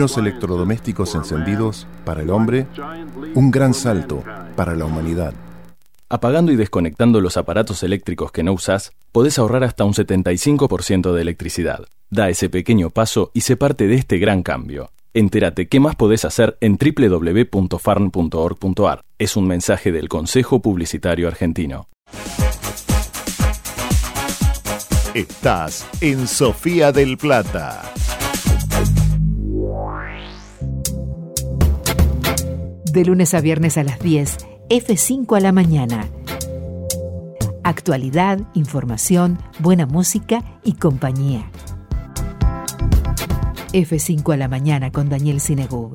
Electrodomésticos 0.00 1.14
encendidos 1.14 1.86
para 2.06 2.22
el 2.22 2.30
hombre, 2.30 2.66
un 3.34 3.50
gran 3.50 3.74
salto 3.74 4.24
para 4.56 4.74
la 4.74 4.86
humanidad. 4.86 5.34
Apagando 6.08 6.52
y 6.52 6.56
desconectando 6.56 7.20
los 7.20 7.36
aparatos 7.36 7.82
eléctricos 7.82 8.32
que 8.32 8.42
no 8.42 8.54
usás, 8.54 8.92
podés 9.12 9.38
ahorrar 9.38 9.62
hasta 9.62 9.84
un 9.84 9.92
75% 9.92 11.12
de 11.12 11.20
electricidad. 11.20 11.84
Da 12.08 12.30
ese 12.30 12.48
pequeño 12.48 12.88
paso 12.88 13.30
y 13.34 13.42
sé 13.42 13.58
parte 13.58 13.88
de 13.88 13.96
este 13.96 14.16
gran 14.18 14.42
cambio. 14.42 14.90
Entérate 15.12 15.68
qué 15.68 15.80
más 15.80 15.96
podés 15.96 16.24
hacer 16.24 16.56
en 16.62 16.78
www.farn.org.ar. 16.78 19.02
Es 19.18 19.36
un 19.36 19.46
mensaje 19.46 19.92
del 19.92 20.08
Consejo 20.08 20.62
Publicitario 20.62 21.28
Argentino. 21.28 21.88
Estás 25.12 25.86
en 26.00 26.26
Sofía 26.26 26.90
del 26.90 27.18
Plata. 27.18 27.82
De 32.92 33.04
lunes 33.04 33.34
a 33.34 33.40
viernes 33.40 33.78
a 33.78 33.84
las 33.84 34.00
10, 34.00 34.38
F5 34.68 35.36
a 35.36 35.40
la 35.40 35.52
mañana. 35.52 36.08
Actualidad, 37.62 38.40
información, 38.54 39.38
buena 39.60 39.86
música 39.86 40.58
y 40.64 40.72
compañía. 40.72 41.48
F5 43.72 44.34
a 44.34 44.36
la 44.36 44.48
mañana 44.48 44.90
con 44.90 45.08
Daniel 45.08 45.40
Sinegú. 45.40 45.92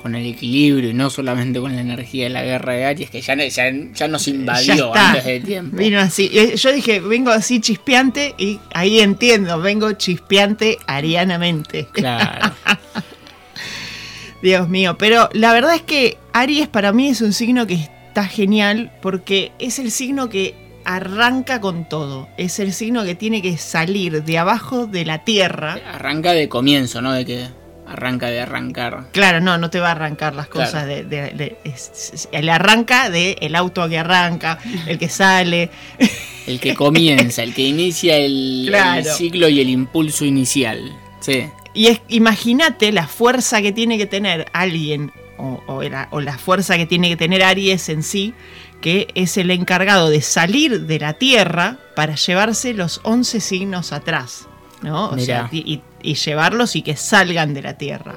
con 0.03 0.15
el 0.15 0.27
equilibrio 0.27 0.91
y 0.91 0.95
no 0.95 1.11
solamente 1.11 1.61
con 1.61 1.75
la 1.75 1.81
energía 1.81 2.25
de 2.25 2.31
la 2.31 2.43
guerra 2.43 2.75
de 2.75 2.85
Aries, 2.85 3.11
que 3.11 3.21
ya, 3.21 3.35
ya, 3.37 3.73
ya 3.95 4.09
nos 4.09 4.29
invadió 4.29 4.95
antes 4.95 5.25
de 5.25 5.41
tiempo. 5.41 5.77
Vino 5.77 5.99
así. 6.01 6.31
Eh, 6.33 6.57
Yo 6.57 6.73
dije, 6.73 7.01
vengo 7.01 7.31
así 7.31 7.61
chispeante 7.61 8.35
y 8.39 8.61
ahí 8.75 9.01
entiendo, 9.01 9.61
vengo 9.61 9.93
chispeante 9.93 10.79
arianamente. 10.87 11.87
Claro. 11.93 12.55
Dios 14.43 14.69
mío, 14.69 14.97
pero 14.99 15.29
la 15.33 15.53
verdad 15.53 15.77
es 15.77 15.83
que 15.83 16.19
Aries 16.33 16.67
para 16.67 16.93
mí 16.93 17.09
es 17.09 17.21
un 17.21 17.33
signo 17.33 17.67
que 17.67 17.75
está 17.75 18.27
genial 18.27 18.93
porque 19.01 19.53
es 19.61 19.79
el 19.79 19.93
signo 19.93 20.29
que 20.29 20.62
arranca 20.85 21.61
con 21.61 21.89
todo. 21.89 22.29
Es 22.37 22.59
el 22.59 22.73
signo 22.73 23.05
que 23.05 23.15
tiene 23.15 23.43
que 23.43 23.57
salir 23.59 24.23
de 24.25 24.39
abajo 24.39 24.87
de 24.87 25.05
la 25.05 25.25
tierra. 25.25 25.79
Arranca 25.93 26.33
de 26.33 26.49
comienzo, 26.49 27.01
¿no? 27.03 27.13
De 27.13 27.25
que 27.25 27.47
arranca 27.87 28.29
de 28.29 28.41
arrancar. 28.41 29.05
Claro, 29.13 29.41
no, 29.41 29.59
no 29.59 29.69
te 29.71 29.81
va 29.81 29.89
a 29.89 29.93
arrancar 29.93 30.35
las 30.35 30.47
Claro. 30.49 30.71
cosas 30.71 30.87
de, 30.87 31.05
de- 31.05 31.31
de- 31.33 31.59
es- 31.65 32.11
es- 32.15 32.29
el 32.33 32.49
arranca 32.49 33.11
de 33.11 33.37
el 33.41 33.55
auto 33.55 33.87
que 33.89 33.99
arranca, 33.99 34.59
el 34.87 34.99
que 34.99 35.09
sale. 35.09 35.71
El 36.45 36.59
que 36.59 36.75
comienza, 36.75 37.45
el 37.45 37.55
que 37.55 37.63
inicia 37.63 38.17
el, 38.17 38.63
el 38.65 38.71
Claro. 38.71 39.15
ciclo 39.15 39.49
y 39.49 39.61
el 39.61 39.69
impulso 39.69 40.25
inicial. 40.25 40.93
Sí. 41.21 41.45
Y 41.73 41.87
es, 41.87 42.01
imagínate 42.09 42.91
la 42.91 43.07
fuerza 43.07 43.63
que 43.63 43.71
tiene 43.71 43.97
que 43.97 44.07
tener 44.07 44.47
alguien, 44.53 45.13
o, 45.39 45.63
o 45.69 45.83
la, 45.85 46.09
o 46.11 46.21
la 46.21 46.37
fuerza 46.39 46.77
que 46.77 46.85
tiene 46.85 47.09
que 47.11 47.17
tener 47.17 47.45
Aries 47.45 47.89
en 47.91 48.03
sí, 48.03 48.35
que 48.83 49.09
es 49.15 49.39
el 49.39 49.51
encargado 49.51 50.11
de 50.11 50.21
salir 50.21 50.83
de 50.83 50.99
la 50.99 51.15
Tierra 51.15 51.79
para 51.97 52.15
llevarse 52.17 52.75
los 52.75 53.01
11 53.05 53.41
signos 53.41 53.93
atrás, 53.93 54.47
¿no? 54.83 55.09
O 55.11 55.19
sea, 55.19 55.49
Mirá. 55.51 55.65
y, 55.67 55.75
y- 55.75 55.83
y 56.11 56.15
llevarlos 56.17 56.75
y 56.77 56.83
que 56.83 56.97
salgan 56.97 57.55
de 57.55 57.63
la 57.63 57.79
Tierra. 57.79 58.17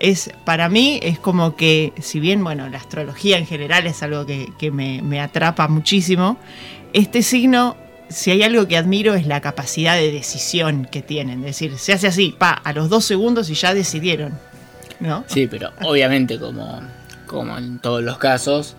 Es, 0.00 0.30
para 0.44 0.68
mí 0.68 0.98
es 1.02 1.18
como 1.18 1.56
que, 1.56 1.92
si 2.00 2.20
bien, 2.20 2.42
bueno, 2.42 2.68
la 2.68 2.78
astrología 2.78 3.36
en 3.38 3.46
general 3.46 3.86
es 3.86 4.02
algo 4.02 4.24
que, 4.26 4.50
que 4.58 4.70
me, 4.70 5.02
me 5.02 5.20
atrapa 5.20 5.68
muchísimo, 5.68 6.38
este 6.92 7.22
signo, 7.22 7.76
si 8.08 8.30
hay 8.32 8.42
algo 8.42 8.66
que 8.66 8.76
admiro 8.76 9.14
es 9.14 9.26
la 9.26 9.40
capacidad 9.40 9.94
de 9.96 10.10
decisión 10.10 10.88
que 10.90 11.02
tienen. 11.02 11.40
Es 11.40 11.60
decir, 11.60 11.78
se 11.78 11.92
hace 11.92 12.08
así, 12.08 12.34
pa, 12.36 12.50
a 12.50 12.72
los 12.72 12.88
dos 12.88 13.04
segundos 13.04 13.50
y 13.50 13.54
ya 13.54 13.72
decidieron. 13.74 14.36
¿No? 15.00 15.22
Sí, 15.28 15.46
pero 15.46 15.70
obviamente 15.82 16.38
como, 16.40 16.80
como 17.26 17.56
en 17.56 17.78
todos 17.78 18.02
los 18.02 18.18
casos, 18.18 18.74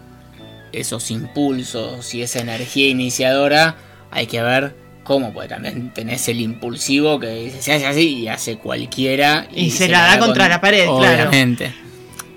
esos 0.74 1.12
impulsos 1.12 2.14
y 2.14 2.22
esa 2.22 2.40
energía 2.40 2.88
iniciadora 2.88 3.76
hay 4.12 4.28
que 4.28 4.42
ver 4.42 4.76
cómo, 5.04 5.34
porque 5.34 5.50
también 5.50 5.92
tenés 5.94 6.28
el 6.30 6.40
impulsivo 6.42 7.20
que 7.20 7.28
dice, 7.46 7.62
se 7.62 7.74
hace 7.74 7.88
así 7.88 8.20
y 8.20 8.28
hace 8.28 8.58
cualquiera. 8.58 9.48
Y 9.54 9.72
se 9.72 9.88
la 9.90 10.02
da 10.08 10.20
contra 10.20 10.48
la 10.48 10.62
pared, 10.62 10.86
claro. 10.86 11.30
Obviamente. 11.30 11.74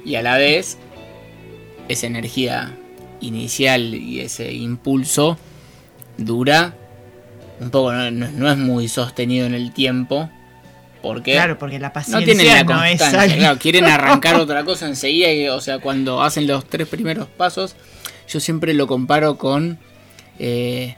Y 0.04 0.14
a 0.16 0.22
la 0.22 0.36
vez, 0.36 0.78
esa 1.88 2.06
energía 2.06 2.74
inicial 3.20 3.94
y 3.94 4.20
ese 4.20 4.52
impulso 4.52 5.38
dura 6.16 6.74
un 7.60 7.70
poco, 7.70 7.92
no, 7.92 8.10
no- 8.10 8.30
no 8.30 8.50
es 8.50 8.56
muy 8.56 8.88
sostenido 8.88 9.46
en 9.46 9.54
el 9.54 9.72
tiempo. 9.72 10.28
Porque 11.02 11.32
Claro, 11.32 11.58
porque 11.58 11.78
la 11.78 11.88
no 11.88 11.92
paciencia 11.92 12.24
tienen 12.24 12.46
la 12.46 12.64
no 12.64 12.82
es 12.82 12.98
constancia, 12.98 13.36
claro, 13.36 13.58
quieren 13.58 13.84
arrancar 13.84 14.36
otra 14.40 14.64
cosa 14.64 14.86
enseguida, 14.86 15.30
y, 15.32 15.48
o 15.48 15.60
sea, 15.60 15.78
cuando 15.78 16.22
hacen 16.22 16.46
los 16.46 16.64
tres 16.66 16.88
primeros 16.88 17.28
pasos, 17.28 17.76
yo 18.28 18.40
siempre 18.40 18.74
lo 18.74 18.86
comparo 18.86 19.36
con, 19.36 19.78
eh, 20.38 20.96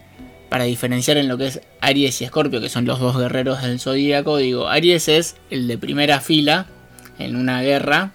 para 0.49 0.65
diferenciar 0.65 1.17
en 1.17 1.29
lo 1.29 1.37
que 1.39 1.47
es 1.49 1.61
Aries 1.81 2.21
y 2.21 2.25
Escorpio, 2.25 2.61
que 2.61 2.69
son 2.69 2.85
los 2.85 3.01
dos 3.01 3.17
guerreros 3.19 3.63
del 3.63 3.81
zodíaco, 3.81 4.37
digo, 4.39 4.69
Aries 4.69 5.09
es 5.09 5.37
el 5.51 5.67
de 5.69 5.79
primera 5.79 6.21
fila 6.21 6.67
en 7.19 7.37
una 7.37 7.63
guerra. 7.63 8.13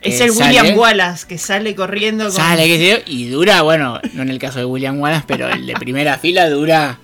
Es 0.00 0.18
que 0.18 0.24
el 0.24 0.30
William 0.32 0.76
Wallace 0.76 1.26
que 1.28 1.38
sale 1.38 1.74
corriendo 1.76 2.24
con... 2.24 2.32
Sale, 2.32 2.66
qué 2.66 2.76
sé 2.78 2.90
yo, 2.90 2.96
y 3.12 3.28
dura, 3.28 3.62
bueno, 3.62 4.00
no 4.14 4.22
en 4.22 4.30
el 4.30 4.38
caso 4.38 4.58
de 4.58 4.64
William 4.64 4.98
Wallace, 5.00 5.24
pero 5.28 5.48
el 5.48 5.64
de 5.66 5.74
primera 5.74 6.18
fila 6.18 6.48
dura 6.50 6.98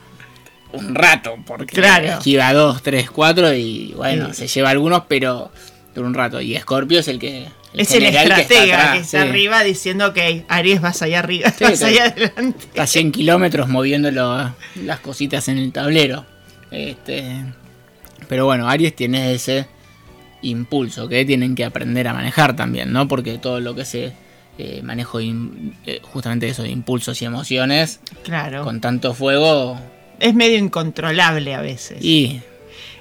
un 0.72 0.94
rato, 0.94 1.36
porque 1.46 1.74
Claro. 1.76 2.06
esquiva 2.08 2.52
dos, 2.52 2.82
tres, 2.82 3.08
cuatro 3.10 3.52
y 3.54 3.92
bueno, 3.96 4.28
Sí. 4.34 4.46
se 4.46 4.48
lleva 4.48 4.70
algunos, 4.70 5.04
pero 5.08 5.50
dura 5.94 6.06
un 6.08 6.14
rato. 6.14 6.40
Y 6.40 6.56
Scorpio 6.58 6.98
es 7.00 7.08
el 7.08 7.18
que. 7.18 7.46
Es 7.74 7.90
el 7.92 8.02
general 8.04 8.34
que 8.34 8.40
está 8.42 8.54
estratega 8.54 8.92
que 8.92 8.98
está, 9.00 9.22
sí. 9.22 9.28
arriba 9.28 9.62
diciendo, 9.64 10.06
ok, 10.08 10.18
Aries 10.48 10.80
vas 10.80 11.02
allá 11.02 11.18
arriba, 11.20 11.50
Sí, 11.50 11.64
vas 11.64 11.82
allá 11.82 12.04
adelante. 12.06 12.64
Está 12.64 12.82
a 12.84 12.86
100 12.86 13.12
kilómetros 13.12 13.68
moviendo 13.68 14.10
lo- 14.10 14.54
las 14.84 15.00
cositas 15.00 15.48
en 15.48 15.58
el 15.58 15.72
tablero. 15.72 16.24
Este, 16.70 17.44
pero 18.28 18.44
bueno, 18.46 18.68
Aries 18.68 18.94
tiene 18.96 19.32
ese 19.34 19.66
impulso 20.42 21.08
que 21.08 21.24
tienen 21.24 21.54
que 21.54 21.64
aprender 21.64 22.06
a 22.08 22.14
manejar 22.14 22.54
también, 22.56 22.92
¿no? 22.92 23.08
Porque 23.08 23.38
todo 23.38 23.60
lo 23.60 23.74
que 23.74 23.84
se 23.84 24.12
eh, 24.58 24.80
manejo 24.82 25.20
in- 25.20 25.74
eh, 25.86 26.00
justamente 26.02 26.48
eso 26.48 26.62
de 26.64 26.70
impulsos 26.70 27.20
y 27.22 27.24
emociones 27.24 28.00
Claro. 28.24 28.64
con 28.64 28.80
tanto 28.80 29.14
fuego 29.14 29.78
Es 30.20 30.34
medio 30.34 30.58
incontrolable 30.58 31.54
a 31.54 31.60
veces. 31.60 31.98
y 32.04 32.40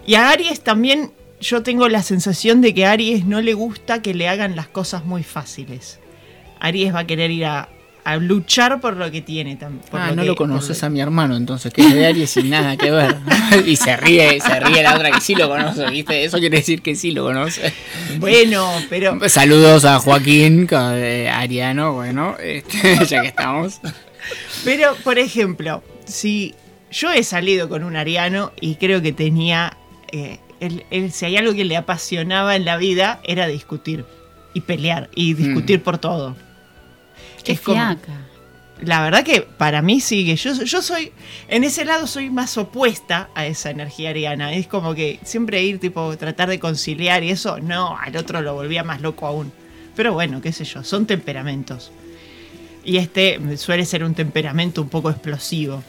Y 0.05 0.15
a 0.15 0.29
Aries 0.29 0.61
también 0.61 1.11
yo 1.39 1.63
tengo 1.63 1.87
la 1.89 2.01
sensación 2.03 2.61
de 2.61 2.73
que 2.73 2.85
a 2.85 2.91
Aries 2.91 3.25
no 3.25 3.41
le 3.41 3.53
gusta 3.53 4.01
que 4.01 4.13
le 4.13 4.27
hagan 4.27 4.55
las 4.55 4.67
cosas 4.67 5.05
muy 5.05 5.23
fáciles. 5.23 5.99
Aries 6.59 6.93
va 6.93 6.99
a 6.99 7.07
querer 7.07 7.29
ir 7.29 7.45
a, 7.45 7.69
a 8.03 8.17
luchar 8.17 8.79
por 8.81 8.95
lo 8.97 9.11
que 9.11 9.21
tiene. 9.21 9.55
por 9.91 9.99
ah, 9.99 10.11
no 10.15 10.23
que- 10.23 10.27
lo 10.29 10.35
conoces 10.35 10.81
a 10.83 10.89
mi 10.89 10.99
hermano, 11.01 11.35
entonces 11.37 11.71
que 11.71 11.81
es 11.81 11.93
de 11.93 12.07
Aries 12.07 12.29
sin 12.31 12.49
nada 12.49 12.75
que 12.77 12.89
ver. 12.89 13.17
y 13.67 13.75
se 13.75 13.95
ríe, 13.97 14.39
se 14.41 14.59
ríe 14.59 14.81
la 14.81 14.95
otra 14.95 15.11
que 15.11 15.21
sí 15.21 15.35
lo 15.35 15.47
conoce, 15.47 15.85
¿viste? 15.91 16.23
Eso 16.23 16.39
quiere 16.39 16.57
decir 16.57 16.81
que 16.81 16.95
sí 16.95 17.11
lo 17.11 17.23
conoce. 17.25 17.71
Bueno, 18.17 18.67
pero 18.89 19.19
Saludos 19.29 19.85
a 19.85 19.99
Joaquín, 19.99 20.67
Ariano, 20.73 21.93
bueno, 21.93 22.35
este, 22.41 23.05
ya 23.05 23.21
que 23.21 23.27
estamos. 23.27 23.79
Pero, 24.65 24.95
por 25.03 25.19
ejemplo, 25.19 25.83
si 26.05 26.55
yo 26.91 27.11
he 27.11 27.23
salido 27.23 27.69
con 27.69 27.83
un 27.83 27.95
ariano 27.95 28.51
y 28.59 28.75
creo 28.75 29.01
que 29.01 29.13
tenía. 29.13 29.77
eh, 30.11 30.39
él- 30.59 30.85
él- 30.91 31.11
si 31.11 31.25
hay 31.25 31.37
algo 31.37 31.53
que 31.53 31.65
le 31.65 31.77
apasionaba 31.77 32.55
en 32.55 32.65
la 32.65 32.77
vida, 32.77 33.19
era 33.23 33.47
discutir 33.47 34.05
y 34.53 34.61
pelear 34.61 35.09
y 35.15 35.33
discutir 35.33 35.81
por 35.83 35.97
todo. 35.97 36.35
Qué 37.43 37.53
Es 37.53 37.61
como-. 37.61 37.79
La 38.81 39.01
verdad 39.01 39.23
que 39.23 39.41
para 39.41 39.81
mí 39.81 39.99
sigue. 39.99 40.35
Yo, 40.35 40.53
yo 40.53 40.81
soy. 40.83 41.11
En 41.47 41.63
ese 41.63 41.83
lado 41.83 42.05
soy 42.05 42.29
más 42.29 42.57
opuesta 42.59 43.29
a 43.33 43.47
esa 43.47 43.71
energía 43.71 44.11
ariana. 44.11 44.53
Es 44.53 44.67
como 44.67 44.93
que 44.93 45.19
siempre 45.23 45.63
ir, 45.63 45.79
tipo, 45.79 46.15
tratar 46.15 46.49
de 46.49 46.59
conciliar 46.59 47.23
y 47.23 47.31
eso, 47.31 47.59
no, 47.59 47.97
al 47.97 48.15
otro 48.17 48.41
lo 48.41 48.53
volvía 48.53 48.83
más 48.83 49.01
loco 49.01 49.25
aún. 49.25 49.51
Pero 49.95 50.13
bueno, 50.13 50.41
qué 50.41 50.51
sé 50.51 50.63
yo, 50.63 50.83
son 50.83 51.07
temperamentos. 51.07 51.91
Y 52.83 52.97
este 52.97 53.39
suele 53.57 53.83
ser 53.83 54.03
un 54.03 54.13
temperamento 54.13 54.81
un 54.83 54.89
poco 54.89 55.09
explosivo. 55.09 55.83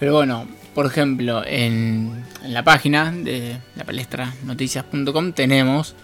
Pero 0.00 0.14
bueno, 0.14 0.48
por 0.74 0.86
ejemplo, 0.86 1.42
en, 1.46 2.24
en 2.44 2.54
la 2.54 2.62
página 2.64 3.12
de 3.12 3.56
la 3.76 3.84
palestra 3.84 4.32
noticias.com 4.44 5.32
tenemos 5.32 5.94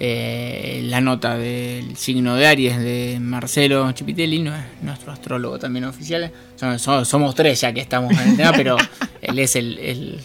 eh, 0.00 0.82
la 0.86 1.00
nota 1.00 1.36
del 1.36 1.96
signo 1.96 2.34
de 2.36 2.46
Aries 2.46 2.78
de 2.78 3.18
Marcelo 3.20 3.90
Chipitelli, 3.92 4.44
nuestro 4.82 5.12
astrólogo 5.12 5.58
también 5.58 5.84
oficial. 5.84 6.30
Somos 6.78 7.34
tres 7.34 7.60
ya 7.60 7.72
que 7.72 7.80
estamos 7.80 8.12
en 8.12 8.30
el 8.30 8.36
tema, 8.36 8.52
pero 8.52 8.76
él 9.22 9.38
es 9.38 9.56
el, 9.56 9.78
el- 9.78 10.20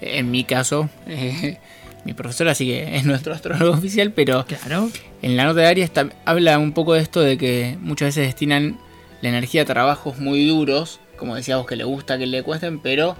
en 0.00 0.30
mi 0.30 0.44
caso, 0.44 0.90
eh, 1.06 1.58
mi 2.04 2.12
profesor, 2.12 2.48
así 2.48 2.66
que 2.66 2.96
es 2.96 3.04
nuestro 3.04 3.32
astrólogo 3.34 3.72
oficial, 3.72 4.12
pero 4.12 4.44
Claro. 4.44 4.90
en 5.22 5.36
la 5.36 5.44
nota 5.44 5.60
de 5.60 5.66
Aries 5.68 5.90
habla 6.24 6.58
un 6.58 6.72
poco 6.72 6.94
de 6.94 7.00
esto 7.00 7.20
de 7.20 7.38
que 7.38 7.78
muchas 7.80 8.08
veces 8.08 8.26
destinan 8.26 8.78
la 9.22 9.28
energía 9.30 9.62
a 9.62 9.64
trabajos 9.64 10.18
muy 10.18 10.46
duros, 10.46 11.00
como 11.24 11.36
decíamos 11.36 11.64
que 11.64 11.76
le 11.76 11.84
gusta 11.84 12.18
que 12.18 12.26
le 12.26 12.42
cuesten, 12.42 12.80
pero 12.80 13.16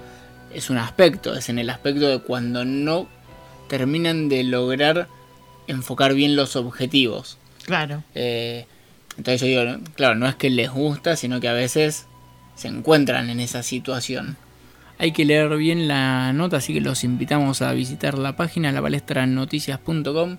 es 0.53 0.69
un 0.69 0.77
aspecto, 0.77 1.35
es 1.35 1.49
en 1.49 1.59
el 1.59 1.71
aspecto 1.71 2.07
de 2.07 2.19
cuando 2.19 2.67
no 2.67 3.09
terminan 3.67 4.29
de 4.29 4.45
lograr 4.45 5.09
enfocar 5.69 6.13
bien 6.13 6.37
los 6.37 6.55
objetivos. 6.55 7.39
Claro. 7.65 8.05
Eh, 8.15 8.67
entonces 9.17 9.41
yo 9.41 9.47
digo, 9.47 9.65
¿no? 9.65 9.81
claro, 9.95 10.17
no 10.17 10.29
es 10.29 10.35
que 10.35 10.51
les 10.51 10.71
gusta, 10.71 11.17
sino 11.17 11.41
que 11.41 11.49
a 11.49 11.55
veces 11.55 12.05
se 12.57 12.69
encuentran 12.69 13.31
en 13.31 13.41
esa 13.41 13.63
situación. 13.63 14.37
Hay 14.99 15.13
que 15.13 15.25
leer 15.25 15.57
bien 15.57 15.89
la 15.89 16.35
nota, 16.35 16.59
así 16.59 16.75
que 16.75 16.83
los 16.83 17.05
invitamos 17.05 17.63
a 17.63 17.73
visitar 17.73 18.19
la 18.19 18.37
página 18.37 18.71
lapalestranoticias.com, 18.71 20.37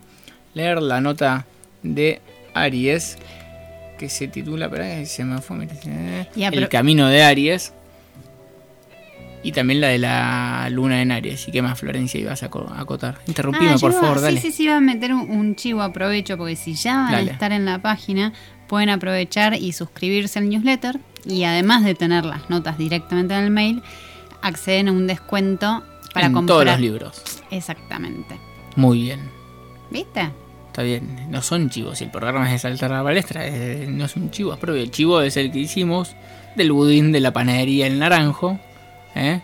leer 0.54 0.84
la 0.84 1.02
nota 1.02 1.48
de 1.82 2.22
Aries, 2.54 3.18
que 3.98 4.10
se 4.10 4.28
titula, 4.28 4.66
espera, 4.66 5.06
se 5.06 5.24
me 5.24 5.42
fue, 5.42 5.58
mira, 5.58 5.74
eh, 5.86 6.28
El 6.36 6.52
pero- 6.54 6.70
camino 6.70 7.08
de 7.08 7.24
Aries. 7.24 7.74
Y 9.44 9.52
también 9.52 9.80
la 9.80 9.88
de 9.90 10.00
la 10.00 10.68
luna 10.72 11.02
en 11.04 11.12
Aries. 11.12 11.48
¿Y 11.48 11.52
qué 11.52 11.62
más, 11.62 11.80
Florencia, 11.80 12.20
ibas 12.20 12.42
a 12.42 12.50
co- 12.50 12.68
a 12.68 12.82
acotar? 12.82 13.20
Interrumpime, 13.28 13.74
Ah, 13.74 13.78
por 13.80 13.92
iba- 13.92 14.02
favor, 14.02 14.18
sí, 14.18 14.24
dale. 14.24 14.42
Sí, 14.42 14.52
sí, 14.52 14.64
iba 14.64 14.78
a 14.78 14.82
meter 14.82 15.14
un, 15.14 15.30
un 15.30 15.56
chivo, 15.56 15.84
aprovecho, 15.84 16.36
porque 16.36 16.56
si 16.56 16.74
ya 16.74 16.96
van 16.96 17.12
Dale. 17.12 17.30
a 17.30 17.34
estar 17.34 17.52
en 17.52 17.64
la 17.66 17.80
página, 17.80 18.34
pueden 18.68 18.90
aprovechar 18.90 19.54
y 19.54 19.72
suscribirse 19.74 20.40
al 20.40 20.50
newsletter. 20.50 21.00
Y 21.28 21.44
además 21.44 21.84
de 21.84 21.94
tener 21.94 22.26
las 22.26 22.50
notas 22.50 22.78
directamente 22.80 23.36
en 23.36 23.44
el 23.44 23.52
mail, 23.52 23.84
acceden 24.42 24.88
a 24.88 24.92
un 24.92 25.06
descuento 25.06 25.84
para 26.14 26.26
en 26.28 26.34
comprar. 26.34 26.54
todos 26.56 26.66
los 26.66 26.80
libros. 26.80 27.22
Exactamente. 27.52 28.40
Muy 28.76 29.04
bien. 29.04 29.20
¿Viste? 29.92 30.30
Está 30.76 30.84
bien, 30.84 31.08
no 31.30 31.42
son 31.42 31.70
chivos. 31.70 32.00
Si 32.00 32.04
el 32.04 32.10
programa 32.12 32.48
es 32.48 32.52
de 32.52 32.60
saltar 32.60 32.92
a 32.92 32.98
la 32.98 33.04
palestra, 33.06 33.44
no 33.88 34.04
es 34.04 34.16
un 34.18 34.30
chivo, 34.30 34.52
es 34.52 34.60
propio. 34.60 34.82
El 34.82 34.92
chivo 34.92 35.22
es 35.22 35.38
el 35.38 35.50
que 35.50 35.60
hicimos 35.60 36.18
del 36.58 36.74
budín 36.74 37.14
de 37.14 37.22
la 37.22 37.32
panadería 37.32 37.88
El 37.88 37.98
Naranjo. 37.98 38.60
¿eh? 39.16 39.40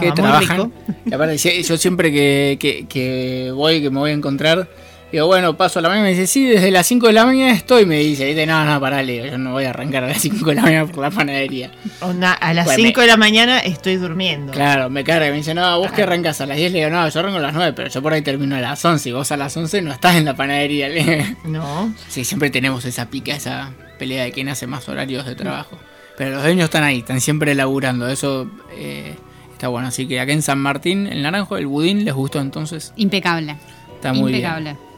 Que 0.00 0.06
muy 0.22 0.30
rico. 0.40 0.72
Y 1.06 1.14
aparte, 1.14 1.36
yo 1.62 1.76
siempre 1.78 2.10
que, 2.10 2.56
que- 2.58 2.86
que 2.88 3.52
voy, 3.54 3.80
que 3.80 3.90
me 3.90 4.00
voy 4.00 4.10
a 4.10 4.14
encontrar, 4.14 4.68
digo, 5.12 5.26
bueno, 5.26 5.56
paso 5.56 5.78
a 5.78 5.82
la 5.82 5.88
mañana. 5.88 6.04
Me 6.06 6.10
dice, 6.10 6.26
sí, 6.26 6.44
desde 6.46 6.70
las 6.70 6.86
5 6.86 7.06
de 7.08 7.12
la 7.12 7.24
mañana 7.26 7.52
estoy. 7.52 7.86
Me 7.86 7.98
dice, 7.98 8.26
¿viste? 8.26 8.46
no, 8.46 8.64
no, 8.64 8.80
parale, 8.80 9.30
yo 9.30 9.38
no 9.38 9.52
voy 9.52 9.64
a 9.64 9.70
arrancar 9.70 10.04
a 10.04 10.08
las 10.08 10.20
5 10.22 10.44
de 10.48 10.54
la 10.54 10.62
mañana 10.62 10.86
por 10.86 11.02
la 11.02 11.10
panadería. 11.10 11.70
Onda, 12.00 12.32
a 12.32 12.52
las 12.54 12.64
Bueno, 12.64 12.82
5 12.84 13.00
de 13.02 13.06
la 13.06 13.16
mañana 13.16 13.58
estoy 13.58 13.96
durmiendo. 13.96 14.52
Claro, 14.52 14.90
me 14.90 15.04
carga, 15.04 15.30
me 15.30 15.36
dice, 15.36 15.54
no, 15.54 15.78
vos 15.78 15.92
que 15.92 16.02
arrancas 16.02 16.40
a 16.40 16.46
las 16.46 16.56
10, 16.56 16.72
le 16.72 16.78
digo, 16.78 16.90
no, 16.90 17.08
yo 17.08 17.20
arranco 17.20 17.38
a 17.38 17.42
las 17.42 17.54
9, 17.54 17.72
pero 17.76 17.88
yo 17.88 18.02
por 18.02 18.12
ahí 18.12 18.22
termino 18.22 18.56
a 18.56 18.60
las 18.60 18.84
11, 18.84 19.08
y 19.08 19.12
vos 19.12 19.30
a 19.32 19.36
las 19.36 19.56
11 19.56 19.82
no 19.82 19.92
estás 19.92 20.16
en 20.16 20.24
la 20.24 20.34
panadería. 20.34 20.88
le 20.88 21.04
digo. 21.04 21.24
No. 21.44 21.94
Sí, 22.08 22.24
siempre 22.24 22.50
tenemos 22.50 22.84
esa 22.84 23.08
pica, 23.10 23.34
esa 23.34 23.72
pelea 23.98 24.24
de 24.24 24.32
quién 24.32 24.48
hace 24.48 24.66
más 24.66 24.88
horarios 24.88 25.26
de 25.26 25.34
trabajo. 25.34 25.78
Pero 26.16 26.32
los 26.32 26.42
dueños 26.42 26.64
están 26.64 26.84
ahí, 26.84 26.98
están 26.98 27.20
siempre 27.20 27.54
laburando, 27.54 28.08
eso 28.08 28.50
eh, 28.76 29.14
está 29.52 29.68
bueno. 29.68 29.88
Así 29.88 30.06
que 30.06 30.20
acá 30.20 30.32
en 30.32 30.42
San 30.42 30.58
Martín, 30.58 31.06
el 31.06 31.22
naranjo, 31.22 31.56
el 31.56 31.66
budín, 31.66 32.04
¿les 32.04 32.14
gustó 32.14 32.40
entonces? 32.40 32.92
Impecable. 32.96 33.56
Está 33.94 34.12
muy 34.12 34.30
Impecable. 34.32 34.72
bien. 34.72 34.91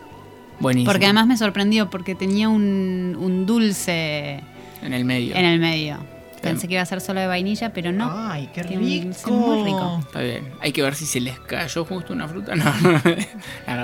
Buenísimo. 0.60 0.90
Porque 0.90 1.06
además 1.06 1.26
me 1.26 1.36
sorprendió 1.36 1.90
porque 1.90 2.14
tenía 2.14 2.48
un, 2.48 3.16
un 3.18 3.46
dulce 3.46 4.40
En 4.82 4.92
el 4.92 5.04
medio. 5.04 5.34
en 5.34 5.44
el 5.44 5.58
medio. 5.60 5.98
Pensé 6.42 6.68
que 6.68 6.74
iba 6.74 6.82
a 6.82 6.86
ser 6.86 7.00
solo 7.00 7.20
de 7.20 7.26
vainilla, 7.26 7.72
pero 7.72 7.90
no. 7.90 8.10
Ay, 8.14 8.50
qué 8.52 8.62
rico. 8.62 8.80
dulce 8.82 9.30
muy 9.30 9.64
rico. 9.64 9.98
Está 10.00 10.20
bien. 10.20 10.48
Hay 10.60 10.72
que 10.72 10.82
ver 10.82 10.94
si 10.94 11.06
se 11.06 11.18
les 11.18 11.38
cayó 11.40 11.86
justo 11.86 12.12
una 12.12 12.28
fruta. 12.28 12.54
No, 12.54 12.64
no, 12.82 12.92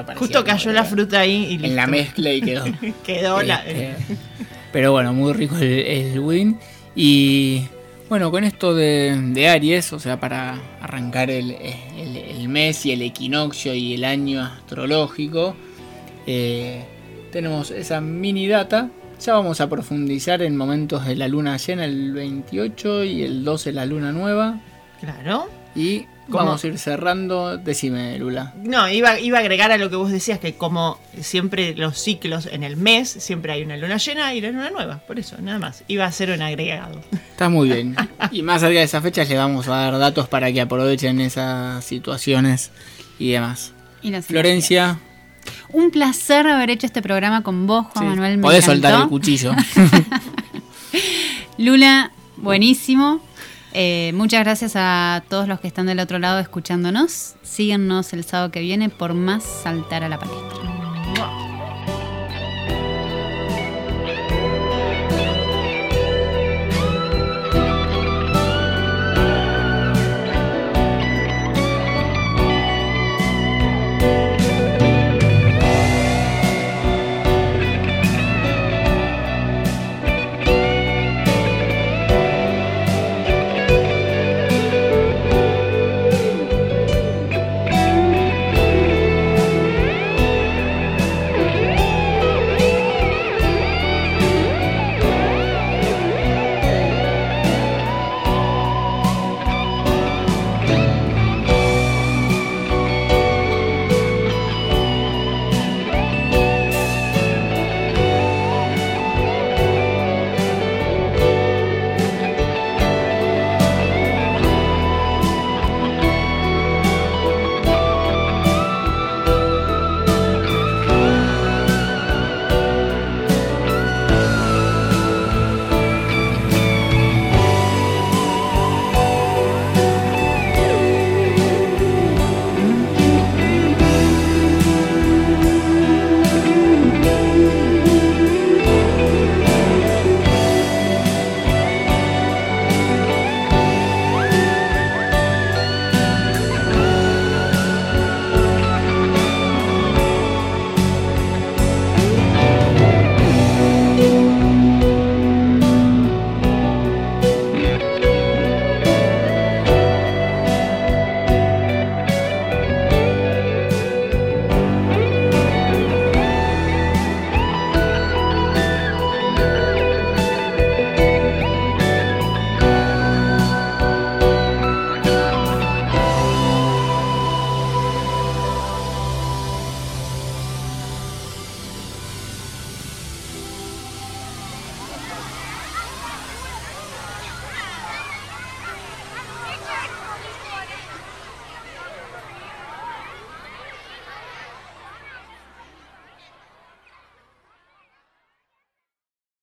no, 0.03 0.14
Justo 0.16 0.45
cayó 0.45 0.71
la 0.73 0.85
fruta 0.85 1.21
ahí 1.21 1.59
y 1.59 1.64
En 1.64 1.75
la 1.75 1.87
mezcla 1.87 2.31
y 2.33 2.43
quedó. 2.43 2.64
Quedó 3.05 3.43
la. 3.43 3.57
Este, 3.66 3.95
pero 4.73 4.93
bueno, 4.93 5.14
muy 5.14 5.33
rico 5.33 5.57
el, 5.57 5.62
el 5.73 6.21
budín. 6.21 6.59
Y 6.95 7.62
bueno, 8.11 8.31
con 8.31 8.45
esto 8.45 8.75
de, 8.75 9.16
de 9.33 9.49
Aries, 9.49 9.93
o 9.95 9.99
sea, 9.99 10.21
para 10.21 10.59
arrancar 10.83 11.31
el, 11.31 11.53
el- 11.53 12.16
el 12.16 12.49
mes 12.49 12.85
y 12.85 12.93
el 12.93 13.01
equinoccio 13.01 13.73
y 13.75 13.95
el 13.95 14.05
año 14.05 14.43
astrológico, 14.45 15.57
eh, 16.27 16.85
tenemos 17.33 17.71
esa 17.71 18.01
mini 18.01 18.47
data. 18.47 18.91
Ya 19.25 19.35
vamos 19.35 19.61
a 19.61 19.68
profundizar 19.68 20.41
en 20.43 20.57
momentos 20.57 21.07
de 21.07 21.14
la 21.14 21.29
luna 21.29 21.57
llena, 21.59 21.85
el 21.85 22.12
28 22.12 23.05
y 23.05 23.23
el 23.23 23.45
12 23.45 23.73
la 23.73 23.85
luna 23.85 24.12
nueva. 24.12 24.61
Claro. 25.01 25.49
Y 25.75 26.07
¿Cómo? 26.31 26.45
vamos 26.45 26.64
a 26.64 26.66
ir 26.66 26.79
cerrando. 26.79 27.59
Decime, 27.59 28.18
Lula. 28.18 28.55
No, 28.62 28.89
iba, 28.89 29.18
iba 29.21 29.39
a 29.39 29.41
agregar 29.41 29.73
a 29.73 29.79
lo 29.79 29.91
que 29.91 29.97
vos 29.97 30.11
decías, 30.11 30.39
que 30.39 30.55
como 30.55 30.99
siempre 31.21 31.75
los 31.75 31.99
ciclos 31.99 32.47
en 32.47 32.62
el 32.62 32.77
mes, 32.77 33.09
siempre 33.09 33.53
hay 33.53 33.62
una 33.62 33.77
luna 33.77 33.99
llena 33.99 34.33
y 34.35 34.41
la 34.41 34.51
luna 34.51 34.71
nueva. 34.71 34.99
Por 35.07 35.18
eso, 35.18 35.37
nada 35.41 35.59
más. 35.59 35.85
Iba 35.89 36.07
a 36.07 36.12
ser 36.12 36.31
un 36.31 36.43
agregado. 36.43 37.01
Está 37.12 37.49
muy 37.49 37.68
bien. 37.68 37.97
Y 38.33 38.43
más 38.43 38.61
cerca 38.61 38.79
de 38.79 38.85
esas 38.85 39.03
fechas 39.03 39.29
le 39.29 39.37
vamos 39.37 39.66
a 39.66 39.73
dar 39.73 39.99
datos 39.99 40.29
para 40.29 40.53
que 40.53 40.61
aprovechen 40.61 41.21
esas 41.21 41.85
situaciones 41.85 42.71
y 43.18 43.33
demás. 43.33 43.73
Y 44.03 44.12
Florencia, 44.23 44.99
Un 45.73 45.91
placer 45.91 46.47
haber 46.47 46.71
hecho 46.71 46.87
este 46.87 47.03
programa 47.03 47.43
con 47.43 47.67
vos, 47.67 47.87
Juan 47.93 48.09
Manuel. 48.09 48.39
Me 48.39 48.43
podés 48.43 48.65
encantó. 48.65 48.89
soltar 48.89 49.03
el 49.03 49.09
cuchillo. 49.09 49.53
Lula, 51.59 52.11
buenísimo. 52.37 53.21
Eh, 53.73 54.13
muchas 54.15 54.43
gracias 54.43 54.73
a 54.75 55.23
todos 55.29 55.47
los 55.47 55.61
que 55.61 55.69
están 55.69 55.87
del 55.87 56.01
otro 56.01 56.19
lado 56.19 56.41
escuchándonos. 56.41 57.35
Síguenos 57.43 58.13
el 58.13 58.25
sábado 58.25 58.51
que 58.51 58.61
viene 58.61 58.89
por 58.89 59.15
más 59.15 59.45
saltar 59.45 60.03
a 60.03 60.09
la 60.09 60.19
palestra. 60.19 60.80